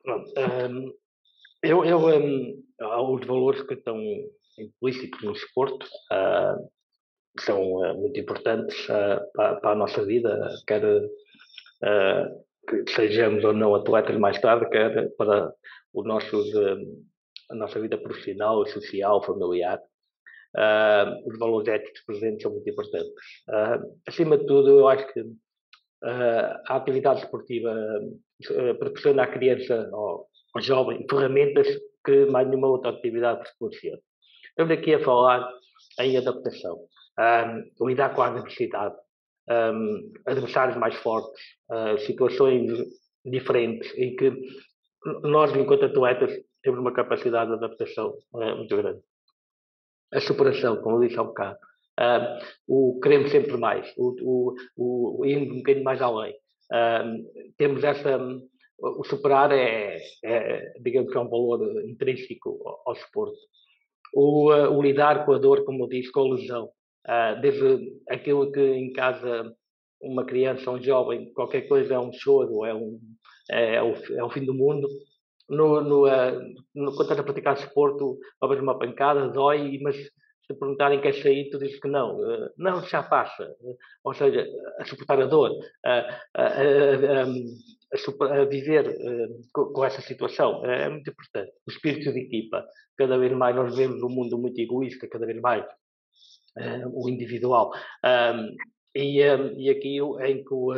Um, 0.06 0.92
eu, 1.62 1.84
eu 1.84 1.98
um, 1.98 2.62
os 3.14 3.26
valores 3.26 3.62
que 3.62 3.74
estão 3.74 3.98
implícitos 4.58 5.22
no 5.22 5.32
desporto 5.32 5.86
uh, 6.12 6.70
são 7.40 7.60
uh, 7.74 7.94
muito 7.94 8.18
importantes 8.20 8.84
uh, 8.88 9.20
para, 9.32 9.56
para, 9.56 9.70
a 9.70 9.74
nossa 9.74 10.04
vida, 10.04 10.48
quer 10.66 10.82
que 12.68 12.90
sejamos 12.92 13.44
ou 13.44 13.52
não 13.52 13.74
atletas 13.74 14.16
mais 14.18 14.40
tarde, 14.40 14.68
quer 14.70 15.10
para 15.16 15.52
o 15.92 16.02
nosso, 16.02 16.42
a 17.50 17.54
nossa 17.54 17.78
vida 17.78 17.98
profissional, 17.98 18.64
social, 18.66 19.22
familiar. 19.22 19.78
Uh, 20.56 21.28
os 21.28 21.38
valores 21.38 21.68
éticos 21.68 22.00
presentes 22.06 22.42
são 22.42 22.52
muito 22.52 22.70
importantes. 22.70 23.10
Acima 24.06 24.38
de 24.38 24.46
tudo, 24.46 24.78
eu 24.78 24.88
acho 24.88 25.06
que 25.12 25.24
a 26.04 26.76
atividade 26.76 27.20
esportiva 27.20 27.74
proporciona 28.78 29.22
à 29.22 29.26
criança 29.26 29.88
ou 29.92 30.26
ao 30.54 30.62
jovem 30.62 31.06
ferramentas 31.08 31.66
que 32.04 32.26
mais 32.26 32.46
nenhuma 32.46 32.68
outra 32.68 32.90
atividade 32.90 33.42
proporciona. 33.58 33.98
Estamos 34.48 34.72
aqui 34.72 34.94
a 34.94 35.02
falar 35.02 35.50
em 36.00 36.16
adaptação, 36.16 36.78
um, 37.80 37.88
lidar 37.88 38.14
com 38.14 38.22
a 38.22 38.28
adversidade, 38.28 38.94
um, 39.50 40.12
adversários 40.26 40.76
mais 40.76 40.94
fortes, 40.96 41.42
situações 42.06 42.70
diferentes, 43.24 43.92
em 43.96 44.14
que 44.16 44.32
nós, 45.22 45.54
enquanto 45.56 45.86
atletas, 45.86 46.32
temos 46.62 46.80
uma 46.80 46.92
capacidade 46.92 47.50
de 47.50 47.56
adaptação 47.56 48.14
muito 48.32 48.76
grande 48.76 49.00
a 50.14 50.20
superação, 50.20 50.80
como 50.80 50.96
eu 50.96 51.08
disse 51.08 51.18
há 51.18 51.22
um 51.22 51.26
bocado. 51.26 51.58
Uh, 52.00 52.42
o 52.66 53.00
queremos 53.00 53.30
sempre 53.30 53.56
mais, 53.56 53.92
o, 53.96 54.16
o, 54.76 55.20
o 55.20 55.24
ir 55.24 55.38
um 55.38 55.58
bocadinho 55.58 55.84
mais 55.84 56.02
além. 56.02 56.32
Uh, 56.72 57.52
temos 57.56 57.84
essa. 57.84 58.18
O 58.76 59.04
superar 59.04 59.52
é, 59.52 59.96
é, 60.24 60.72
digamos 60.80 61.10
que 61.10 61.16
é 61.16 61.20
um 61.20 61.28
valor 61.28 61.60
intrínseco 61.88 62.60
ao, 62.64 62.82
ao. 62.86 63.32
O, 64.12 64.52
uh, 64.52 64.76
o, 64.76 64.82
lidar 64.82 65.24
com 65.24 65.32
a 65.32 65.38
dor, 65.38 65.64
como 65.64 65.84
eu 65.84 65.88
disse, 65.88 66.10
com 66.10 66.20
a 66.20 66.34
lesão. 66.34 66.70
desde 67.40 67.92
aquilo 68.08 68.50
que 68.50 68.60
em 68.60 68.92
casa 68.92 69.54
uma 70.00 70.24
criança, 70.24 70.70
um 70.70 70.82
jovem, 70.82 71.32
qualquer 71.32 71.62
coisa 71.62 71.94
é 71.94 71.98
um 71.98 72.12
choro, 72.12 72.64
é, 72.64 72.74
um, 72.74 73.00
é, 73.50 73.76
é, 73.76 73.82
o, 73.82 73.94
é 74.16 74.24
o 74.24 74.30
fim 74.30 74.44
do 74.44 74.52
mundo 74.52 74.88
no, 75.48 75.80
no, 75.80 76.06
no, 76.74 76.96
quando 76.96 77.02
estás 77.02 77.20
a 77.20 77.22
praticar 77.22 77.54
desporto, 77.54 78.18
talvez 78.40 78.60
uma 78.60 78.78
pancada, 78.78 79.28
dói, 79.28 79.78
mas 79.82 79.96
se 80.46 80.54
perguntarem 80.54 81.00
quer 81.00 81.14
sair, 81.14 81.48
tu 81.50 81.58
dizes 81.58 81.80
que 81.80 81.88
não. 81.88 82.16
Uh, 82.16 82.50
não, 82.56 82.82
já 82.84 83.02
passa. 83.02 83.44
Uh, 83.60 83.76
ou 84.04 84.14
seja, 84.14 84.46
a 84.78 84.84
suportar 84.84 85.20
a 85.20 85.26
dor, 85.26 85.50
a, 85.84 86.20
a, 86.34 87.24
viver 88.44 88.96
com, 89.52 89.66
com, 89.66 89.84
essa 89.84 90.02
situação 90.02 90.64
é 90.66 90.88
muito 90.88 91.10
importante. 91.10 91.52
O 91.66 91.70
espírito 91.70 92.12
de 92.12 92.20
equipa. 92.20 92.66
Cada 92.96 93.16
vez 93.18 93.32
mais 93.32 93.56
nós 93.56 93.76
vemos 93.76 94.02
um 94.02 94.08
mundo 94.08 94.38
muito 94.38 94.58
egoísta, 94.60 95.08
cada 95.08 95.26
vez 95.26 95.40
mais 95.40 95.64
o 96.92 97.08
individual. 97.08 97.72
E, 98.94 99.18
e 99.18 99.70
aqui 99.70 99.98
em 99.98 100.44
que 100.44 100.54
o, 100.54 100.72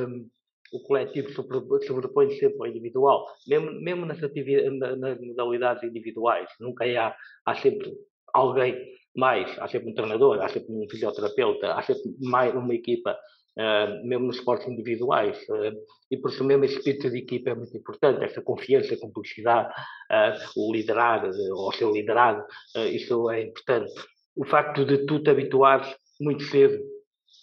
o 0.73 0.81
coletivo 0.87 1.31
sobrepõe 1.31 2.31
sempre 2.33 2.57
ao 2.59 2.67
individual, 2.67 3.27
mesmo, 3.47 3.73
mesmo 3.81 4.07
nas, 4.07 4.21
nas 4.21 5.21
modalidades 5.21 5.83
individuais, 5.83 6.49
nunca 6.61 6.85
há, 6.85 7.17
há 7.45 7.55
sempre 7.57 7.93
alguém 8.33 8.75
mais, 9.17 9.59
há 9.59 9.67
sempre 9.69 9.91
um 9.91 9.95
treinador, 9.95 10.41
há 10.43 10.49
sempre 10.49 10.73
um 10.73 10.87
fisioterapeuta, 10.89 11.73
há 11.73 11.83
sempre 11.83 12.15
mais 12.21 12.55
uma 12.55 12.75
equipa, 12.75 13.17
uh, 13.59 14.07
mesmo 14.07 14.27
nos 14.27 14.37
esportes 14.37 14.69
individuais, 14.69 15.37
uh, 15.49 15.73
e 16.11 16.17
por 16.19 16.31
isso 16.31 16.45
mesmo 16.45 16.65
esse 16.65 16.77
espírito 16.77 17.11
de 17.11 17.19
equipa 17.19 17.51
é 17.51 17.55
muito 17.55 17.77
importante, 17.77 18.25
essa 18.25 18.43
confiança, 18.43 18.95
a 18.95 19.01
cumplicidade, 19.01 19.71
uh, 20.11 20.61
o 20.61 20.73
liderar, 20.73 21.29
ou 21.53 21.73
ser 21.73 21.91
liderado, 21.91 22.45
isso 22.93 23.31
é 23.31 23.43
importante. 23.43 23.93
O 24.37 24.45
facto 24.45 24.85
de 24.85 25.07
tu 25.07 25.23
te 25.23 25.31
habituares 25.31 25.89
muito 26.21 26.45
cedo 26.45 26.79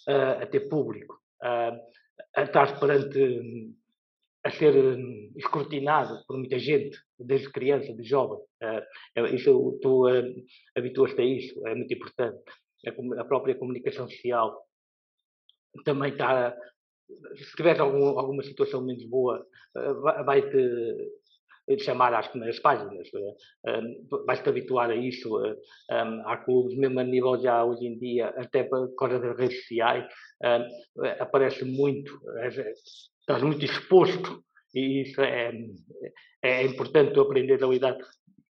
a 0.06 0.46
ter 0.46 0.68
público, 0.68 1.18
a 1.42 2.42
estar 2.42 2.78
perante, 2.78 3.74
a 4.44 4.50
ser 4.50 4.74
hum, 4.76 5.32
escrutinado 5.36 6.22
por 6.26 6.36
muita 6.36 6.58
gente, 6.58 6.98
desde 7.18 7.50
criança, 7.50 7.92
de 7.94 8.04
jovem. 8.04 8.38
Uh, 9.18 9.34
isso, 9.34 9.78
tu 9.82 10.06
habituas-te 10.76 11.20
a 11.20 11.24
isso, 11.24 11.66
é 11.66 11.74
muito 11.74 11.92
importante. 11.92 12.38
A, 13.18 13.24
própria 13.24 13.54
comunicação 13.54 14.08
social 14.08 14.62
também 15.84 16.12
está. 16.12 16.54
Se 17.36 17.56
tiveres 17.56 17.80
algum, 17.80 18.18
alguma 18.18 18.42
situação 18.42 18.84
menos 18.84 19.04
boa, 19.06 19.46
vai-te 20.24 20.58
chamar 21.78 22.12
às 22.12 22.28
primeiras 22.28 22.58
páginas. 22.60 23.08
Uh, 23.14 24.24
vais-te 24.26 24.48
habituar 24.48 24.90
a 24.90 24.94
isso. 24.94 25.38
Um, 25.38 26.28
há 26.28 26.36
clubes, 26.44 26.76
mesmo 26.76 27.00
a 27.00 27.04
nível 27.04 27.40
já 27.40 27.64
hoje 27.64 27.86
em 27.86 27.98
dia, 27.98 28.28
até 28.36 28.64
por 28.64 28.94
causa 28.94 29.18
das 29.18 29.36
redes 29.38 29.60
sociais, 29.62 30.04
uh, 30.42 31.06
aparece 31.18 31.64
muito, 31.64 32.20
estás 33.24 33.42
muito 33.42 33.64
exposto 33.64 34.44
e 34.74 35.02
isso 35.02 35.20
é, 35.20 35.52
é 36.42 36.62
importante 36.64 37.14
tu 37.14 37.22
aprender 37.22 37.62
a 37.62 37.66
lidar 37.66 37.96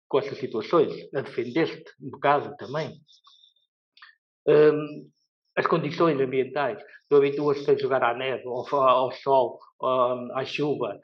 com 0.09 0.19
essas 0.19 0.39
situações, 0.39 0.93
a 1.15 1.21
defender-te 1.21 1.93
um 2.03 2.11
bocado 2.11 2.57
também. 2.57 2.93
Um, 4.47 5.11
as 5.57 5.67
condições 5.67 6.21
ambientais, 6.21 6.83
tu 7.09 7.17
habituas-te 7.17 7.71
a 7.71 7.79
jogar 7.79 8.03
à 8.03 8.15
neve, 8.15 8.45
ao, 8.47 8.75
ao 8.75 9.13
sol, 9.13 9.61
à 10.35 10.45
chuva, 10.45 11.01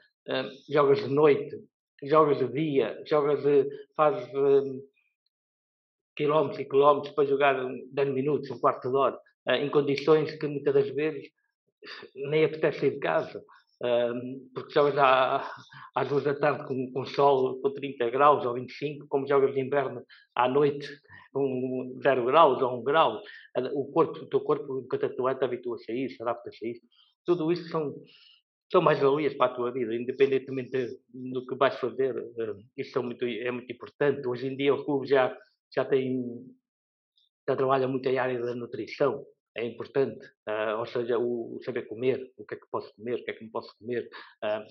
jogas 0.69 0.99
de 0.99 1.07
noite, 1.07 1.55
jogas 2.03 2.39
de 2.39 2.47
dia, 2.51 3.01
jogas 3.05 3.41
de, 3.43 3.69
fazes 3.95 4.27
um, 4.33 4.81
quilómetros 6.15 6.59
e 6.59 6.65
quilómetros 6.65 7.13
para 7.13 7.25
jogar 7.25 7.55
10 7.91 8.09
minutos, 8.09 8.49
um 8.49 8.59
quarto 8.59 8.89
de 8.89 8.95
hora, 8.95 9.17
uh, 9.47 9.51
em 9.53 9.69
condições 9.69 10.35
que 10.37 10.47
muitas 10.47 10.73
das 10.73 10.89
vezes 10.89 11.29
nem 12.15 12.45
apetece 12.45 12.79
sair 12.79 12.91
de 12.91 12.99
casa. 12.99 13.43
Porque 14.53 14.73
jogas 14.73 14.95
às 15.95 16.07
duas 16.07 16.23
da 16.23 16.35
tarde 16.35 16.67
com, 16.67 16.91
com 16.91 17.05
sol 17.05 17.59
com 17.61 17.73
30 17.73 18.09
graus 18.09 18.45
ou 18.45 18.53
25, 18.53 19.07
como 19.07 19.27
jogas 19.27 19.53
de 19.53 19.61
inverno 19.61 20.03
à 20.35 20.47
noite 20.47 20.87
com 21.33 21.97
0 22.03 22.25
graus 22.25 22.61
ou 22.61 22.79
1 22.79 22.83
grau. 22.83 23.21
O, 23.73 23.91
corpo, 23.91 24.19
o 24.19 24.27
teu 24.27 24.41
corpo, 24.41 24.79
enquanto 24.79 25.05
atleta, 25.05 25.45
habitua-se 25.45 25.91
a 25.91 25.95
isso, 25.95 26.21
adapta-se 26.21 26.65
a 26.65 26.69
isso. 26.69 26.81
Tudo 27.25 27.51
isso 27.51 27.69
são 27.69 27.93
são 28.71 28.81
mais 28.81 28.99
valias 28.99 29.33
para 29.33 29.51
a 29.51 29.55
tua 29.55 29.71
vida, 29.71 29.93
independentemente 29.93 30.97
do 31.13 31.45
que 31.45 31.55
vais 31.55 31.77
fazer. 31.77 32.17
Uh, 32.17 32.63
isso 32.77 32.97
é 32.97 33.01
muito, 33.01 33.25
é 33.25 33.51
muito 33.51 33.71
importante. 33.71 34.25
Hoje 34.25 34.47
em 34.47 34.55
dia 34.55 34.73
o 34.73 34.85
clube 34.85 35.07
já, 35.07 35.37
já 35.75 35.83
tem, 35.83 36.23
já 37.47 37.55
trabalha 37.55 37.87
muito 37.87 38.07
em 38.07 38.17
área 38.17 38.39
da 38.39 38.55
nutrição, 38.55 39.25
é 39.55 39.65
importante, 39.65 40.25
uh, 40.47 40.79
ou 40.79 40.85
seja, 40.85 41.17
o, 41.17 41.57
o, 41.57 41.63
saber 41.63 41.87
comer, 41.87 42.31
o 42.37 42.45
que 42.45 42.55
é 42.55 42.57
que 42.57 42.69
posso 42.71 42.93
comer, 42.95 43.15
o 43.15 43.23
que 43.23 43.31
é 43.31 43.33
que 43.33 43.43
não 43.43 43.51
posso 43.51 43.77
comer, 43.77 44.09
uh, 44.43 44.63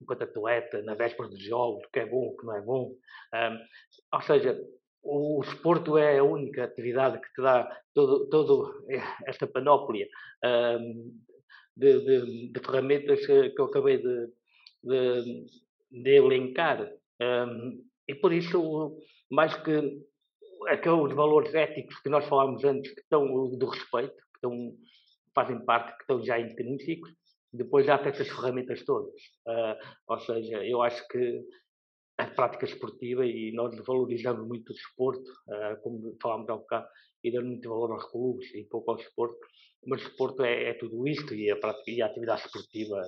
enquanto 0.00 0.22
atleta, 0.22 0.82
na 0.82 0.94
véspera 0.94 1.28
dos 1.28 1.42
jogos, 1.42 1.84
o 1.84 1.90
que 1.90 2.00
é 2.00 2.06
bom, 2.06 2.28
o 2.28 2.36
que 2.36 2.46
não 2.46 2.56
é 2.56 2.62
bom. 2.62 2.94
ou 4.14 4.20
seja, 4.22 4.60
o, 5.02 5.40
o 5.42 5.98
é 5.98 6.18
a 6.18 6.24
única 6.24 6.64
atividade 6.64 7.20
que 7.20 7.32
te 7.32 7.42
dá 7.42 7.68
todo, 7.94 8.28
todo 8.28 8.86
esta 9.26 9.46
panóplia 9.46 10.06
de, 11.76 12.00
de, 12.00 12.52
de 12.52 12.60
ferramentas 12.60 13.26
que 13.26 13.54
eu 13.58 13.64
acabei 13.64 13.98
de, 13.98 14.28
de, 14.84 15.46
de 15.90 16.10
elencar. 16.16 16.88
E 18.06 18.14
por 18.14 18.32
isso, 18.32 18.98
mais 19.30 19.54
que 19.62 20.02
aqueles 20.68 21.14
valores 21.14 21.54
éticos 21.54 21.98
que 22.00 22.08
nós 22.08 22.24
falámos 22.26 22.64
antes, 22.64 22.92
que 22.92 23.00
estão 23.00 23.26
do 23.50 23.66
respeito, 23.66 24.14
que 24.14 24.36
estão, 24.36 24.74
fazem 25.34 25.64
parte, 25.64 25.96
que 25.96 26.02
estão 26.02 26.22
já 26.22 26.38
intrínsecos, 26.38 27.10
depois 27.52 27.86
já 27.86 27.98
tem 27.98 28.12
essas 28.12 28.28
ferramentas 28.28 28.84
todas. 28.84 29.20
Uh, 29.46 29.76
ou 30.06 30.18
seja, 30.20 30.64
eu 30.64 30.82
acho 30.82 31.06
que 31.08 31.42
a 32.18 32.26
prática 32.26 32.66
esportiva, 32.66 33.24
e 33.24 33.52
nós 33.52 33.76
valorizamos 33.84 34.46
muito 34.46 34.70
o 34.70 34.74
desporto, 34.74 35.30
uh, 35.48 35.80
como 35.82 36.16
falámos 36.22 36.48
há 36.48 36.54
um 36.54 36.58
bocado, 36.58 36.88
e 37.24 37.30
dando 37.30 37.46
muito 37.48 37.68
valor 37.68 37.92
aos 37.92 38.04
clubes 38.10 38.54
e 38.54 38.64
pouco 38.64 38.90
ao 38.90 38.96
desporto, 38.96 39.38
mas 39.86 40.02
o 40.02 40.08
desporto 40.08 40.42
é, 40.42 40.70
é 40.70 40.74
tudo 40.74 41.06
isto 41.08 41.34
e 41.34 41.50
a, 41.50 41.56
prática, 41.56 41.90
e 41.90 42.02
a 42.02 42.06
atividade 42.06 42.42
esportiva 42.42 43.00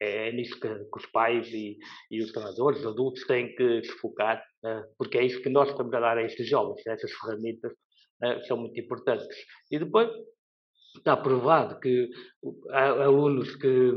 é, 0.00 0.28
é 0.28 0.32
nisso 0.32 0.58
que, 0.60 0.68
que, 0.68 0.98
os 0.98 1.06
pais 1.06 1.48
e, 1.48 1.78
e, 2.10 2.22
os 2.22 2.32
treinadores, 2.32 2.80
os 2.80 2.86
adultos 2.86 3.26
têm 3.26 3.54
que 3.54 3.82
se 3.82 3.92
focar, 3.98 4.42
uh, 4.64 4.82
porque 4.96 5.18
é 5.18 5.24
isso 5.24 5.42
que 5.42 5.48
nós 5.48 5.68
estamos 5.68 5.92
a 5.94 6.00
dar 6.00 6.18
a 6.18 6.22
estes 6.22 6.48
jovens, 6.48 6.86
essas 6.86 7.12
ferramentas 7.12 7.72
uh, 7.72 8.46
são 8.46 8.56
muito 8.56 8.78
importantes. 8.78 9.26
E 9.70 9.78
depois 9.78 10.10
está 10.96 11.16
provado 11.16 11.78
que 11.80 12.08
há 12.70 13.04
alunos 13.04 13.54
que, 13.56 13.92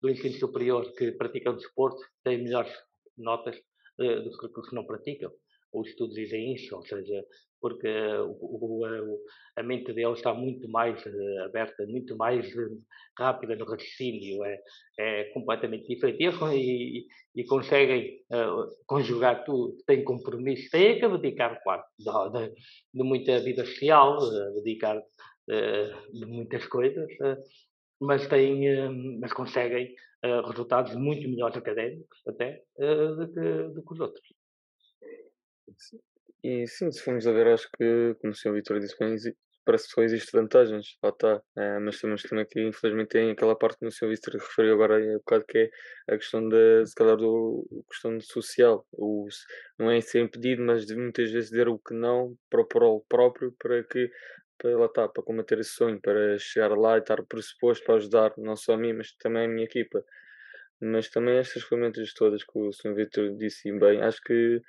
do 0.00 0.10
ensino 0.10 0.34
superior 0.34 0.92
que 0.94 1.12
praticam 1.12 1.56
desporto 1.56 2.00
têm 2.22 2.42
melhores 2.42 2.72
notas 3.16 3.56
uh, 4.00 4.22
do 4.22 4.30
que 4.30 4.60
os 4.60 4.68
que 4.68 4.74
não 4.74 4.86
praticam. 4.86 5.30
os 5.72 5.88
estudos 5.88 6.14
dizem 6.14 6.54
isso, 6.54 6.74
ou 6.76 6.82
seja, 6.82 7.24
porque 7.64 7.88
o, 7.88 8.82
o, 8.82 9.18
a 9.56 9.62
mente 9.62 9.90
dele 9.94 10.12
está 10.12 10.34
muito 10.34 10.68
mais 10.68 11.02
uh, 11.06 11.44
aberta, 11.46 11.86
muito 11.86 12.14
mais 12.14 12.46
uh, 12.54 12.82
rápida 13.18 13.56
no 13.56 13.64
raciocínio, 13.64 14.44
é, 14.44 14.60
é 14.98 15.24
completamente 15.32 15.86
diferente. 15.86 16.24
E, 16.52 17.06
e, 17.34 17.44
conseguem 17.46 18.20
uh, 18.30 18.68
conjugar 18.84 19.46
tudo, 19.46 19.78
têm 19.86 20.04
compromisso, 20.04 20.68
têm 20.70 21.00
que 21.00 21.08
dedicar, 21.08 21.58
claro, 21.62 21.82
de, 21.98 22.54
de, 22.92 23.02
muita 23.02 23.40
vida 23.40 23.64
social, 23.64 24.18
dedicar 24.62 25.02
de 25.48 26.26
muitas 26.26 26.66
coisas, 26.66 27.08
mas, 27.98 28.26
têm, 28.28 29.18
mas 29.20 29.32
conseguem 29.32 29.94
resultados 30.22 30.94
muito 30.94 31.28
melhores 31.28 31.56
académicos 31.56 32.18
até 32.26 32.62
do 32.78 33.28
que, 33.32 33.74
do 33.74 33.82
que 33.82 33.92
os 33.92 34.00
outros. 34.00 34.26
E 36.42 36.66
sim, 36.66 36.90
se 36.92 37.02
formos 37.02 37.26
a 37.26 37.32
ver, 37.32 37.48
acho 37.48 37.68
que, 37.76 38.14
como 38.20 38.32
o 38.32 38.36
Sr. 38.36 38.52
Vitor 38.52 38.78
disse 38.78 38.96
parece 39.64 39.88
que 39.88 39.94
só 39.94 40.02
existe 40.02 40.30
vantagens, 40.32 40.96
lá 41.02 41.10
está. 41.10 41.42
É, 41.56 41.78
mas 41.78 42.00
temos 42.00 42.22
também 42.22 42.46
que, 42.46 42.60
infelizmente, 42.60 43.08
tem 43.08 43.30
aquela 43.30 43.56
parte 43.56 43.78
que 43.78 43.86
o 43.86 43.90
Sr. 43.90 44.08
Vitor 44.08 44.34
referiu 44.34 44.74
agora 44.74 44.96
há 44.96 44.98
um 44.98 45.18
bocado, 45.18 45.44
que 45.46 45.58
é 45.58 46.14
a 46.14 46.18
questão 46.18 46.46
da, 46.48 46.84
se 46.84 46.94
calhar, 46.94 47.16
do, 47.16 47.66
questão 47.90 48.20
social. 48.20 48.86
O, 48.92 49.26
não 49.78 49.90
é 49.90 50.00
ser 50.00 50.20
impedido, 50.20 50.62
mas 50.62 50.86
de 50.86 50.94
muitas 50.94 51.30
vezes 51.30 51.50
dizer 51.50 51.68
o 51.68 51.78
que 51.78 51.94
não 51.94 52.36
para 52.50 52.60
o 52.60 52.66
prol 52.66 53.04
próprio, 53.08 53.54
para 53.58 53.82
que, 53.84 54.10
para, 54.58 54.76
lá 54.76 54.86
está, 54.86 55.08
para 55.08 55.22
combater 55.22 55.58
esse 55.58 55.70
sonho, 55.70 56.00
para 56.00 56.38
chegar 56.38 56.76
lá 56.76 56.96
e 56.96 57.00
estar 57.00 57.22
pressuposto 57.24 57.84
para 57.84 57.96
ajudar 57.96 58.34
não 58.36 58.56
só 58.56 58.74
a 58.74 58.76
mim, 58.76 58.92
mas 58.92 59.12
também 59.16 59.46
a 59.46 59.48
minha 59.48 59.64
equipa. 59.64 60.04
Mas 60.80 61.08
também 61.08 61.38
estas 61.38 61.62
ferramentas 61.62 62.12
todas 62.12 62.44
que 62.44 62.58
o 62.58 62.72
Sr. 62.72 62.94
Vitor 62.94 63.36
disse 63.38 63.72
bem, 63.78 64.02
acho 64.02 64.20
que 64.22 64.60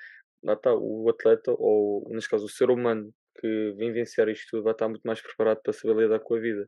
lá 0.45 0.53
está, 0.53 0.73
o 0.73 1.09
atleta, 1.09 1.51
ou 1.57 2.07
neste 2.09 2.29
caso 2.29 2.45
o 2.45 2.49
ser 2.49 2.69
humano 2.69 3.11
que 3.39 3.73
vivenciar 3.77 4.29
isto 4.29 4.47
tudo 4.51 4.63
vai 4.63 4.73
estar 4.73 4.87
muito 4.87 5.03
mais 5.03 5.21
preparado 5.21 5.61
para 5.61 5.73
saber 5.73 6.03
lidar 6.03 6.19
com 6.19 6.35
a 6.35 6.39
vida. 6.39 6.67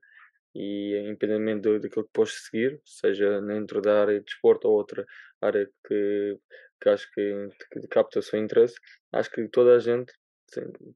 E 0.56 0.98
independentemente 1.06 1.80
daquilo 1.80 2.06
que 2.06 2.12
podes 2.14 2.46
seguir, 2.46 2.82
seja 2.84 3.40
dentro 3.42 3.82
da 3.82 4.02
área 4.02 4.20
de 4.20 4.26
desporto 4.26 4.68
ou 4.68 4.76
outra 4.76 5.06
área 5.42 5.70
que, 5.88 6.38
que 6.82 6.90
acho 6.90 7.08
que, 7.14 7.50
que 7.72 7.88
capta 7.88 8.20
o 8.20 8.22
seu 8.24 8.40
interesse, 8.40 8.76
acho 9.14 9.30
que 9.32 9.48
toda 9.50 9.76
a 9.76 9.80
gente, 9.80 10.12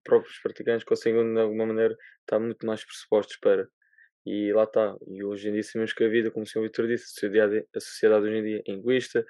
próprios 0.03 0.39
praticantes, 0.39 0.83
conseguem 0.83 1.33
de 1.33 1.39
alguma 1.39 1.67
maneira 1.67 1.95
estar 2.21 2.39
muito 2.39 2.65
mais 2.65 2.83
pressupostos 2.83 3.37
para. 3.37 3.67
E 4.25 4.51
lá 4.53 4.63
está. 4.63 4.95
E 5.07 5.23
hoje 5.23 5.49
em 5.49 5.53
dia 5.53 5.63
sabemos 5.63 5.93
que 5.93 6.03
a 6.03 6.09
vida, 6.09 6.31
como 6.31 6.43
o 6.43 6.47
Sr. 6.47 6.61
Vitor 6.61 6.87
disse, 6.87 7.05
a 7.05 7.07
sociedade, 7.07 7.67
a 7.75 7.79
sociedade 7.79 8.25
hoje 8.25 8.37
em 8.37 8.43
dia 8.43 8.63
é 8.67 8.71
egoísta, 8.71 9.25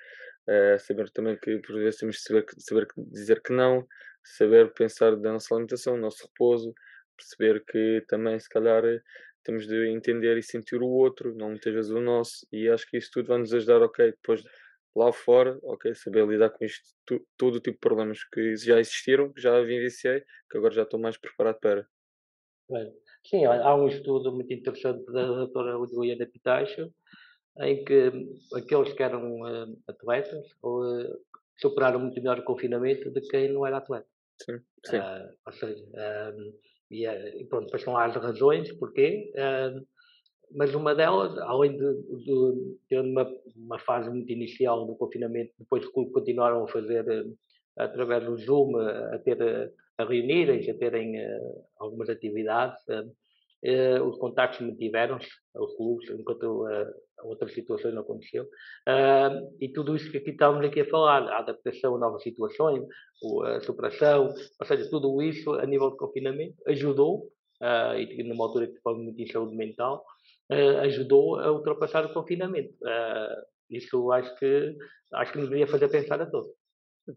Uh, 0.48 0.80
saber 0.80 1.10
também 1.12 1.38
que 1.38 1.60
por 1.60 1.76
vezes 1.76 2.00
temos 2.00 2.16
de 2.18 2.24
saber, 2.24 2.46
saber 2.58 2.88
dizer 2.98 3.42
que 3.42 3.54
não, 3.54 3.88
saber 4.24 4.74
pensar 4.74 5.16
da 5.16 5.34
nossa 5.34 5.54
alimentação, 5.54 5.96
do 5.96 6.02
nosso 6.02 6.26
repouso, 6.26 6.74
perceber 7.16 7.64
que 7.66 8.04
também 8.08 8.40
se 8.40 8.50
calhar 8.50 8.84
temos 9.44 9.68
de 9.68 9.88
entender 9.90 10.38
e 10.38 10.44
sentir 10.44 10.82
o 10.82 10.88
outro, 10.88 11.36
não 11.36 11.50
muitas 11.50 11.74
vezes 11.74 11.92
o 11.92 12.02
nosso, 12.02 12.46
e 12.52 12.70
acho 12.70 12.88
que 12.88 12.98
isso 12.98 13.10
tudo 13.14 13.28
vai 13.28 13.40
nos 13.40 13.54
ajudar, 13.54 13.82
ok, 13.82 14.12
depois 14.12 14.44
lá 14.96 15.12
fora, 15.12 15.58
ok, 15.64 15.94
saber 15.96 16.28
lidar 16.28 16.50
com 16.50 16.66
isto, 16.66 16.84
tu, 17.06 17.26
todo 17.38 17.56
o 17.56 17.60
tipo 17.60 17.76
de 17.76 17.80
problemas 17.80 18.24
que 18.26 18.56
já 18.58 18.80
existiram, 18.80 19.32
que 19.32 19.42
já 19.42 19.60
vivenciei, 19.62 20.24
que 20.50 20.58
agora 20.58 20.74
já 20.74 20.84
estou 20.84 21.00
mais 21.00 21.18
preparado 21.18 21.60
para. 21.60 21.88
Sim, 23.26 23.46
há 23.46 23.76
um 23.76 23.88
estudo 23.88 24.34
muito 24.34 24.54
interessante 24.54 25.06
da 25.12 25.26
doutora 25.26 25.74
Juliana 25.88 26.26
Pitacho, 26.26 26.92
em 27.60 27.84
que 27.84 28.12
aqueles 28.56 28.94
que 28.94 29.04
eram 29.04 29.42
uh, 29.42 29.78
atletas 29.88 30.46
uh, 30.64 31.20
superaram 31.58 32.00
muito 32.00 32.16
melhor 32.16 32.40
o 32.40 32.44
confinamento 32.44 33.12
de 33.12 33.22
quem 33.22 33.52
não 33.52 33.66
era 33.66 33.78
atleta. 33.78 34.08
Sim, 34.44 34.60
sim. 34.86 34.98
Uh, 34.98 35.30
ou 35.46 35.54
seja, 35.54 35.84
e, 36.90 37.06
e, 37.06 37.46
pronto, 37.46 37.66
depois 37.66 37.84
são 37.84 37.96
as 37.98 38.16
razões, 38.16 38.72
porquê, 38.74 39.32
mas 40.54 40.76
uma 40.76 40.94
delas, 40.94 41.38
além 41.40 41.78
de, 41.78 41.94
de 42.26 42.78
ter 42.90 43.00
uma, 43.00 43.26
uma, 43.56 43.80
fase 43.80 44.10
muito 44.10 44.30
inicial 44.30 44.86
do 44.86 44.96
confinamento, 44.96 45.54
depois 45.58 45.86
continuaram 45.88 46.66
a 46.66 46.68
fazer 46.68 47.06
através 47.78 48.26
do 48.26 48.36
Zoom, 48.38 48.76
a, 48.78 49.18
ter 49.20 49.72
a 49.98 50.04
reunirem, 50.04 50.70
a 50.70 50.78
terem 50.78 51.16
algumas 51.80 52.10
atividades, 52.10 52.84
Uh, 52.90 53.10
os 54.04 54.18
contactos 54.18 54.66
mantiveram-se 54.66 55.30
aos 55.56 55.76
clubes, 55.76 56.10
enquanto 56.10 56.66
uh, 56.66 56.94
outras 57.24 57.54
situações 57.54 57.94
não 57.94 58.02
aconteceu. 58.02 58.44
Uh, 58.44 59.56
e 59.60 59.72
tudo 59.72 59.96
isso 59.96 60.12
que 60.12 60.18
aqui 60.18 60.32
estamos 60.32 60.66
aqui 60.66 60.82
a 60.82 60.90
falar, 60.90 61.24
a 61.30 61.40
adaptação 61.40 61.96
a 61.96 62.00
novas 62.00 62.24
situações, 62.24 62.84
a 63.46 63.62
superação, 63.62 64.34
ou 64.60 64.66
seja, 64.66 64.90
tudo 64.90 65.22
isso 65.22 65.54
a 65.54 65.66
nível 65.66 65.92
de 65.92 65.98
confinamento 65.98 66.56
ajudou, 66.68 67.32
uh, 67.62 67.96
e 67.96 68.24
numa 68.24 68.46
altura 68.46 68.68
que 68.68 68.82
falamos 68.82 69.06
muito 69.06 69.22
em 69.22 69.28
saúde 69.28 69.56
mental, 69.56 70.04
ajudou 70.82 71.40
a 71.40 71.50
ultrapassar 71.50 72.06
o 72.06 72.14
confinamento. 72.14 72.74
isso 73.70 74.12
acho 74.12 74.36
que, 74.36 74.76
acho 75.14 75.32
que 75.32 75.38
nos 75.38 75.48
deveria 75.48 75.72
fazer 75.72 75.88
pensar 75.88 76.22
a 76.22 76.26
todos. 76.26 76.52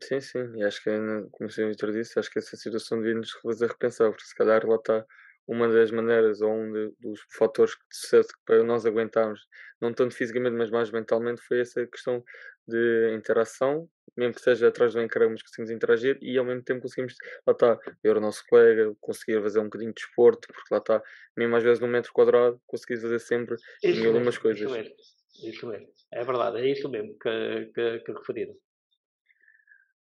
Sim, 0.00 0.20
sim, 0.20 0.56
e 0.56 0.62
acho 0.62 0.82
que, 0.82 0.90
como 1.32 1.48
o 1.48 1.50
Sr. 1.50 1.68
Vitor 1.68 1.90
disse, 1.90 2.18
acho 2.18 2.30
que 2.30 2.38
essa 2.38 2.56
situação 2.56 2.98
devia 2.98 3.16
nos 3.16 3.32
fazer 3.32 3.66
repensar, 3.66 4.08
porque 4.10 4.24
se 4.24 4.34
calhar 4.36 4.64
lá 4.64 4.76
está 4.76 5.04
uma 5.46 5.68
das 5.68 5.90
maneiras 5.90 6.40
ou 6.40 6.52
um 6.52 6.72
de, 6.72 6.92
dos 7.00 7.20
fatores 7.36 7.72
de 7.72 7.96
sucesso 7.96 8.28
para 8.44 8.62
nós 8.62 8.86
aguentarmos, 8.86 9.40
não 9.80 9.92
tanto 9.92 10.14
fisicamente, 10.14 10.54
mas 10.56 10.70
mais 10.70 10.90
mentalmente, 10.90 11.40
foi 11.42 11.60
essa 11.60 11.86
questão 11.86 12.22
de 12.66 13.14
interação, 13.14 13.88
mesmo 14.16 14.34
que 14.34 14.40
seja 14.40 14.68
atrás 14.68 14.94
do 14.94 15.00
ecrã, 15.00 15.28
mas 15.28 15.42
conseguimos 15.42 15.70
interagir 15.70 16.18
e 16.22 16.38
ao 16.38 16.44
mesmo 16.44 16.62
tempo 16.62 16.82
conseguimos, 16.82 17.14
lá 17.46 17.52
está, 17.52 17.78
ver 18.02 18.16
o 18.16 18.20
nosso 18.20 18.42
colega, 18.48 18.94
conseguir 19.00 19.42
fazer 19.42 19.60
um 19.60 19.64
bocadinho 19.64 19.92
de 19.92 20.00
desporto, 20.00 20.48
porque 20.48 20.72
lá 20.72 20.78
está, 20.78 21.02
mesmo 21.36 21.56
às 21.56 21.62
vezes 21.62 21.80
num 21.80 21.88
metro 21.88 22.12
quadrado, 22.12 22.60
conseguir 22.66 23.00
fazer 23.00 23.18
sempre 23.18 23.56
isso 23.82 24.06
algumas 24.06 24.38
coisas. 24.38 24.62
Isso 24.62 24.70
mesmo, 24.72 24.94
isso 25.42 25.66
mesmo, 25.66 25.88
é 26.12 26.24
verdade, 26.24 26.58
é 26.58 26.70
isso 26.70 26.88
mesmo 26.88 27.18
que, 27.18 27.70
que, 27.74 27.98
que 28.00 28.12
referiram. 28.12 28.54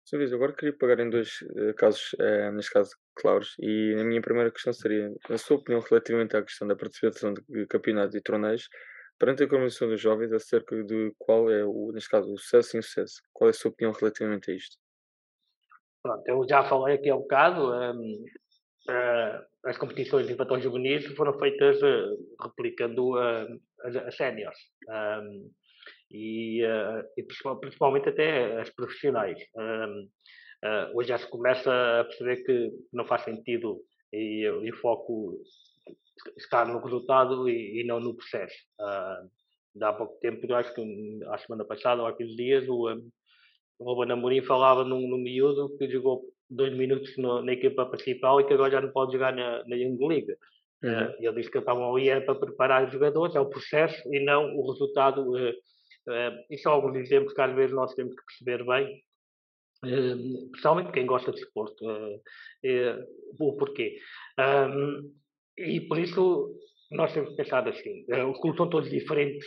Sr. 0.06 0.18
Luís, 0.18 0.34
agora 0.34 0.54
queria 0.54 0.78
pegar 0.78 0.99
em 0.99 1.10
dois 1.10 1.41
uh, 1.41 1.74
casos, 1.76 2.14
uh, 2.14 2.51
neste 2.51 2.72
caso, 2.72 2.91
claros, 3.16 3.56
e 3.60 3.95
a 3.97 4.04
minha 4.04 4.22
primeira 4.22 4.51
questão 4.51 4.74
seria, 4.74 5.10
na 5.30 5.38
sua 5.38 5.58
opinião, 5.58 5.82
relativamente 5.82 6.36
à 6.36 6.43
questão 6.43 6.68
da 6.68 6.76
participação 6.76 7.34
de 7.34 7.66
campeonatos 7.68 8.14
e 8.14 8.22
torneios, 8.22 8.68
perante 9.18 9.43
a 9.43 9.47
Comissão 9.47 9.88
dos 9.88 10.01
Jovens, 10.01 10.34
acerca 10.34 10.84
de 10.84 11.14
qual 11.18 11.49
é, 11.49 11.64
o, 11.64 11.91
neste 11.93 12.10
caso, 12.10 12.34
o 12.34 12.38
sucesso 12.38 12.76
e 12.76 12.80
insucesso, 12.80 13.22
qual 13.32 13.47
é 13.47 13.51
a 13.51 13.54
sua 13.54 13.72
opinião 13.72 13.93
relativamente 13.93 14.51
a 14.51 14.54
isto? 14.54 14.78
Pronto, 16.01 16.28
eu 16.28 16.45
já 16.49 16.66
falei 16.66 16.95
aqui 16.95 17.10
há 17.10 17.16
um 17.16 17.20
bocado, 17.20 17.72
um, 17.72 18.26
uh, 18.89 19.45
as 19.66 19.78
competições 19.78 20.28
de 20.28 20.34
infantil 20.34 20.60
juvenis 20.60 21.06
foram 21.16 21.39
feitas 21.39 21.80
replicando 22.41 23.18
as, 23.18 23.95
as 23.95 24.18
séniores. 24.18 24.58
Um, 24.89 25.49
e, 26.14 26.64
uh, 26.64 27.03
e 27.18 27.24
principalmente 27.24 28.09
até 28.09 28.61
as 28.61 28.70
profissionais. 28.70 29.41
Uh, 29.55 30.03
uh, 30.64 30.97
hoje 30.97 31.09
já 31.09 31.18
se 31.18 31.30
começa 31.30 31.72
a 31.72 32.03
perceber 32.03 32.43
que 32.43 32.72
não 32.93 33.05
faz 33.05 33.24
sentido 33.24 33.82
e, 34.14 34.43
e 34.43 34.72
o 34.72 34.78
foco 34.78 35.41
estar 36.38 36.68
no 36.68 36.80
resultado 36.80 37.49
e, 37.49 37.82
e 37.82 37.84
não 37.84 37.99
no 37.99 38.16
processo. 38.16 38.55
Uh, 38.80 39.84
há 39.84 39.93
pouco 39.93 40.20
tempo, 40.20 40.45
eu 40.47 40.55
acho 40.55 40.74
que 40.74 41.20
a 41.28 41.38
semana 41.39 41.66
passada 41.66 42.01
ou 42.01 42.07
há 42.07 42.16
15 42.16 42.36
dias, 42.36 42.70
o, 42.70 42.89
um, 42.89 43.09
o 43.80 43.84
Ruben 43.84 44.14
Amorim 44.14 44.43
falava 44.43 44.84
num, 44.84 45.07
num 45.07 45.18
miúdo 45.18 45.76
que 45.78 45.89
jogou 45.89 46.22
dois 46.49 46.76
minutos 46.76 47.18
no, 47.18 47.41
na 47.41 47.53
equipa 47.53 47.86
principal 47.88 48.39
e 48.39 48.45
que 48.45 48.53
agora 48.53 48.72
já 48.72 48.82
não 48.82 48.91
pode 48.91 49.14
jogar 49.14 49.34
na, 49.34 49.64
na 49.66 49.76
Young 49.76 49.97
League. 50.07 50.32
Uhum. 50.84 50.91
Uh, 50.91 51.14
ele 51.20 51.36
disse 51.36 51.49
que 51.49 51.57
estavam 51.57 51.95
ali 51.95 52.09
é 52.09 52.20
para 52.20 52.36
preparar 52.36 52.86
os 52.86 52.91
jogadores, 52.91 53.36
é 53.36 53.39
o 53.39 53.49
processo 53.49 54.01
e 54.14 54.24
não 54.24 54.55
o 54.55 54.72
resultado 54.72 55.22
uh, 55.32 55.53
Uh, 56.08 56.36
e 56.49 56.58
só 56.58 56.72
alguns 56.72 56.97
exemplos 56.97 57.34
que 57.34 57.41
às 57.41 57.56
vezes 57.56 57.76
nós 57.76 57.93
temos 57.93 58.14
que 58.16 58.26
perceber 58.26 58.66
bem, 58.66 59.04
uh, 59.86 60.45
especialmente 60.45 60.91
quem 60.91 61.06
gosta 61.06 61.32
de 61.32 61.39
esporte, 61.39 61.86
uh, 61.86 62.20
o 63.39 63.56
porquê. 63.56 63.97
Um, 64.39 65.14
e 65.58 65.82
por 65.82 65.99
isso 65.99 66.60
nós 66.91 67.14
temos 67.14 67.36
pensar 67.36 67.68
assim, 67.68 68.06
os 68.30 68.39
clubes 68.39 68.58
são 68.58 68.70
todos 68.70 68.89
diferentes 68.89 69.45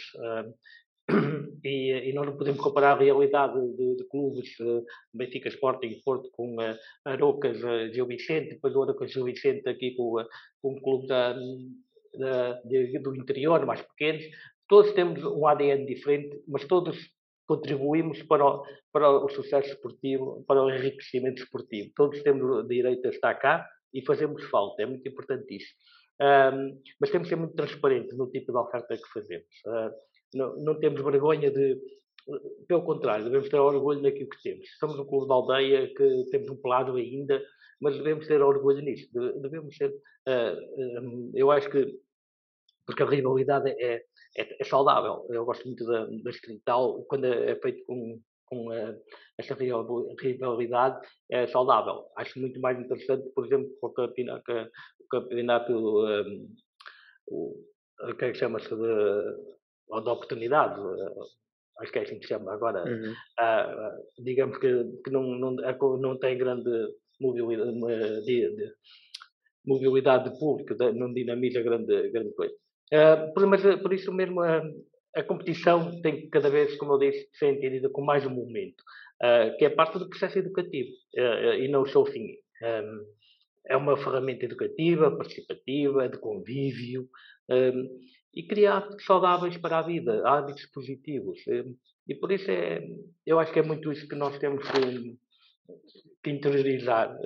e, 1.65 2.11
e, 2.11 2.13
nós 2.13 2.27
não 2.27 2.37
podemos 2.37 2.61
comparar 2.61 2.93
a 2.93 2.99
realidade 2.99 3.55
de, 3.77 3.97
de 3.97 4.05
clubes 4.09 4.59
uh, 4.61 4.85
Benfica 5.15 5.49
Sporting 5.49 6.01
Porto 6.05 6.29
com 6.33 6.57
uh, 6.57 6.77
Arocas 7.05 7.63
uh, 7.63 7.93
Gil 7.93 8.07
Vicente, 8.07 8.55
depois 8.55 8.75
o 8.75 8.83
Arocas 8.83 9.13
Gil 9.13 9.25
Vicente 9.25 9.69
aqui 9.69 9.95
com, 9.95 10.21
uh, 10.21 10.27
com 10.61 10.73
um 10.73 10.81
clube 10.81 11.07
da, 11.07 11.33
da, 12.19 12.53
de, 12.63 12.99
do 12.99 13.15
interior, 13.15 13.65
mais 13.65 13.83
pequenos, 13.83 14.25
Todos 14.69 14.93
temos 14.93 15.23
um 15.25 15.47
ADN 15.47 15.87
diferente, 15.87 16.43
mas 16.49 16.64
todos 16.67 16.97
contribuímos 17.47 18.23
para 18.25 18.45
o, 18.45 18.64
para 18.93 19.09
o 19.09 19.29
sucesso 19.29 19.69
esportivo, 19.69 20.45
para 20.47 20.62
o 20.62 20.71
enriquecimento 20.71 21.43
esportivo. 21.43 21.93
Todos 21.95 22.23
temos 22.23 22.67
direito 22.67 23.07
a 23.07 23.11
estar 23.11 23.35
cá 23.35 23.67
e 23.95 24.05
fazemos 24.05 24.45
falta, 24.45 24.83
é 24.83 24.87
muito 24.87 25.09
importante 25.09 25.57
isso. 25.57 25.73
Um, 26.21 26.81
mas 27.01 27.11
temos 27.11 27.29
que 27.29 27.35
ser 27.35 27.41
muito 27.41 27.55
transparentes 27.55 28.17
no 28.17 28.31
tipo 28.31 28.51
de 28.51 28.59
oferta 28.59 28.97
que 28.97 29.09
fazemos. 29.12 29.47
Uh, 29.67 29.91
não, 30.35 30.57
não, 30.57 30.79
temos 30.79 31.03
vergonha 31.03 31.51
de, 31.51 31.79
pelo 32.67 32.83
contrário, 32.83 33.25
devemos 33.25 33.49
ter 33.49 33.59
orgulho 33.59 34.03
naquilo 34.03 34.29
que 34.29 34.43
temos. 34.43 34.67
Somos 34.79 34.99
um 34.99 35.05
clube 35.05 35.29
da 35.29 35.35
aldeia 35.35 35.93
que 35.95 36.25
temos 36.31 36.49
um 36.49 36.57
pelado 36.57 36.97
ainda, 36.97 37.43
mas 37.81 37.97
devemos 37.97 38.27
ter 38.27 38.43
orgulho 38.43 38.81
nisso. 38.83 39.09
Devemos 39.12 39.77
ser. 39.77 39.91
Uh, 39.91 41.31
eu 41.35 41.51
acho 41.51 41.71
que. 41.71 41.99
Porque 42.87 43.03
a 43.03 43.07
rivalidade 43.07 43.70
é, 43.70 44.05
é, 44.37 44.57
é 44.61 44.64
saudável. 44.64 45.26
Eu 45.30 45.45
gosto 45.45 45.66
muito 45.66 45.84
da, 45.84 46.07
da 46.07 46.30
Escrital, 46.30 47.05
quando 47.09 47.24
é, 47.24 47.51
é 47.51 47.57
feito 47.57 47.84
com, 47.84 48.20
com 48.47 48.68
uh, 48.68 48.97
essa 49.37 49.55
rivalidade, 49.55 51.07
é 51.30 51.47
saudável. 51.47 52.05
Acho 52.16 52.39
muito 52.39 52.61
mais 52.61 52.78
interessante, 52.78 53.28
por 53.34 53.47
exemplo, 53.47 53.70
o 53.82 53.91
campeonato, 53.91 54.53
o 55.01 55.09
campeonato 55.11 55.72
um, 55.72 56.55
o, 57.28 58.14
que 58.18 58.24
é 58.24 58.32
que 58.32 58.39
chama-se 58.39 58.68
de, 58.68 58.76
de 58.76 60.09
oportunidade, 60.09 60.80
acho 61.80 61.93
que 61.93 61.99
é 61.99 62.03
assim 62.03 62.18
que 62.18 62.26
se 62.26 62.34
chama 62.34 62.53
agora, 62.55 62.84
uhum. 62.84 63.12
uh, 63.12 64.22
digamos 64.22 64.59
que, 64.59 64.84
que 65.05 65.11
não, 65.11 65.22
não, 65.22 65.57
não 65.99 66.18
tem 66.18 66.39
grande 66.39 66.70
mobilidade 67.20 67.72
de, 68.24 68.57
de, 68.57 68.72
mobilidade 69.66 70.30
de 70.30 70.39
público, 70.39 70.74
não 70.95 71.12
dinamiza 71.12 71.62
grande, 71.62 72.11
grande 72.11 72.32
coisa. 72.34 72.55
Uh, 72.93 73.32
por, 73.34 73.47
mas 73.47 73.62
por 73.82 73.93
isso 73.93 74.12
mesmo 74.12 74.41
a, 74.41 74.62
a 75.16 75.22
competição 75.22 76.01
tem 76.03 76.20
que 76.20 76.28
cada 76.28 76.51
vez, 76.51 76.76
como 76.76 76.93
eu 76.93 76.99
disse, 76.99 77.28
ser 77.32 77.53
entendida 77.55 77.89
com 77.89 78.03
mais 78.03 78.24
um 78.26 78.30
momento, 78.30 78.82
uh, 79.22 79.57
que 79.57 79.64
é 79.64 79.70
parte 79.70 79.99
do 79.99 80.09
processo 80.09 80.39
educativo 80.39 80.91
uh, 81.16 81.55
e 81.55 81.68
não 81.68 81.87
só 81.87 82.03
o 82.03 82.07
fim. 82.07 82.37
Um, 82.62 83.16
é 83.68 83.76
uma 83.76 83.97
ferramenta 83.97 84.45
educativa, 84.45 85.16
participativa, 85.16 86.09
de 86.09 86.18
convívio 86.18 87.09
um, 87.49 87.99
e 88.32 88.47
criar 88.47 88.76
hábitos 88.76 89.05
saudáveis 89.05 89.57
para 89.57 89.78
a 89.80 89.82
vida, 89.82 90.22
hábitos 90.24 90.66
positivos. 90.66 91.41
Um, 91.49 91.74
e 92.07 92.14
por 92.14 92.30
isso 92.30 92.49
é, 92.49 92.87
eu 93.26 93.41
acho 93.41 93.53
que 93.53 93.59
é 93.59 93.62
muito 93.62 93.91
isso 93.91 94.07
que 94.07 94.14
nós 94.14 94.39
temos 94.39 94.64
que, 94.70 95.18
que 96.22 96.30
interiorizar. 96.30 97.18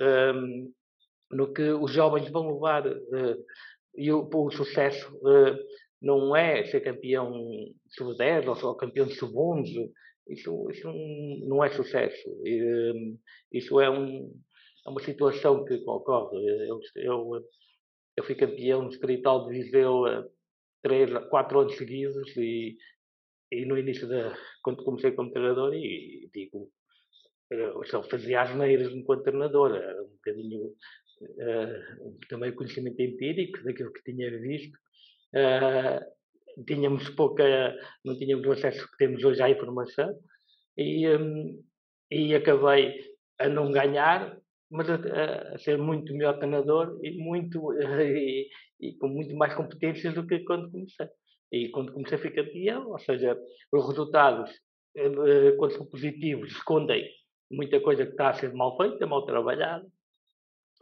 No 1.29 1.53
que 1.53 1.61
os 1.61 1.91
jovens 1.91 2.27
vão 2.31 2.51
levar 2.51 2.87
uh, 2.87 3.37
e 3.95 4.11
o, 4.11 4.29
o 4.31 4.51
sucesso 4.51 5.13
uh, 5.17 5.57
não 6.01 6.35
é 6.35 6.65
ser 6.65 6.81
campeão 6.81 7.31
sub-10 7.89 8.47
ou 8.47 8.55
só 8.55 8.73
campeão 8.73 9.09
sub-11. 9.09 9.91
Isso, 10.27 10.69
isso 10.69 10.87
não 11.47 11.63
é 11.63 11.69
sucesso. 11.71 12.29
E, 12.45 13.17
isso 13.51 13.79
é, 13.79 13.89
um, 13.89 14.33
é 14.85 14.89
uma 14.89 15.01
situação 15.01 15.65
que 15.65 15.75
ocorre. 15.85 16.37
Eu, 16.67 16.79
eu, 16.95 17.45
eu 18.17 18.23
fui 18.23 18.35
campeão 18.35 18.87
distrital 18.87 19.47
de 19.47 19.53
Viseu 19.53 20.03
três, 20.81 21.11
quatro 21.29 21.59
anos 21.59 21.77
seguidos 21.77 22.35
e, 22.37 22.75
e 23.51 23.65
no 23.65 23.77
início 23.77 24.07
da 24.07 24.35
quando 24.63 24.83
comecei 24.83 25.11
como 25.11 25.31
treinador 25.31 25.73
e 25.73 26.29
digo 26.33 26.71
só 27.85 28.01
fazia 28.03 28.41
as 28.41 28.55
neiras 28.55 28.93
enquanto 28.93 29.23
treinador, 29.23 29.75
era 29.75 30.01
um 30.03 30.09
bocadinho 30.09 30.73
uh, 31.21 32.17
também 32.29 32.53
conhecimento 32.53 33.01
empírico 33.01 33.63
daquilo 33.63 33.91
que 33.93 34.03
tinha 34.03 34.29
visto. 34.39 34.77
Uh, 35.33 36.63
tínhamos 36.65 37.09
pouca, 37.11 37.43
não 38.03 38.17
tínhamos 38.17 38.45
o 38.45 38.51
acesso 38.51 38.89
que 38.91 38.97
temos 38.97 39.23
hoje 39.23 39.41
à 39.41 39.49
informação 39.49 40.13
e, 40.77 41.07
um, 41.07 41.63
e 42.09 42.35
acabei 42.35 42.99
a 43.39 43.47
não 43.47 43.71
ganhar, 43.71 44.37
mas 44.69 44.89
a, 44.89 44.95
a, 45.53 45.57
ser 45.57 45.77
muito 45.77 46.13
melhor 46.13 46.37
treinador 46.37 46.99
e, 47.03 47.17
muito, 47.17 47.73
e, 48.01 48.49
e, 48.79 48.93
com 48.97 49.07
muito 49.07 49.35
mais 49.35 49.53
competências 49.53 50.13
do 50.13 50.25
que 50.25 50.39
quando 50.39 50.71
comecei. 50.71 51.07
E 51.51 51.69
quando 51.69 51.91
comecei 51.91 52.17
fui 52.17 52.31
campeão, 52.31 52.89
ou 52.89 52.99
seja, 52.99 53.37
os 53.73 53.87
resultados, 53.87 54.49
eh, 54.95 55.51
quando 55.57 55.73
são 55.73 55.85
positivos, 55.85 56.49
escondem 56.49 57.05
muita 57.51 57.81
coisa 57.81 58.05
que 58.05 58.11
está 58.11 58.29
a 58.29 58.33
ser 58.33 58.53
mal 58.53 58.77
feita, 58.77 59.05
mal 59.05 59.25
trabalhada. 59.25 59.85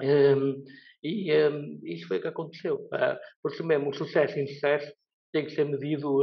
Um, 0.01 0.63
e 1.03 1.33
um, 1.33 1.79
isso 1.83 2.07
foi 2.07 2.17
o 2.17 2.21
que 2.21 2.27
aconteceu. 2.27 2.75
Uh, 2.75 3.49
isso 3.49 3.63
mesmo, 3.63 3.89
o 3.89 3.93
sucesso 3.93 4.37
e 4.37 4.43
insucesso 4.43 4.91
tem 5.31 5.45
que 5.45 5.51
ser 5.51 5.65
medido 5.65 6.19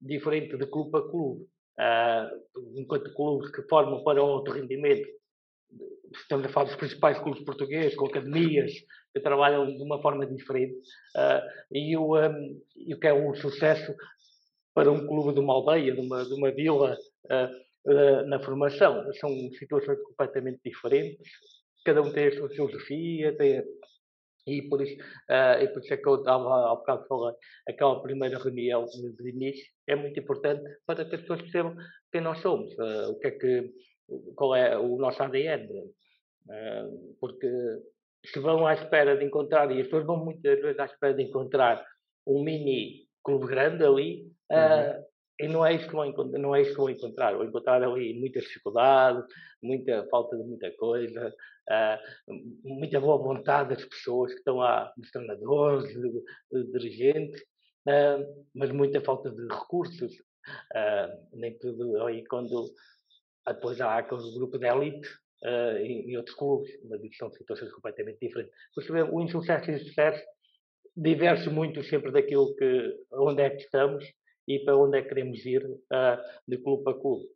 diferente 0.00 0.56
de 0.56 0.66
clube 0.66 0.96
a 0.98 1.02
clube. 1.02 1.44
Uh, 1.78 2.78
enquanto 2.78 3.14
clubes 3.14 3.50
que 3.50 3.62
formam 3.68 4.02
para 4.04 4.22
outro 4.22 4.54
rendimento 4.54 5.08
estamos 6.14 6.44
a 6.44 6.48
falar 6.50 6.66
dos 6.66 6.76
principais 6.76 7.18
clubes 7.18 7.42
portugueses, 7.44 7.96
com 7.96 8.06
academias, 8.06 8.70
que 9.12 9.20
trabalham 9.20 9.66
de 9.66 9.82
uma 9.82 10.00
forma 10.00 10.26
diferente. 10.26 10.74
Uh, 11.16 11.40
e, 11.70 11.96
o, 11.96 12.14
o 12.14 13.00
que 13.00 13.06
é 13.06 13.14
um 13.14 13.34
sucesso 13.34 13.94
para 14.74 14.90
um 14.90 15.06
clube 15.06 15.34
de 15.34 15.40
uma 15.40 15.54
aldeia, 15.54 15.94
de 15.94 16.00
uma, 16.00 16.24
de 16.24 16.34
uma 16.34 16.50
vila, 16.50 16.96
uh, 17.26 18.26
na 18.26 18.38
formação. 18.40 19.04
São 19.14 19.30
situações 19.58 20.00
completamente 20.02 20.60
diferentes. 20.64 21.28
Cada 21.84 22.02
um 22.02 22.12
tem 22.12 22.28
a 22.28 22.36
sua 22.36 22.48
filosofia, 22.48 23.36
tem, 23.36 23.62
e 24.46 24.62
por 24.62 24.82
isso, 24.82 25.00
uh, 25.30 25.62
e 25.62 25.68
por 25.68 25.82
isso 25.82 25.94
é 25.94 25.96
que 25.96 26.08
eu 26.08 26.16
estava 26.16 26.72
há 26.72 26.74
bocado 26.74 27.06
falar, 27.06 27.34
aquela 27.68 28.02
primeira 28.02 28.38
reunião 28.38 28.86
de 28.86 29.30
início 29.30 29.64
é 29.86 29.94
muito 29.94 30.18
importante 30.18 30.62
para 30.84 31.04
que 31.04 31.14
as 31.14 31.20
pessoas 31.20 31.42
percebam 31.42 31.76
quem 32.10 32.20
nós 32.20 32.38
somos, 32.40 32.72
uh, 32.78 33.10
o 33.10 33.18
que 33.18 33.28
é 33.28 33.30
que, 33.30 33.72
qual 34.34 34.56
é 34.56 34.76
o 34.76 34.96
nosso 34.96 35.22
ADN. 35.22 35.68
Uh, 36.48 37.16
porque 37.20 37.48
se 38.26 38.40
vão 38.40 38.66
à 38.66 38.74
espera 38.74 39.16
de 39.16 39.24
encontrar, 39.24 39.70
e 39.70 39.80
as 39.80 39.86
pessoas 39.86 40.06
vão 40.06 40.24
muitas 40.24 40.60
vezes 40.60 40.78
à 40.78 40.86
espera 40.86 41.14
de 41.14 41.22
encontrar 41.22 41.84
um 42.26 42.42
mini 42.42 43.06
clube 43.22 43.46
grande 43.46 43.84
ali, 43.84 44.24
uhum. 44.50 45.04
E 45.42 45.48
não 45.48 45.66
é 45.66 45.74
isso 45.74 45.86
que 45.86 45.92
vão 45.92 46.06
encontrar, 46.06 46.38
não 46.38 46.54
é 46.54 46.62
isso 46.62 46.70
que 46.70 46.76
vão 46.76 46.90
encontrar. 46.90 47.36
Vão 47.36 47.44
encontrar 47.44 47.82
ali 47.82 48.14
muita 48.14 48.40
dificuldade, 48.40 49.22
muita 49.62 50.06
falta 50.08 50.36
de 50.36 50.44
muita 50.44 50.70
coisa, 50.76 51.34
muita 52.64 53.00
boa 53.00 53.18
vontade 53.18 53.74
das 53.74 53.84
pessoas 53.84 54.32
que 54.32 54.38
estão 54.38 54.56
lá, 54.56 54.92
dos 54.96 55.10
treinadores, 55.10 55.92
dirigentes, 56.72 57.42
mas 58.54 58.70
muita 58.70 59.00
falta 59.00 59.30
de 59.30 59.42
recursos. 59.42 60.12
nem 61.32 61.58
tudo 61.58 62.04
aí 62.04 62.24
quando 62.26 62.72
depois 63.46 63.80
há 63.80 63.98
aqueles 63.98 64.32
grupos 64.34 64.60
de 64.60 64.66
elite 64.66 65.08
uh, 65.44 65.76
em, 65.78 66.16
outros 66.16 66.36
clubes, 66.36 66.70
mas 66.88 67.02
isso 67.02 67.16
são 67.16 67.32
situações 67.32 67.72
completamente 67.72 68.18
diferentes. 68.20 68.54
Por 68.74 68.82
isso, 68.82 68.92
o 68.92 69.20
insucesso 69.20 69.70
e 69.70 69.74
o 69.74 69.78
sucesso 69.80 70.22
diverge 70.96 71.48
muito 71.50 71.82
sempre 71.82 72.12
daquilo 72.12 72.54
que, 72.54 72.96
onde 73.12 73.42
é 73.42 73.50
que 73.50 73.62
estamos 73.62 74.04
e 74.56 74.64
para 74.64 74.76
onde 74.76 74.98
é 74.98 75.02
que 75.02 75.08
queremos 75.08 75.44
ir 75.46 75.64
uh, 75.64 76.18
de 76.46 76.58
clube 76.58 76.84
para 76.84 76.98
clube. 76.98 77.26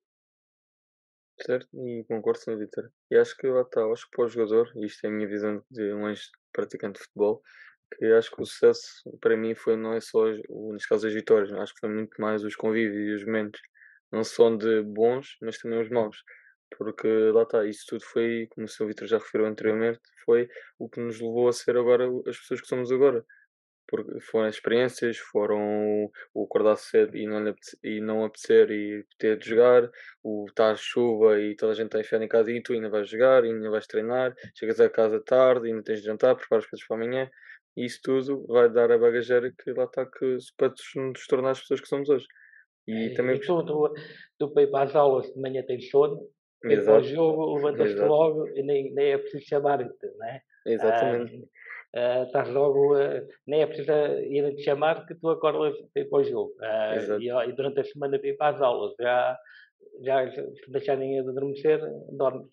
Certo, 1.41 1.69
e 1.87 2.05
concordo, 2.05 2.41
Sr. 2.41 2.59
Vitor. 2.59 2.91
E 3.11 3.17
acho 3.17 3.37
que 3.37 3.47
lá 3.47 3.61
está, 3.61 3.85
acho 3.93 4.05
que 4.05 4.17
para 4.17 4.25
o 4.25 4.29
jogador, 4.29 4.73
isto 4.77 5.05
é 5.05 5.09
a 5.09 5.13
minha 5.13 5.29
visão 5.29 5.63
de 5.71 5.93
um 5.93 6.09
ex-praticante 6.09 6.99
de 6.99 7.05
futebol, 7.05 7.43
que 7.95 8.07
acho 8.07 8.35
que 8.35 8.43
o 8.43 8.47
sucesso 8.47 9.03
para 9.21 9.37
mim 9.37 9.55
foi 9.55 9.77
não 9.77 9.93
é 9.93 10.01
só, 10.01 10.25
neste 10.27 10.89
caso, 10.89 11.07
as 11.07 11.13
vitórias, 11.13 11.53
acho 11.53 11.75
que 11.75 11.81
foi 11.81 11.91
muito 11.91 12.21
mais 12.21 12.43
os 12.43 12.57
convívios 12.57 13.09
e 13.09 13.15
os 13.15 13.25
momentos, 13.25 13.61
não 14.11 14.25
só 14.25 14.55
de 14.57 14.83
bons, 14.83 15.37
mas 15.43 15.59
também 15.59 15.81
os 15.81 15.91
maus. 15.91 16.17
Porque 16.77 17.07
lá 17.07 17.43
está, 17.43 17.65
isso 17.67 17.85
tudo 17.87 18.05
foi, 18.05 18.49
como 18.51 18.65
o 18.67 18.69
Sr. 18.69 18.87
Vitor 18.87 19.07
já 19.07 19.19
referiu 19.19 19.47
anteriormente, 19.47 20.01
foi 20.25 20.49
o 20.79 20.89
que 20.89 21.01
nos 21.01 21.21
levou 21.21 21.49
a 21.49 21.53
ser 21.53 21.77
agora 21.77 22.09
as 22.27 22.39
pessoas 22.39 22.61
que 22.61 22.67
somos 22.67 22.91
agora 22.91 23.25
porque 23.89 24.21
foram 24.21 24.49
experiências, 24.49 25.19
foram 25.19 26.11
o 26.35 26.45
acordar 26.45 26.77
cedo 26.77 27.17
e 27.17 27.27
não, 27.27 27.55
e 27.83 28.01
não 28.01 28.25
apetecer 28.25 28.71
e 28.71 29.05
ter 29.19 29.39
de 29.39 29.49
jogar, 29.49 29.91
o 30.23 30.47
estar 30.49 30.77
chuva 30.77 31.41
e 31.41 31.55
toda 31.55 31.73
a 31.73 31.75
gente 31.75 31.87
está 31.87 32.01
enfiada 32.01 32.25
em 32.25 32.29
casa 32.29 32.51
e 32.51 32.63
tu 32.63 32.73
ainda 32.73 32.89
vais 32.89 33.09
jogar, 33.09 33.45
ainda 33.45 33.71
vais 33.71 33.87
treinar, 33.87 34.35
chegas 34.55 34.81
a 34.81 34.89
casa 34.89 35.21
tarde, 35.21 35.69
ainda 35.69 35.83
tens 35.83 36.01
de 36.01 36.07
jantar, 36.07 36.37
preparas 36.37 36.67
coisas 36.67 36.87
para 36.87 36.97
amanhã, 36.97 37.31
e 37.77 37.85
isso 37.85 38.01
tudo 38.03 38.47
vai 38.47 38.71
dar 38.71 38.91
a 38.91 38.99
bagageira 38.99 39.53
que 39.53 39.73
lá 39.73 39.85
está 39.85 40.07
que 40.07 40.39
para 40.57 40.73
nos 40.97 41.27
tornar 41.27 41.51
as 41.51 41.61
pessoas 41.61 41.81
que 41.81 41.89
somos 41.89 42.09
hoje. 42.09 42.27
E, 42.89 43.13
é, 43.13 43.15
também... 43.15 43.37
E 43.37 43.41
tu, 43.41 43.65
tu, 43.65 43.93
tu 44.39 44.53
para 44.53 44.63
ir 44.63 44.71
para 44.71 44.85
as 44.85 44.95
aulas 44.95 45.27
de 45.33 45.41
manhã 45.41 45.63
tens 45.67 45.91
sono, 45.91 46.29
depois 46.63 47.07
o 47.07 47.15
jogo 47.15 47.57
levantas-te 47.57 48.01
logo 48.01 48.49
e 48.49 48.63
nem, 48.63 48.93
nem 48.93 49.13
é 49.13 49.19
preciso 49.19 49.45
chamar-te, 49.47 50.07
não 50.17 50.27
é? 50.27 50.43
Exatamente. 50.67 51.37
Ah, 51.37 51.66
uh, 51.97 52.25
estás 52.25 52.49
logo, 52.51 52.97
uh, 52.97 53.27
nem 53.47 53.63
é 53.63 53.67
preciso 53.67 53.93
ir 53.93 54.55
te 54.57 54.63
chamar 54.63 55.07
que 55.07 55.15
tu 55.15 55.29
acordas 55.31 55.75
para 55.93 56.19
o 56.19 56.25
jogo. 56.25 56.55
Uh, 56.61 57.21
e, 57.21 57.31
e, 57.31 57.53
durante 57.55 57.81
a 57.81 57.85
semana 57.85 58.19
vir 58.19 58.37
para 58.37 58.55
as 58.55 58.63
aulas, 58.63 58.95
já, 59.01 59.39
já 60.03 60.31
se 60.31 60.71
deixarem 60.71 61.23
de 61.23 61.29
adormecer, 61.29 61.81
dormes. 62.13 62.51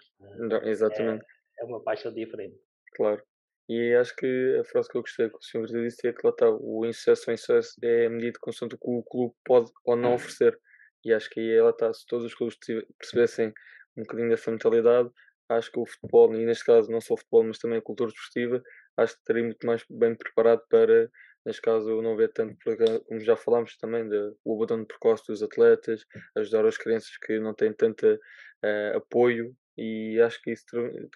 Exatamente. 0.64 1.26
É, 1.60 1.64
é, 1.64 1.66
uma 1.66 1.84
paixão 1.84 2.14
diferente. 2.14 2.56
Claro. 2.96 3.22
E 3.70 3.94
acho 3.96 4.16
que 4.16 4.58
a 4.60 4.64
frase 4.66 4.90
que 4.90 4.98
eu 4.98 5.02
gostei 5.02 5.30
que 5.30 5.38
o 5.38 5.42
senhor 5.42 5.66
disse 5.68 6.08
é 6.08 6.14
que 6.14 6.20
lá 6.26 6.32
está, 6.32 6.50
o 6.50 6.86
insucesso 6.86 7.30
ou 7.30 7.34
insucesso 7.34 7.76
é 7.82 8.10
medido 8.10 8.40
consoante 8.42 8.76
o 8.76 8.78
que 8.78 8.90
o 8.90 9.04
clube 9.04 9.34
pode 9.46 9.72
ou 9.86 9.96
não 9.96 10.16
oferecer. 10.16 10.58
E 11.06 11.14
acho 11.14 11.30
que 11.30 11.40
aí 11.40 11.58
ela 11.58 11.70
está, 11.70 11.94
se 11.94 12.06
todos 12.06 12.26
os 12.26 12.36
clubes 12.36 12.58
percebessem 12.98 13.54
um 13.98 14.02
bocadinho 14.02 14.30
dessa 14.30 14.52
mentalidade, 14.52 15.10
acho 15.50 15.72
que 15.72 15.80
o 15.80 15.86
futebol, 15.86 16.34
e 16.36 16.46
neste 16.46 16.66
caso 16.66 16.92
não 16.92 17.02
só 17.02 17.14
o 17.14 17.18
futebol, 17.18 17.44
mas 17.44 17.60
também 17.60 17.78
a 17.78 17.82
cultura 17.82 18.10
desportiva, 18.10 18.62
acho 18.98 19.14
que 19.14 19.20
estaria 19.20 19.44
muito 19.44 19.66
mais 19.66 19.84
bem 19.90 20.16
preparado 20.16 20.62
para 20.70 21.10
neste 21.46 21.62
caso 21.62 22.02
não 22.02 22.16
vê 22.16 22.28
tanto, 22.28 22.58
como 23.06 23.20
já 23.20 23.36
falámos 23.36 23.78
também, 23.78 24.08
do 24.08 24.38
abandono 24.46 24.86
precoce 24.86 25.24
dos 25.28 25.44
atletas, 25.44 26.06
ajudar 26.38 26.66
as 26.66 26.78
crianças 26.78 27.18
que 27.18 27.40
não 27.40 27.54
têm 27.54 27.74
tanto 27.74 28.06
uh, 28.06 28.98
apoio 28.98 29.56
e 29.78 30.20
acho 30.22 30.42
que 30.42 30.52
isso 30.52 30.66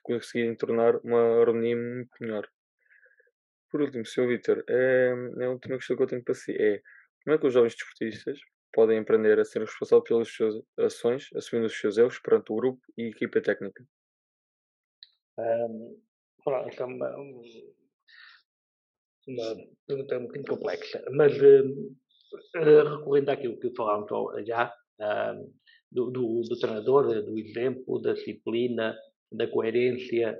conseguirem 0.03 0.55
tornar 0.55 0.97
uma 0.97 1.39
harmonia 1.39 1.77
muito 1.77 2.11
melhor. 2.19 2.47
Por 3.69 3.81
último, 3.81 4.05
Sr. 4.05 4.27
Vitor, 4.27 4.63
é, 4.67 5.13
é 5.39 5.45
a 5.45 5.49
última 5.49 5.77
questão 5.77 5.95
que 5.95 6.03
eu 6.03 6.07
tenho 6.07 6.23
para 6.23 6.33
si 6.33 6.51
é 6.53 6.81
como 7.23 7.35
é 7.35 7.37
que 7.37 7.47
os 7.47 7.53
jovens 7.53 7.75
desportistas 7.75 8.39
podem 8.73 8.99
aprender 8.99 9.39
a 9.39 9.45
ser 9.45 9.59
responsáveis 9.59 10.07
pelas 10.07 10.29
suas 10.29 10.63
ações, 10.77 11.29
assumindo 11.35 11.67
os 11.67 11.77
seus 11.77 11.97
erros 11.97 12.19
perante 12.19 12.51
o 12.51 12.55
grupo 12.55 12.81
e 12.97 13.09
equipa 13.09 13.41
técnica? 13.41 13.85
Um, 15.37 16.01
essa 16.67 16.83
é 16.83 16.85
uma, 16.85 17.15
uma 19.27 19.55
pergunta 19.87 20.17
um 20.17 20.21
bocadinho 20.23 20.45
complexa, 20.45 21.03
mas 21.11 21.33
uh, 21.41 21.95
uh, 22.57 22.97
recorrendo 22.97 23.29
àquilo 23.29 23.59
que 23.59 23.75
falámos 23.75 24.09
já, 24.45 24.73
uh, 25.01 25.53
do, 25.91 26.11
do, 26.11 26.41
do, 26.41 26.59
treinador, 26.59 27.23
do 27.23 27.37
exemplo, 27.37 28.01
da 28.01 28.13
disciplina, 28.13 28.97
da 29.31 29.47
coerência, 29.47 30.37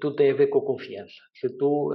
tudo 0.00 0.16
tem 0.16 0.30
a 0.30 0.34
ver 0.34 0.48
com 0.48 0.58
a 0.58 0.66
confiança. 0.66 1.14
Se 1.34 1.48
tu 1.56 1.92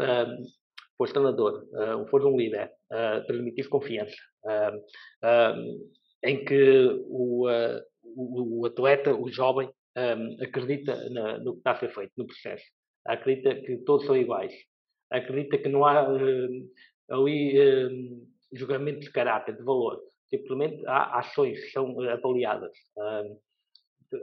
fores 0.98 1.14
treinador, 1.14 1.68
uh, 1.74 2.08
fores 2.08 2.26
um 2.26 2.38
líder, 2.38 2.72
uh, 2.92 3.26
transmitir 3.26 3.68
confiança, 3.70 4.16
uh, 4.46 5.90
em 6.24 6.46
que 6.46 6.88
o, 7.08 7.48
o, 8.04 8.62
o, 8.62 8.66
atleta, 8.66 9.14
o 9.14 9.30
jovem, 9.30 9.70
acredita 10.42 11.10
na, 11.10 11.38
no 11.38 11.54
que 11.54 11.60
está 11.60 11.72
a 11.72 11.80
ser 11.80 11.94
feito, 11.94 12.14
no 12.18 12.26
processo, 12.26 12.64
acredita 13.06 13.56
que 13.56 13.78
todos 13.80 14.06
são 14.06 14.16
iguais, 14.16 14.54
acredita 15.12 15.58
que 15.58 15.70
não 15.70 15.86
há 15.86 16.08
ali 17.10 17.88
um, 17.88 18.28
julgamento 18.54 19.02
de 19.02 19.12
caráter, 19.12 19.56
de 19.56 19.64
valor, 19.64 20.00
simplesmente 20.30 20.84
há 20.88 21.20
ações 21.20 21.60
que 21.64 21.72
são 21.72 22.00
avaliadas. 22.02 22.72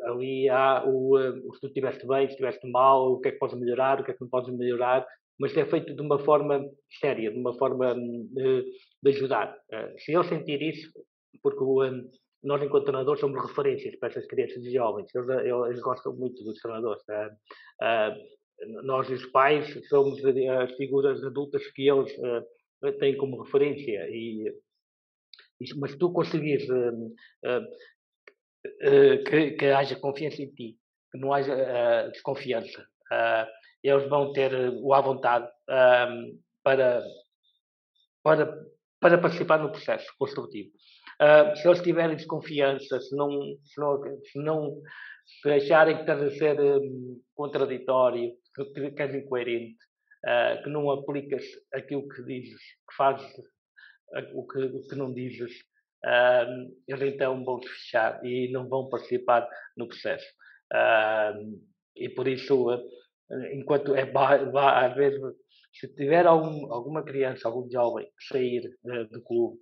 ali 0.04 0.48
há 0.48 0.84
o, 0.86 1.18
se 1.54 1.60
tu 1.60 1.66
estiveste 1.66 2.06
bem, 2.06 2.26
se 2.26 2.32
estiveste 2.32 2.68
mal, 2.70 3.12
o 3.12 3.20
que 3.20 3.28
é 3.28 3.32
que 3.32 3.38
podes 3.38 3.58
melhorar, 3.58 4.00
o 4.00 4.04
que 4.04 4.10
é 4.10 4.14
que 4.14 4.20
não 4.20 4.28
podes 4.28 4.54
melhorar, 4.56 5.06
mas 5.38 5.56
é 5.56 5.64
feito 5.64 5.94
de 5.94 6.02
uma 6.02 6.18
forma 6.18 6.64
séria, 7.00 7.30
de 7.30 7.38
uma 7.38 7.54
forma 7.54 7.94
de, 7.94 9.08
ajudar. 9.08 9.56
se 9.98 10.12
eu 10.12 10.22
sentir 10.24 10.60
isso, 10.62 10.92
porque 11.42 11.64
nós, 12.42 12.62
enquanto 12.62 12.84
treinadores, 12.84 13.20
somos 13.20 13.40
referências 13.46 13.96
para 13.96 14.08
essas 14.08 14.26
crianças 14.26 14.64
e 14.64 14.72
jovens. 14.72 15.14
Eles, 15.14 15.28
eles 15.66 15.80
gostam 15.80 16.14
muito 16.14 16.42
dos 16.44 16.58
treinadores. 16.60 17.02
Uh, 18.62 18.82
nós, 18.82 19.08
os 19.08 19.26
pais, 19.26 19.66
somos 19.88 20.24
as 20.24 20.72
figuras 20.76 21.22
adultas 21.24 21.66
que 21.72 21.88
eles 21.88 22.12
uh, 22.18 22.92
têm 22.98 23.16
como 23.16 23.42
referência. 23.42 24.08
E, 24.10 24.48
e, 25.60 25.74
mas 25.78 25.96
tu 25.96 26.12
conseguires 26.12 26.68
uh, 26.68 27.66
que, 29.28 29.52
que, 29.52 29.66
haja 29.66 29.96
confiança 29.96 30.42
em 30.42 30.50
ti, 30.52 30.76
que 31.10 31.18
não 31.18 31.32
haja 31.32 32.08
desconfiança, 32.08 32.86
eles 33.82 34.08
vão 34.08 34.32
ter 34.32 34.52
o 34.82 34.92
à 34.92 35.00
vontade 35.00 35.50
para, 36.62 37.02
para, 38.22 38.54
para 39.00 39.18
participar 39.18 39.58
no 39.58 39.72
processo 39.72 40.06
construtivo. 40.18 40.70
Uh, 41.20 41.54
se 41.54 41.68
eles 41.68 41.82
tiverem 41.82 42.16
desconfiança, 42.16 42.98
se 42.98 43.14
não, 43.14 43.30
se 43.62 43.78
não, 43.78 44.02
se, 44.24 44.38
não, 44.38 44.82
se 45.42 45.50
acharem 45.50 45.96
que 45.96 46.00
estás 46.00 46.22
a 46.22 46.30
ser 46.30 46.58
um, 46.58 47.20
contraditório, 47.34 48.32
que, 48.54 48.90
que 48.90 49.02
és 49.02 49.14
incoerente, 49.14 49.78
uh, 50.26 50.62
que 50.62 50.70
não 50.70 50.90
aplicas 50.90 51.44
aquilo 51.72 52.08
que 52.08 52.22
dizes, 52.24 52.60
que 52.88 52.96
fazes 52.96 53.26
o 54.34 54.46
que, 54.46 54.58
o 54.58 54.82
que 54.88 54.96
não 54.96 55.12
dizes, 55.12 55.52
uh, 56.04 56.72
eles 56.88 57.14
então 57.14 57.44
vão 57.44 57.60
fechar 57.62 58.24
e 58.24 58.50
não 58.52 58.68
vão 58.68 58.88
participar 58.88 59.48
no 59.76 59.88
processo. 59.88 60.26
e 61.96 62.08
por 62.10 62.26
isso, 62.28 62.54
enquanto 63.52 63.94
é, 63.94 64.10
às 64.14 64.94
vezes, 64.94 65.20
se 65.72 65.94
tiver 65.94 66.26
algum, 66.26 66.72
alguma 66.72 67.04
criança, 67.04 67.48
algum 67.48 67.70
jovem 67.70 68.06
que 68.06 68.24
sair 68.24 68.62
do 69.10 69.22
clube 69.22 69.58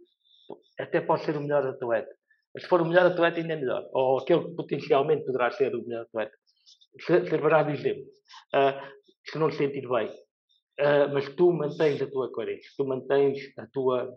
até 0.78 1.00
pode 1.00 1.24
ser 1.24 1.36
o 1.36 1.40
melhor 1.40 1.66
atleta. 1.66 2.14
Se 2.58 2.66
for 2.66 2.80
o 2.80 2.86
melhor 2.86 3.06
atleta, 3.06 3.38
ainda 3.38 3.52
é 3.52 3.56
melhor. 3.56 3.88
Ou 3.92 4.18
aquele 4.18 4.44
que 4.44 4.54
potencialmente 4.54 5.24
poderá 5.24 5.50
ser 5.50 5.74
o 5.74 5.84
melhor 5.84 6.02
atleta. 6.02 6.36
Servirá 7.00 7.62
de 7.62 7.72
exemplo. 7.72 8.04
Uh, 8.54 8.98
se 9.30 9.38
não 9.38 9.50
te 9.50 9.56
sentir 9.56 9.88
bem. 9.88 10.08
Uh, 10.80 11.12
mas 11.12 11.28
tu 11.34 11.52
mantens 11.52 12.00
a 12.00 12.10
tua 12.10 12.30
coerência, 12.32 12.70
tu 12.76 12.84
mantens 12.84 13.38
a 13.58 13.66
tua, 13.66 14.08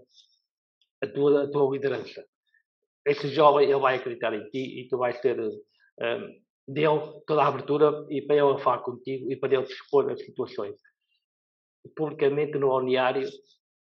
a 1.01 1.07
tua, 1.07 1.43
a 1.43 1.51
tua 1.51 1.71
liderança. 1.73 2.23
Esse 3.05 3.27
jovem 3.29 3.69
ele 3.69 3.79
vai 3.79 3.95
acreditar 3.95 4.33
em 4.33 4.47
ti 4.49 4.79
e 4.79 4.87
tu 4.87 4.97
vais 4.97 5.19
ter 5.21 5.39
um, 5.39 5.49
ah, 5.99 6.27
dele 6.67 7.21
toda 7.25 7.41
a 7.41 7.47
abertura 7.47 8.05
e 8.11 8.21
para 8.21 8.35
ele 8.35 8.59
falar 8.59 8.83
contigo 8.83 9.31
e 9.31 9.35
para 9.35 9.55
ele 9.55 9.65
te 9.65 9.73
expor 9.73 10.11
as 10.11 10.23
situações. 10.23 10.75
Publicamente 11.95 12.59
no 12.59 12.69
balneário 12.69 13.27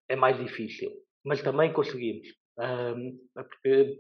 é 0.08 0.16
mais 0.16 0.38
difícil 0.38 1.04
mas 1.24 1.42
também 1.42 1.72
conseguimos. 1.72 2.28
Um, 2.58 3.18
porque 3.34 3.98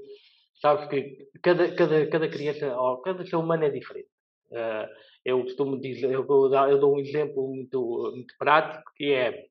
sabes 0.61 0.87
que 0.89 1.29
cada, 1.41 1.73
cada, 1.75 2.07
cada 2.09 2.29
criança, 2.29 2.75
ou 2.77 3.01
cada 3.01 3.25
ser 3.25 3.35
humano 3.35 3.63
é 3.63 3.69
diferente. 3.69 4.09
Uh, 4.53 4.87
eu 5.25 5.41
costumo 5.41 5.79
dizer, 5.79 6.11
eu, 6.11 6.25
eu, 6.27 6.79
dou 6.79 6.95
um 6.95 6.99
exemplo 6.99 7.47
muito, 7.47 8.11
muito 8.13 8.35
prático 8.37 8.83
que 8.95 9.11
é 9.11 9.47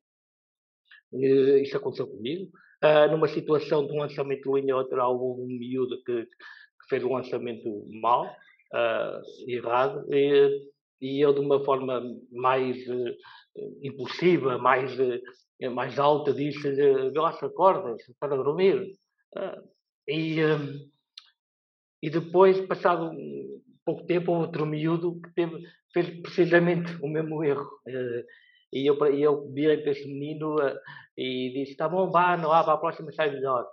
uh, 1.12 1.58
isso 1.58 1.76
aconteceu 1.76 2.06
comigo. 2.06 2.50
Uh, 2.82 3.10
numa 3.10 3.26
situação 3.26 3.84
de 3.84 3.92
um 3.92 3.98
lançamento 3.98 4.42
de 4.42 4.60
linha 4.60 4.76
lateral, 4.76 5.18
houve 5.20 5.42
um 5.42 5.58
miúdo 5.58 6.00
que, 6.04 6.24
que 6.24 6.88
fez 6.88 7.02
um 7.02 7.12
lançamento 7.12 7.84
mal, 8.00 8.32
errado, 9.46 10.06
e, 10.10 10.70
e 11.00 11.20
eu 11.20 11.34
de 11.34 11.40
uma 11.40 11.62
forma 11.62 12.02
mais 12.30 12.78
impulsiva, 13.82 14.56
mais 14.56 14.96
mais 15.74 15.98
alta 15.98 16.32
disse 16.32 16.72
lá 17.14 17.32
se 17.32 17.44
acordas 17.44 18.02
para 18.18 18.34
dormir. 18.34 18.96
E, 20.08 20.38
e 22.02 22.10
depois, 22.10 22.60
passado 22.66 23.12
pouco 23.84 24.06
tempo, 24.06 24.32
outro 24.32 24.66
miúdo 24.66 25.20
que 25.20 25.32
teve, 25.34 25.62
fez 25.92 26.20
precisamente 26.22 26.92
o 27.02 27.08
mesmo 27.08 27.44
erro. 27.44 27.68
Ah, 27.88 28.22
e 28.72 28.88
eu, 28.88 28.96
eu 29.06 29.52
virei 29.52 29.78
para 29.78 29.92
esse 29.92 30.06
menino 30.06 30.58
ah, 30.60 30.74
e 31.16 31.52
disse: 31.52 31.72
Está 31.72 31.88
bom, 31.88 32.10
vá, 32.10 32.36
não 32.36 32.52
há, 32.52 32.64
para 32.64 32.74
a 32.74 32.78
próxima 32.78 33.12
sai 33.12 33.30
melhor. 33.30 33.66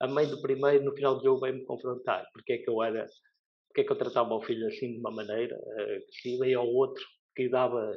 A 0.00 0.08
mãe 0.08 0.26
do 0.26 0.40
primeiro, 0.40 0.84
no 0.84 0.94
final 0.94 1.16
do 1.16 1.24
jogo, 1.24 1.40
veio-me 1.40 1.64
confrontar. 1.64 2.24
Porque 2.32 2.54
é 2.54 2.58
que 2.58 2.70
eu 2.70 2.82
era. 2.82 3.06
Porque 3.68 3.82
é 3.82 3.84
que 3.84 3.92
eu 3.92 3.98
tratava 3.98 4.34
o 4.34 4.42
filho 4.42 4.66
assim 4.66 4.94
de 4.94 4.98
uma 4.98 5.10
maneira 5.10 5.56
que 6.06 6.20
se 6.22 6.38
veio 6.38 6.60
ao 6.60 6.66
outro 6.66 7.04
que 7.36 7.48
dava 7.48 7.92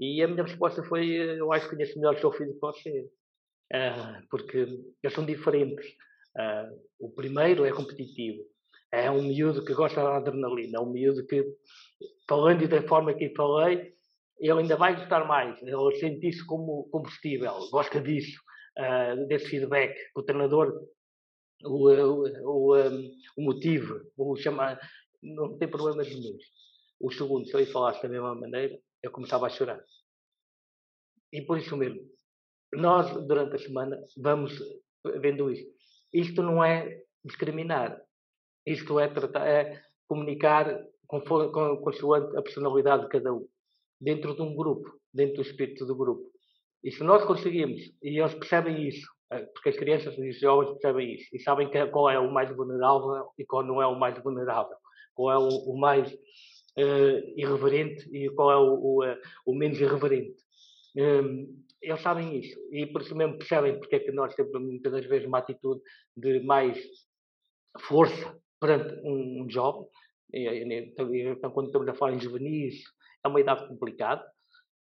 e 0.00 0.22
a 0.22 0.28
minha 0.28 0.42
resposta 0.42 0.82
foi: 0.82 1.06
eu 1.38 1.52
acho 1.52 1.68
que 1.68 1.76
conheço 1.76 1.98
melhor 1.98 2.14
o 2.14 2.18
seu 2.18 2.32
filho 2.32 2.54
que 2.54 2.60
você. 2.60 3.10
Porque 4.30 4.56
eles 5.02 5.14
são 5.14 5.26
diferentes. 5.26 5.86
O 6.98 7.10
primeiro 7.10 7.66
é 7.66 7.70
competitivo. 7.70 8.42
É 8.92 9.10
um 9.10 9.22
miúdo 9.22 9.64
que 9.64 9.74
gosta 9.74 10.02
da 10.02 10.16
adrenalina. 10.16 10.78
É 10.78 10.80
um 10.80 10.90
miúdo 10.90 11.26
que, 11.26 11.44
falando 12.28 12.66
da 12.68 12.82
forma 12.82 13.14
que 13.14 13.34
falei, 13.34 13.94
ele 14.38 14.60
ainda 14.60 14.76
vai 14.76 14.96
gostar 14.96 15.24
mais. 15.26 15.60
Ele 15.62 15.96
sente 15.98 16.28
isso 16.28 16.44
como 16.46 16.88
combustível. 16.90 17.52
Gosta 17.70 18.00
disso. 18.00 18.40
Uh, 18.78 19.26
desse 19.26 19.46
feedback. 19.46 19.94
O 20.14 20.22
treinador 20.22 20.72
o, 21.64 21.90
o, 21.90 22.24
o, 22.44 22.78
um, 22.78 23.10
o 23.36 23.42
motivo, 23.42 24.00
o 24.16 24.36
chamar, 24.36 24.80
não 25.22 25.58
tem 25.58 25.68
problemas 25.68 26.08
nenhum. 26.08 26.36
O 26.98 27.10
segundo, 27.10 27.46
se 27.46 27.54
eu 27.54 27.60
lhe 27.60 27.66
falasse 27.66 28.02
da 28.02 28.08
mesma 28.08 28.34
maneira, 28.34 28.78
eu 29.02 29.10
começava 29.10 29.46
a 29.46 29.50
chorar. 29.50 29.82
E 31.32 31.42
por 31.42 31.58
isso 31.58 31.76
mesmo, 31.76 32.00
nós, 32.72 33.10
durante 33.26 33.56
a 33.56 33.58
semana, 33.58 33.98
vamos 34.16 34.58
vendo 35.20 35.50
isto. 35.50 35.70
Isto 36.12 36.42
não 36.42 36.62
é 36.62 37.02
discriminar. 37.24 38.00
Isto 38.72 39.00
é, 39.00 39.08
tratar, 39.08 39.46
é 39.46 39.80
comunicar 40.06 40.84
conforme, 41.06 41.50
consoante 41.82 42.36
a 42.36 42.42
personalidade 42.42 43.02
de 43.02 43.08
cada 43.08 43.32
um. 43.32 43.46
Dentro 44.00 44.34
de 44.34 44.42
um 44.42 44.54
grupo, 44.54 44.88
dentro 45.12 45.36
do 45.36 45.42
espírito 45.42 45.84
do 45.84 45.96
grupo. 45.96 46.30
E 46.82 46.90
se 46.90 47.02
nós 47.02 47.24
conseguimos, 47.24 47.80
e 48.02 48.18
eles 48.18 48.34
percebem 48.34 48.88
isso, 48.88 49.06
eh, 49.32 49.44
porque 49.52 49.68
as 49.68 49.76
crianças 49.76 50.16
e 50.16 50.30
os 50.30 50.40
jovens 50.40 50.70
percebem 50.72 51.14
isso, 51.14 51.28
e 51.32 51.40
sabem 51.40 51.68
que, 51.68 51.86
qual 51.88 52.08
é 52.08 52.18
o 52.18 52.32
mais 52.32 52.54
vulnerável 52.56 53.28
e 53.38 53.44
qual 53.44 53.62
não 53.62 53.82
é 53.82 53.86
o 53.86 53.98
mais 53.98 54.16
vulnerável, 54.22 54.76
qual 55.14 55.30
é 55.32 55.38
o, 55.38 55.48
o 55.48 55.78
mais 55.78 56.10
uh, 56.12 57.32
irreverente 57.36 58.08
e 58.14 58.30
qual 58.30 58.50
é 58.50 58.56
o, 58.56 58.74
o, 58.74 59.04
uh, 59.04 59.16
o 59.44 59.54
menos 59.54 59.78
irreverente. 59.80 60.36
Um, 60.96 61.60
eles 61.82 62.00
sabem 62.00 62.38
isso 62.38 62.58
e 62.70 62.86
por 62.86 63.02
isso 63.02 63.14
mesmo 63.14 63.38
percebem 63.38 63.78
porque 63.78 63.96
é 63.96 64.00
que 64.00 64.12
nós 64.12 64.34
temos 64.34 64.52
muitas 64.52 64.92
das 64.92 65.04
vezes 65.06 65.26
uma 65.26 65.38
atitude 65.38 65.80
de 66.16 66.40
mais 66.40 66.78
força 67.80 68.38
perante 68.60 69.00
um, 69.02 69.42
um 69.42 69.50
jovem. 69.50 69.86
Então, 70.32 71.12
então, 71.14 71.50
quando 71.50 71.66
estamos 71.66 71.88
a 71.88 71.94
falar 71.94 72.12
em 72.12 72.20
juvenis, 72.20 72.84
é 73.24 73.28
uma 73.28 73.40
idade 73.40 73.66
complicada. 73.66 74.24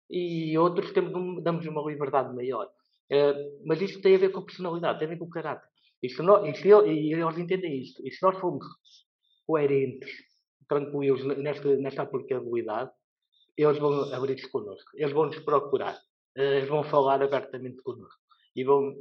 e 0.09 0.57
outros 0.57 0.91
temos, 0.91 1.43
damos 1.43 1.65
uma 1.65 1.81
liberdade 1.89 2.33
maior. 2.35 2.67
Uh, 3.11 3.61
mas 3.65 3.81
isto 3.81 4.01
tem 4.01 4.15
a 4.15 4.17
ver 4.17 4.31
com 4.31 4.41
personalidade, 4.41 4.99
tem 4.99 5.07
a 5.07 5.11
ver 5.11 5.17
com 5.17 5.29
caráter. 5.29 5.67
E, 6.03 6.09
se 6.09 6.21
nós, 6.21 6.45
e, 6.47 6.59
se, 6.59 6.67
e 6.67 7.13
eles 7.13 7.37
entendem 7.37 7.81
isto. 7.81 8.05
E 8.05 8.11
se 8.11 8.21
nós 8.21 8.37
formos 8.37 8.65
coerentes, 9.45 10.11
tranquilos 10.67 11.23
nesta, 11.37 11.75
nesta 11.77 12.01
aplicabilidade, 12.01 12.91
eles 13.55 13.79
vão 13.79 14.13
abrir-se 14.13 14.49
connosco. 14.49 14.91
Eles 14.95 15.13
vão 15.13 15.27
nos 15.27 15.39
procurar. 15.39 15.95
Uh, 16.37 16.41
eles 16.41 16.69
vão 16.69 16.83
falar 16.83 17.21
abertamente 17.21 17.81
connosco. 17.81 18.19
E 18.55 18.63
vão 18.63 18.93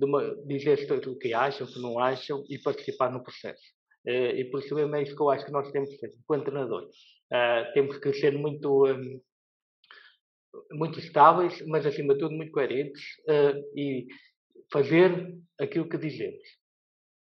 uma, 0.00 0.36
dizer 0.46 0.78
o 1.08 1.18
que 1.18 1.34
acham, 1.34 1.66
o 1.66 1.72
que 1.72 1.80
não 1.80 1.98
acham 1.98 2.44
e 2.48 2.58
participar 2.58 3.10
no 3.10 3.22
processo. 3.22 3.77
Uh, 4.08 4.32
e 4.36 4.44
por 4.46 4.60
isso 4.60 4.74
mesmo 4.74 4.96
é 4.96 5.02
isso 5.02 5.14
que 5.14 5.20
eu 5.20 5.28
acho 5.28 5.44
que 5.44 5.52
nós 5.52 5.70
temos 5.70 5.90
que 5.90 5.98
ser, 5.98 6.10
como 6.26 6.42
treinadores. 6.42 6.96
Uh, 7.30 7.72
temos 7.74 7.98
que 7.98 8.10
ser 8.14 8.32
muito, 8.38 8.86
um, 8.86 9.20
muito 10.72 10.98
estáveis, 10.98 11.62
mas 11.66 11.84
acima 11.84 12.14
de 12.14 12.20
tudo 12.20 12.34
muito 12.34 12.50
coerentes 12.50 13.02
uh, 13.28 13.78
e 13.78 14.06
fazer 14.72 15.36
aquilo 15.60 15.90
que 15.90 15.98
dizemos. 15.98 16.42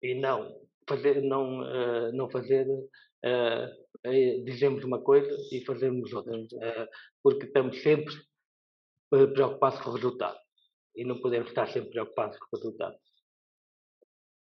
E 0.04 0.14
não 0.14 0.56
fazer, 0.88 1.24
não, 1.24 2.12
não 2.14 2.30
fazer, 2.30 2.66
dizemos 4.46 4.86
uma 4.86 5.02
coisa 5.02 5.36
e 5.52 5.66
fazemos 5.66 6.14
outra. 6.14 6.48
porque 7.22 7.46
estamos 7.46 7.82
sempre 7.82 8.14
preocupados 9.10 9.82
com 9.82 9.90
o 9.90 9.94
resultado 9.94 10.38
e 10.96 11.04
não 11.04 11.20
podemos 11.20 11.50
estar 11.50 11.68
sempre 11.68 11.90
preocupados 11.90 12.38
com 12.38 12.46
o 12.56 12.58
resultado. 12.58 12.96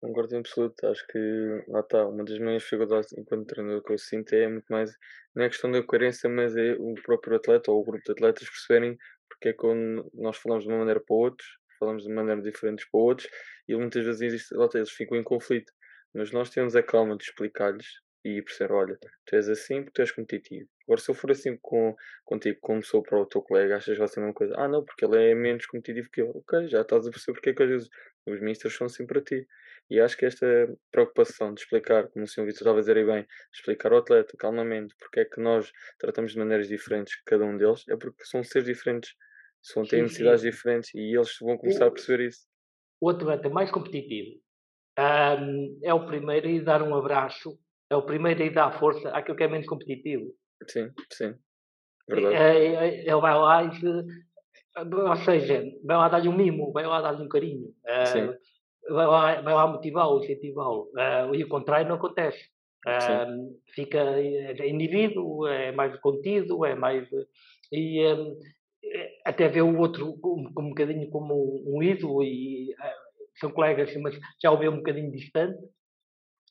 Concordo 0.01 0.35
em 0.35 0.39
absoluto. 0.39 0.85
Acho 0.87 1.05
que 1.07 1.63
lá 1.67 1.81
está. 1.81 2.05
Uma 2.07 2.25
das 2.25 2.39
maiores 2.39 2.63
dificuldades 2.63 3.13
enquanto 3.13 3.47
treinador 3.47 3.83
que 3.83 3.93
eu 3.93 3.97
sinto 3.97 4.33
é 4.33 4.47
muito 4.47 4.65
mais. 4.69 4.97
Não 5.35 5.43
é 5.43 5.49
questão 5.49 5.71
da 5.71 5.81
coerência, 5.83 6.27
mas 6.29 6.57
é 6.57 6.73
o 6.79 6.95
próprio 6.95 7.37
atleta 7.37 7.71
ou 7.71 7.81
o 7.81 7.85
grupo 7.85 8.03
de 8.03 8.11
atletas 8.11 8.49
perceberem 8.49 8.97
porque 9.41 9.49
é 9.49 9.53
que 9.53 9.65
nós 10.13 10.37
falamos 10.37 10.65
de 10.65 10.69
uma 10.69 10.79
maneira 10.79 10.99
para 10.99 11.15
outros, 11.15 11.47
falamos 11.79 12.03
de 12.03 12.09
maneira 12.13 12.41
diferentes 12.41 12.85
para 12.89 12.99
outros, 12.99 13.29
e 13.67 13.75
muitas 13.75 14.05
vezes 14.05 14.21
existe, 14.21 14.53
lá 14.53 14.65
está, 14.65 14.77
eles 14.77 14.91
ficam 14.91 15.17
em 15.17 15.23
conflito. 15.23 15.71
Mas 16.13 16.31
nós 16.31 16.49
temos 16.49 16.75
a 16.75 16.83
calma 16.83 17.17
de 17.17 17.23
explicar-lhes 17.23 17.87
e 18.23 18.41
perceber, 18.41 18.73
olha, 18.73 18.99
tu 19.25 19.35
és 19.35 19.49
assim 19.49 19.81
porque 19.81 19.93
tu 19.93 20.01
és 20.01 20.11
competitivo. 20.11 20.69
Agora, 20.83 21.01
se 21.01 21.09
eu 21.09 21.15
for 21.15 21.31
assim 21.31 21.57
com, 21.61 21.95
contigo, 22.23 22.59
como 22.61 22.83
sou 22.83 23.01
para 23.01 23.19
o 23.19 23.25
teu 23.25 23.41
colega, 23.41 23.77
achas 23.77 23.93
que 23.93 23.99
vai 23.99 24.07
ser 24.07 24.19
a 24.19 24.23
mesma 24.23 24.35
coisa? 24.35 24.53
Ah, 24.57 24.67
não, 24.67 24.83
porque 24.83 25.05
ele 25.05 25.31
é 25.31 25.33
menos 25.33 25.65
competitivo 25.65 26.09
que 26.11 26.21
eu. 26.21 26.29
Ok, 26.29 26.67
já 26.67 26.81
estás 26.81 27.07
a 27.07 27.09
perceber 27.09 27.33
porque 27.33 27.49
é 27.49 27.53
que 27.53 27.63
às 27.63 27.69
vezes 27.69 27.89
os 28.27 28.39
ministros 28.39 28.75
são 28.75 28.85
assim 28.85 29.07
para 29.07 29.21
ti. 29.21 29.47
E 29.91 29.99
acho 29.99 30.15
que 30.15 30.25
esta 30.25 30.45
preocupação 30.89 31.53
de 31.53 31.59
explicar, 31.59 32.07
como 32.07 32.23
o 32.23 32.27
Sr. 32.27 32.45
Vitor 32.45 32.61
estava 32.61 32.77
a 32.77 32.79
dizer 32.79 32.95
aí 32.95 33.05
bem, 33.05 33.27
explicar 33.53 33.91
ao 33.91 33.97
atleta 33.97 34.37
calmamente 34.37 34.95
porque 34.97 35.19
é 35.19 35.25
que 35.25 35.41
nós 35.41 35.69
tratamos 35.99 36.31
de 36.31 36.39
maneiras 36.39 36.69
diferentes 36.69 37.21
cada 37.25 37.43
um 37.43 37.57
deles, 37.57 37.83
é 37.89 37.97
porque 37.97 38.23
são 38.23 38.41
seres 38.41 38.65
diferentes, 38.65 39.13
são, 39.61 39.83
têm 39.83 40.03
necessidades 40.03 40.43
diferentes 40.43 40.95
e 40.95 41.13
eles 41.13 41.37
vão 41.41 41.57
começar 41.57 41.83
o, 41.83 41.87
a 41.89 41.91
perceber 41.91 42.29
isso. 42.29 42.47
O 43.01 43.09
atleta 43.09 43.49
mais 43.49 43.69
competitivo 43.69 44.39
um, 44.97 45.79
é 45.83 45.93
o 45.93 46.05
primeiro 46.05 46.47
a 46.47 46.51
ir 46.51 46.63
dar 46.63 46.81
um 46.81 46.95
abraço 46.95 47.59
é 47.89 47.95
o 47.97 48.05
primeiro 48.05 48.41
a 48.41 48.45
ir 48.45 48.53
dar 48.53 48.71
força 48.79 49.09
àquilo 49.09 49.35
que 49.35 49.43
é 49.43 49.49
menos 49.49 49.67
competitivo. 49.67 50.33
Sim, 50.69 50.89
sim. 51.11 51.35
Verdade. 52.07 52.35
É, 52.35 53.01
ele 53.01 53.19
vai 53.19 53.37
lá 53.37 53.63
e. 53.65 53.69
Ou 54.77 55.15
seja, 55.17 55.65
vai 55.83 55.97
lá 55.97 56.07
dar-lhe 56.07 56.29
um 56.29 56.35
mimo, 56.35 56.71
vai 56.71 56.85
lá 56.87 57.01
dar-lhe 57.01 57.21
um 57.21 57.27
carinho. 57.27 57.75
Sim. 58.05 58.33
Vai 58.91 59.07
lá, 59.07 59.41
vai 59.41 59.53
lá 59.53 59.67
motivá-lo, 59.67 60.23
incentivá-lo. 60.23 60.89
e 61.33 61.43
o 61.43 61.49
contrário 61.49 61.87
não 61.87 61.95
acontece. 61.95 62.39
fica 63.73 63.99
é 63.99 64.69
indivíduo, 64.69 65.47
é 65.47 65.71
mais 65.71 65.97
contido, 65.99 66.65
é 66.65 66.75
mais. 66.75 67.07
E 67.71 67.99
até 69.25 69.47
vê 69.47 69.61
o 69.61 69.77
outro 69.77 70.17
um, 70.23 70.47
um 70.57 70.69
bocadinho 70.69 71.09
como 71.09 71.63
um 71.65 71.81
ídolo 71.81 72.23
e 72.23 72.73
são 73.39 73.51
colegas, 73.51 73.95
mas 73.97 74.17
já 74.41 74.51
o 74.51 74.57
vê 74.57 74.67
um 74.67 74.77
bocadinho 74.77 75.11
distante 75.11 75.57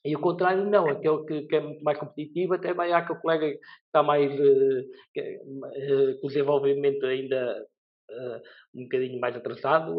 e 0.03 0.15
o 0.15 0.19
contrário, 0.19 0.65
não, 0.65 0.89
aquele 0.89 1.23
que, 1.25 1.41
que, 1.43 1.55
é 1.55 1.59
muito 1.59 1.83
mais 1.83 1.97
competitivo, 1.97 2.55
até 2.55 2.73
vai 2.73 2.91
aquele 2.91 3.19
colega 3.19 3.51
que 3.51 3.59
está 3.85 4.01
mais 4.01 4.31
uh, 4.33 4.83
que, 5.13 5.21
uh, 5.21 6.19
com 6.19 6.27
o 6.27 6.29
desenvolvimento 6.29 7.05
ainda 7.05 7.61
uh, 7.61 7.65
um 8.75 8.83
bocadinho 8.83 9.19
mais 9.19 9.35
atrasado, 9.35 9.95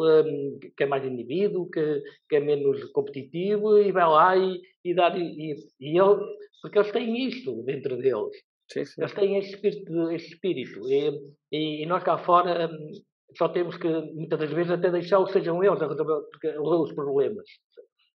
que 0.77 0.85
é 0.85 0.87
mais 0.87 1.05
indivíduo, 1.05 1.71
que, 1.71 2.03
que, 2.29 2.37
é 2.37 2.41
menos 2.41 2.85
competitivo, 2.93 3.79
e 3.79 3.93
vai 3.93 4.09
lá 4.09 4.37
e, 4.37 4.61
e 4.85 4.95
dar. 4.95 5.17
E, 5.19 5.55
e 5.81 5.99
ele, 5.99 6.21
porque 6.61 6.79
eles 6.79 6.93
têm 6.93 7.29
isto 7.29 7.63
dentro 7.65 7.97
deles. 7.97 8.37
Sim, 8.71 8.85
sim. 8.85 9.01
Eles 9.03 9.15
têm 9.15 9.39
esse 9.39 9.51
espírito. 9.51 10.11
Esse 10.11 10.29
espírito. 10.29 10.81
E, 10.89 11.83
e, 11.83 11.87
nós 11.87 12.03
cá 12.03 12.19
fora 12.19 12.69
um, 12.69 12.91
só 13.37 13.49
temos 13.49 13.77
que, 13.77 13.89
muitas 13.89 14.39
das 14.39 14.51
vezes, 14.51 14.73
até 14.73 14.91
deixar-os 14.91 15.33
sejam 15.33 15.63
eles 15.63 15.81
a 15.81 15.89
resolver 15.89 16.83
os 16.83 16.93
problemas 16.93 17.47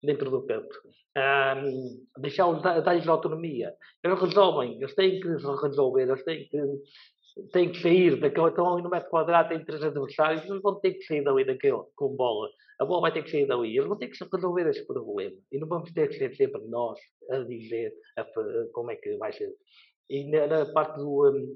dentro 0.03 0.29
do 0.29 0.45
campo. 0.45 0.69
Um, 1.15 2.05
deixá-los, 2.19 2.61
dar-lhes 2.61 3.07
autonomia. 3.07 3.73
Eles 4.03 4.19
resolvem, 4.19 4.77
eles 4.77 4.95
têm 4.95 5.19
que 5.19 5.27
resolver, 5.27 6.03
eles 6.03 6.23
têm 6.23 6.47
que, 6.49 6.57
têm 7.51 7.71
que 7.71 7.81
sair 7.81 8.19
daquele. 8.19 8.49
Estão 8.49 8.73
ali 8.73 8.83
no 8.83 8.89
metro 8.89 9.09
quadrado, 9.09 9.49
têm 9.49 9.63
três 9.63 9.83
adversários, 9.83 10.45
eles 10.45 10.61
vão 10.61 10.79
ter 10.79 10.93
que 10.93 11.03
sair 11.03 11.23
dali 11.23 11.45
daquele, 11.45 11.83
com 11.95 12.15
bola. 12.15 12.49
A 12.79 12.85
bola 12.85 13.01
vai 13.01 13.13
ter 13.13 13.23
que 13.23 13.31
sair 13.31 13.47
dali. 13.47 13.75
Eles 13.75 13.87
vão 13.87 13.97
ter 13.97 14.07
que 14.07 14.17
resolver 14.31 14.69
esse 14.69 14.85
problema. 14.85 15.35
E 15.51 15.59
não 15.59 15.67
vamos 15.67 15.91
ter 15.91 16.07
que 16.09 16.17
ser 16.17 16.35
sempre 16.35 16.61
nós 16.67 16.99
a 17.31 17.39
dizer 17.39 17.93
a, 18.17 18.25
como 18.73 18.91
é 18.91 18.95
que 18.95 19.17
vai 19.17 19.31
ser. 19.31 19.53
E 20.09 20.29
na, 20.29 20.47
na 20.47 20.65
parte 20.73 20.97
do. 20.97 21.29
Um, 21.29 21.55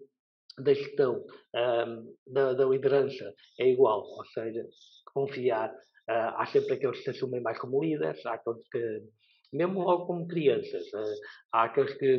da 0.60 0.74
gestão, 0.74 1.24
um, 1.56 2.16
da, 2.26 2.54
da 2.54 2.66
liderança, 2.66 3.32
é 3.60 3.70
igual, 3.70 4.02
ou 4.02 4.26
seja, 4.26 4.66
confiar 5.14 5.72
Uh, 6.10 6.32
há 6.38 6.46
sempre 6.46 6.76
aqueles 6.76 7.00
que 7.00 7.04
se 7.04 7.10
assumem 7.10 7.42
mais 7.42 7.60
como 7.60 7.84
líderes, 7.84 8.26
há 8.26 8.36
aqueles 8.36 8.66
que, 8.70 9.04
mesmo 9.52 9.84
logo 9.84 10.06
como 10.06 10.26
crianças, 10.26 10.88
uh, 10.94 11.22
há 11.52 11.64
aqueles 11.66 11.94
que, 11.96 12.18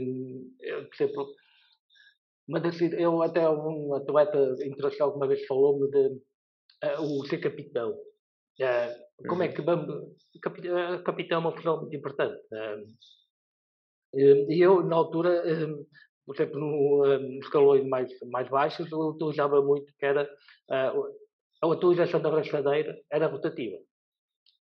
por 0.58 0.94
exemplo, 0.94 1.26
mas 2.48 2.64
assim, 2.64 2.90
eu 2.94 3.22
até 3.22 3.48
um 3.48 3.94
atleta 3.94 4.38
internacional 4.64 5.12
que 5.12 5.16
uma 5.16 5.28
vez 5.28 5.46
falou-me 5.46 5.90
de 5.90 6.06
uh, 6.84 7.02
o 7.02 7.26
ser 7.26 7.38
capitão. 7.38 7.94
como 9.28 9.42
é 9.42 9.48
uhum. 9.48 9.54
que 9.54 9.62
vamos. 9.62 10.16
Capitão, 10.42 11.02
capitão 11.02 11.38
é 11.38 11.40
uma 11.40 11.56
função 11.56 11.80
muito 11.80 11.96
importante. 11.96 12.40
E 14.14 14.64
eu, 14.64 14.82
na 14.82 14.96
altura, 14.96 15.42
por 16.24 16.34
exemplo, 16.34 16.58
no, 16.58 17.18
nos 17.18 17.44
escalões 17.44 17.86
mais, 17.86 18.10
mais 18.30 18.48
baixos, 18.48 18.90
eu 18.90 18.98
utilizava 18.98 19.60
muito 19.60 19.92
que 19.98 20.06
era 20.06 20.28
a 21.60 21.66
utilização 21.66 22.20
da 22.20 22.28
abraçadeira 22.28 22.96
era 23.10 23.26
rotativa. 23.26 23.76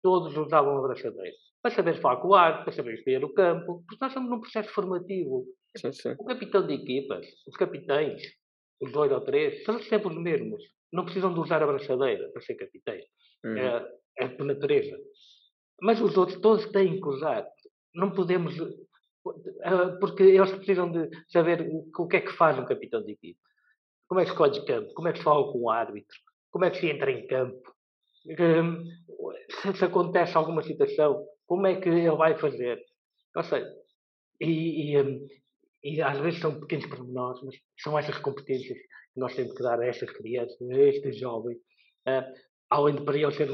Todos 0.01 0.35
usavam 0.37 0.77
a 0.77 0.79
abraçadeira. 0.79 1.35
Para 1.61 1.75
saber 1.75 1.99
falar 2.01 2.17
com 2.17 2.29
o 2.29 2.35
ar, 2.35 2.63
para 2.63 2.73
saber 2.73 2.95
escolher 2.95 3.23
o 3.23 3.33
campo, 3.33 3.83
porque 3.87 3.97
nós 4.01 4.11
estamos 4.11 4.29
num 4.29 4.39
processo 4.39 4.69
formativo. 4.73 5.45
Sim, 5.77 5.91
sim. 5.91 6.15
O 6.19 6.25
capitão 6.25 6.65
de 6.65 6.73
equipas, 6.73 7.25
os 7.47 7.55
capitães, 7.57 8.21
os 8.81 8.91
dois 8.91 9.11
ou 9.11 9.21
três, 9.21 9.63
são 9.63 9.79
sempre 9.79 10.09
os 10.09 10.17
mesmos. 10.17 10.63
Não 10.91 11.05
precisam 11.05 11.33
de 11.33 11.39
usar 11.39 11.61
a 11.61 11.65
abraçadeira 11.65 12.29
para 12.31 12.41
ser 12.41 12.55
capitães. 12.55 13.03
Uhum. 13.43 13.57
É, 13.57 13.87
é 14.19 14.27
por 14.27 14.45
natureza. 14.45 14.95
Mas 15.81 15.99
os 16.01 16.15
outros 16.15 16.39
todos 16.39 16.69
têm 16.71 16.99
que 16.99 17.07
usar. 17.07 17.47
Não 17.95 18.11
podemos. 18.11 18.55
Eh, 18.59 19.97
porque 19.99 20.23
eles 20.23 20.51
precisam 20.51 20.91
de 20.91 21.09
saber 21.29 21.67
o 21.97 22.07
que 22.07 22.17
é 22.17 22.21
que 22.21 22.33
faz 22.33 22.59
um 22.59 22.65
capitão 22.65 23.03
de 23.03 23.13
equipa. 23.13 23.39
Como 24.07 24.19
é 24.19 24.25
que 24.25 24.31
escolhe 24.31 24.65
campo? 24.65 24.93
Como 24.93 25.07
é 25.07 25.11
que 25.11 25.17
se 25.17 25.23
fala 25.23 25.51
com 25.51 25.59
o 25.59 25.69
árbitro? 25.69 26.17
como 26.53 26.65
é 26.65 26.69
que 26.69 26.79
se 26.79 26.87
entra 26.87 27.11
em 27.11 27.25
campo, 27.25 27.73
hum, 28.27 28.85
se 29.75 29.83
acontece 29.83 30.37
alguma 30.37 30.61
situação, 30.61 31.25
como 31.47 31.65
é 31.65 31.81
que 31.81 31.89
ele 31.89 32.11
vai 32.11 32.37
fazer. 32.37 32.79
Ou 33.35 33.43
seja, 33.43 33.67
e, 34.39 34.93
e, 34.93 35.01
hum, 35.01 35.27
e 35.83 36.01
às 36.01 36.19
vezes 36.19 36.39
são 36.39 36.59
pequenos 36.59 36.85
pormenores, 36.85 37.41
mas 37.43 37.55
são 37.79 37.97
essas 37.97 38.17
competências 38.19 38.77
que 38.77 39.19
nós 39.19 39.35
temos 39.35 39.53
que 39.53 39.63
dar 39.63 39.79
a 39.79 39.85
estas 39.85 40.09
crianças, 40.11 40.59
a 40.61 40.77
estes 40.77 41.19
jovens, 41.19 41.57
uh, 42.07 42.33
além 42.69 42.95
de 42.95 43.03
para 43.03 43.17
eles 43.17 43.35
ser 43.35 43.49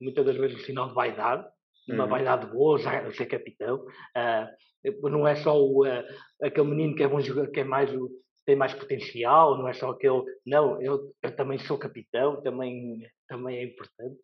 muitas 0.00 0.26
das 0.26 0.36
vezes 0.36 0.56
um 0.56 0.64
sinal 0.64 0.88
de 0.88 0.94
vaidade, 0.94 1.46
uma 1.88 2.04
uhum. 2.04 2.10
vaidade 2.10 2.46
boa, 2.52 2.78
já 2.78 3.10
ser 3.12 3.26
capitão, 3.26 3.84
uh, 3.84 5.08
não 5.08 5.26
é 5.26 5.34
só 5.36 5.58
o, 5.58 5.86
uh, 5.86 6.04
aquele 6.42 6.68
menino 6.68 6.94
que 6.94 7.02
é 7.02 7.08
bom 7.08 7.20
jogador, 7.20 7.50
que 7.50 7.60
é 7.60 7.64
mais 7.64 7.92
o, 7.94 8.10
tem 8.46 8.56
mais 8.56 8.72
potencial, 8.72 9.58
não 9.58 9.68
é 9.68 9.72
só 9.72 9.90
aquele. 9.90 10.22
Não, 10.46 10.80
eu, 10.80 11.12
eu 11.20 11.36
também 11.36 11.58
sou 11.58 11.76
capitão, 11.76 12.40
também, 12.42 13.02
também 13.28 13.58
é 13.58 13.64
importante. 13.64 14.16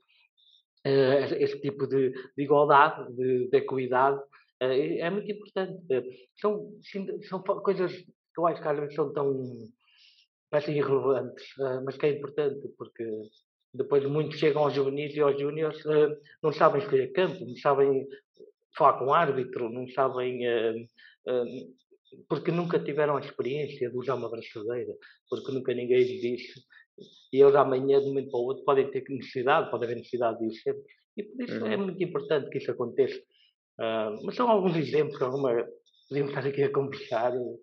Uh, 0.86 1.34
esse 1.38 1.60
tipo 1.60 1.86
de, 1.86 2.10
de 2.10 2.42
igualdade, 2.42 3.12
de, 3.14 3.48
de 3.48 3.56
equidade, 3.56 4.20
é 4.64 5.10
muito 5.10 5.30
importante. 5.30 5.80
Uh, 5.90 6.02
são, 6.40 6.72
são 7.28 7.42
coisas 7.42 7.92
que 7.92 8.38
eu 8.38 8.46
acho 8.46 8.62
que 8.62 8.68
às 8.68 8.78
vezes 8.78 8.94
são 8.94 9.12
tão. 9.12 9.42
parecem 10.50 10.76
irrelevantes, 10.76 11.44
mas 11.84 11.96
que 11.96 12.06
é 12.06 12.18
importante, 12.18 12.68
porque 12.76 13.04
depois 13.74 14.04
muitos 14.04 14.38
chegam 14.38 14.62
aos 14.64 14.74
juvenis 14.74 15.14
e 15.14 15.20
aos 15.20 15.38
júniores, 15.40 15.82
não 16.42 16.52
sabem 16.52 16.82
escolher 16.82 17.12
campo, 17.12 17.44
não 17.44 17.56
sabem 17.56 18.06
falar 18.76 18.98
com 18.98 19.06
o 19.06 19.14
árbitro, 19.14 19.70
não 19.70 19.88
sabem 19.88 20.40
porque 22.28 22.50
nunca 22.50 22.78
tiveram 22.78 23.16
a 23.16 23.20
experiência 23.20 23.90
de 23.90 23.96
usar 23.96 24.14
uma 24.14 24.30
braçadeira, 24.30 24.92
porque 25.30 25.52
nunca 25.52 25.72
ninguém 25.72 25.98
lhes 25.98 26.20
disse 26.20 26.62
e 27.32 27.40
eles 27.40 27.54
amanhã, 27.54 28.00
de 28.00 28.06
um 28.06 28.08
momento 28.08 28.30
para 28.30 28.40
o 28.40 28.44
outro, 28.44 28.64
podem 28.64 28.90
ter 28.90 29.04
necessidade, 29.08 29.70
pode 29.70 29.84
haver 29.84 29.96
necessidade 29.96 30.38
disso 30.38 30.62
sempre. 30.62 30.82
E 31.16 31.22
por 31.22 31.42
isso 31.42 31.54
é 31.54 31.60
uhum. 31.60 31.72
é 31.72 31.76
muito 31.76 32.02
importante 32.02 32.50
que 32.50 32.58
isso 32.58 32.70
aconteça. 32.70 33.20
Uh, 33.78 34.24
mas 34.24 34.36
são 34.36 34.50
alguns 34.50 34.76
exemplos, 34.76 35.20
alguma, 35.20 35.66
podíamos 36.08 36.32
estar 36.32 36.46
aqui 36.46 36.62
a 36.62 36.72
conversar 36.72 37.32
uh, 37.34 37.58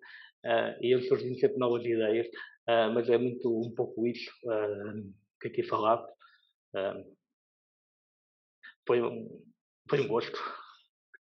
e 0.80 0.92
eles 0.92 1.08
surgindo 1.08 1.38
sempre 1.38 1.58
novas 1.58 1.84
ideias, 1.84 2.26
uh, 2.68 2.92
mas 2.92 3.08
é 3.08 3.16
muito 3.16 3.48
um 3.48 3.72
pouco 3.74 4.06
isso 4.06 4.30
que 5.40 5.48
aqui 5.48 5.62
falado. 5.62 6.06
foi, 8.86 9.00
um, 9.00 9.42
foi 9.88 10.00
um 10.00 10.08
gosto. 10.08 10.38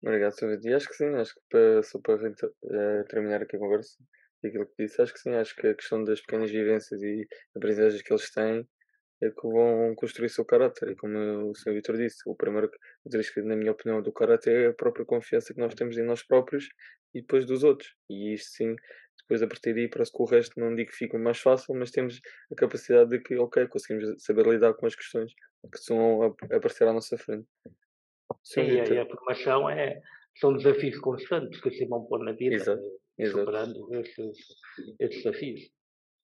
Obrigado, 0.04 0.34
Sr. 0.34 0.60
E 0.64 0.74
acho 0.74 0.88
que 0.88 0.94
sim, 0.94 1.08
acho 1.16 1.34
que 1.34 1.42
para, 1.50 1.84
só 1.84 2.00
para 2.00 3.04
terminar 3.06 3.42
aqui 3.42 3.56
a 3.56 3.60
conversa, 3.60 3.98
aquilo 4.44 4.68
que 4.68 4.84
disse, 4.84 5.02
acho 5.02 5.14
que 5.14 5.20
sim, 5.20 5.34
acho 5.34 5.56
que 5.56 5.68
a 5.68 5.74
questão 5.74 6.04
das 6.04 6.22
pequenas 6.22 6.52
vivências 6.52 7.02
e 7.02 7.28
aprendizagens 7.56 8.04
que 8.04 8.14
eles 8.14 8.32
têm 8.32 8.68
é 9.26 9.30
que 9.32 9.48
vão 9.48 9.94
construir 9.96 10.28
o 10.28 10.30
seu 10.30 10.46
caráter. 10.46 10.90
E 10.90 10.96
como 10.96 11.50
o 11.50 11.56
Sr. 11.56 11.74
Vitor 11.74 11.98
disse, 11.98 12.18
o 12.26 12.36
primeiro 12.36 12.70
que, 12.70 13.42
na 13.42 13.56
minha 13.56 13.72
opinião, 13.72 14.02
do 14.02 14.12
caráter 14.12 14.66
é 14.66 14.68
a 14.68 14.74
própria 14.74 15.06
confiança 15.06 15.54
que 15.54 15.60
nós 15.60 15.74
temos 15.74 15.98
em 15.98 16.04
nós 16.04 16.24
próprios 16.24 16.68
e 17.14 17.22
depois 17.22 17.46
dos 17.46 17.64
outros. 17.64 17.94
E 18.10 18.34
isto 18.34 18.50
sim, 18.52 18.76
depois 19.22 19.42
a 19.42 19.48
partir 19.48 19.74
daí 19.74 19.90
parece 19.90 20.12
que 20.12 20.22
o 20.22 20.26
resto 20.26 20.60
não 20.60 20.76
digo 20.76 20.92
que 20.92 20.98
fica 20.98 21.18
mais 21.18 21.40
fácil, 21.40 21.74
mas 21.76 21.92
temos 21.92 22.20
a 22.52 22.56
capacidade 22.56 23.10
de 23.10 23.20
que, 23.20 23.36
ok, 23.38 23.68
conseguimos 23.68 24.24
saber 24.24 24.46
lidar 24.46 24.74
com 24.74 24.86
as 24.86 24.96
questões 24.96 25.34
que 25.72 25.78
estão 25.78 26.24
a, 26.24 26.28
aparecer 26.56 26.88
à 26.88 26.94
nossa 26.94 27.18
frente. 27.18 27.48
Sim, 28.44 28.62
e 28.62 29.00
a 29.00 29.06
formação 29.06 29.70
é, 29.70 30.02
são 30.38 30.56
desafios 30.56 31.00
constantes 31.00 31.60
que 31.62 31.72
se 31.72 31.86
vão 31.86 32.06
pôr 32.06 32.24
na 32.24 32.34
vida, 32.34 32.56
Exato. 32.56 32.84
Eh, 33.18 33.28
superando 33.28 33.94
esses, 33.96 34.38
esses 35.00 35.24
desafios. 35.24 35.62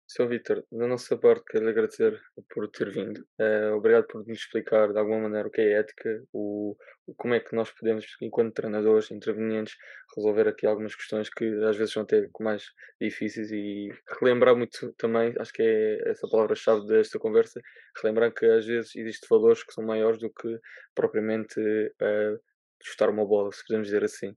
Sr. 0.06 0.28
Vitor, 0.28 0.64
da 0.70 0.86
nossa 0.86 1.16
parte, 1.16 1.44
quero 1.50 1.68
agradecer 1.68 2.20
por 2.50 2.68
ter 2.68 2.90
vindo. 2.90 3.24
Uh, 3.40 3.74
obrigado 3.74 4.06
por 4.06 4.26
nos 4.26 4.38
explicar 4.38 4.92
de 4.92 4.98
alguma 4.98 5.20
maneira 5.20 5.48
o 5.48 5.50
que 5.50 5.60
é 5.60 5.78
ética, 5.78 6.22
o, 6.32 6.76
como 7.16 7.34
é 7.34 7.40
que 7.40 7.54
nós 7.54 7.70
podemos, 7.70 8.04
enquanto 8.20 8.54
treinadores, 8.54 9.10
intervenientes, 9.10 9.74
resolver 10.14 10.48
aqui 10.48 10.66
algumas 10.66 10.94
questões 10.94 11.30
que 11.30 11.46
às 11.64 11.76
vezes 11.76 11.94
são 11.94 12.02
até 12.02 12.28
mais 12.40 12.64
difíceis 13.00 13.50
e 13.50 13.88
relembrar 14.20 14.54
muito 14.54 14.92
também, 14.98 15.34
acho 15.38 15.52
que 15.52 15.62
é 15.62 16.10
essa 16.10 16.28
palavra-chave 16.28 16.86
desta 16.86 17.18
conversa, 17.18 17.60
relembrar 18.02 18.34
que 18.34 18.44
às 18.44 18.66
vezes 18.66 18.94
existem 18.94 19.28
valores 19.30 19.64
que 19.64 19.72
são 19.72 19.84
maiores 19.84 20.18
do 20.18 20.30
que 20.30 20.58
propriamente 20.94 21.58
uh, 21.58 22.38
chutar 22.82 23.08
uma 23.08 23.26
bola, 23.26 23.50
se 23.52 23.64
podemos 23.66 23.86
dizer 23.86 24.04
assim. 24.04 24.36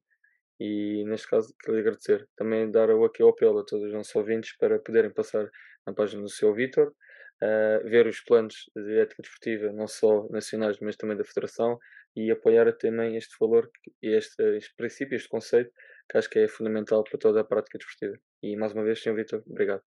E 0.59 1.03
neste 1.05 1.27
caso, 1.27 1.53
queria 1.63 1.81
agradecer. 1.81 2.27
Também 2.35 2.69
dar 2.71 2.89
o 2.89 3.03
aqui 3.05 3.21
ao 3.21 3.29
apelo 3.29 3.59
a 3.59 3.65
todos 3.65 3.87
os 3.87 3.93
nossos 3.93 4.15
ouvintes 4.15 4.55
para 4.57 4.79
poderem 4.79 5.11
passar 5.11 5.49
na 5.85 5.93
página 5.93 6.21
do 6.21 6.29
seu 6.29 6.53
Vitor, 6.53 6.89
uh, 6.89 7.89
ver 7.89 8.07
os 8.07 8.21
planos 8.21 8.69
de 8.75 8.99
ética 8.99 9.21
desportiva, 9.21 9.71
não 9.71 9.87
só 9.87 10.27
nacionais, 10.29 10.79
mas 10.79 10.95
também 10.95 11.17
da 11.17 11.23
Federação, 11.23 11.77
e 12.15 12.31
apoiar 12.31 12.71
também 12.77 13.17
este 13.17 13.35
valor, 13.39 13.69
este, 14.01 14.41
este 14.55 14.73
princípio, 14.75 15.15
este 15.15 15.27
conceito, 15.27 15.71
que 16.09 16.17
acho 16.17 16.29
que 16.29 16.39
é 16.39 16.47
fundamental 16.47 17.03
para 17.03 17.19
toda 17.19 17.41
a 17.41 17.43
prática 17.43 17.77
desportiva. 17.77 18.17
E 18.41 18.55
mais 18.55 18.73
uma 18.73 18.83
vez, 18.83 19.01
Sr. 19.01 19.15
Vitor, 19.15 19.43
obrigado. 19.47 19.81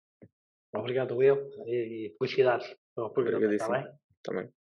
Obrigado, 0.75 1.23
eu, 1.23 1.49
e 1.65 2.13
felicidades 2.17 2.75
pelo 2.93 3.11
programa, 3.11 3.53
está 3.53 3.69
bem? 3.69 3.87
Também. 4.23 4.56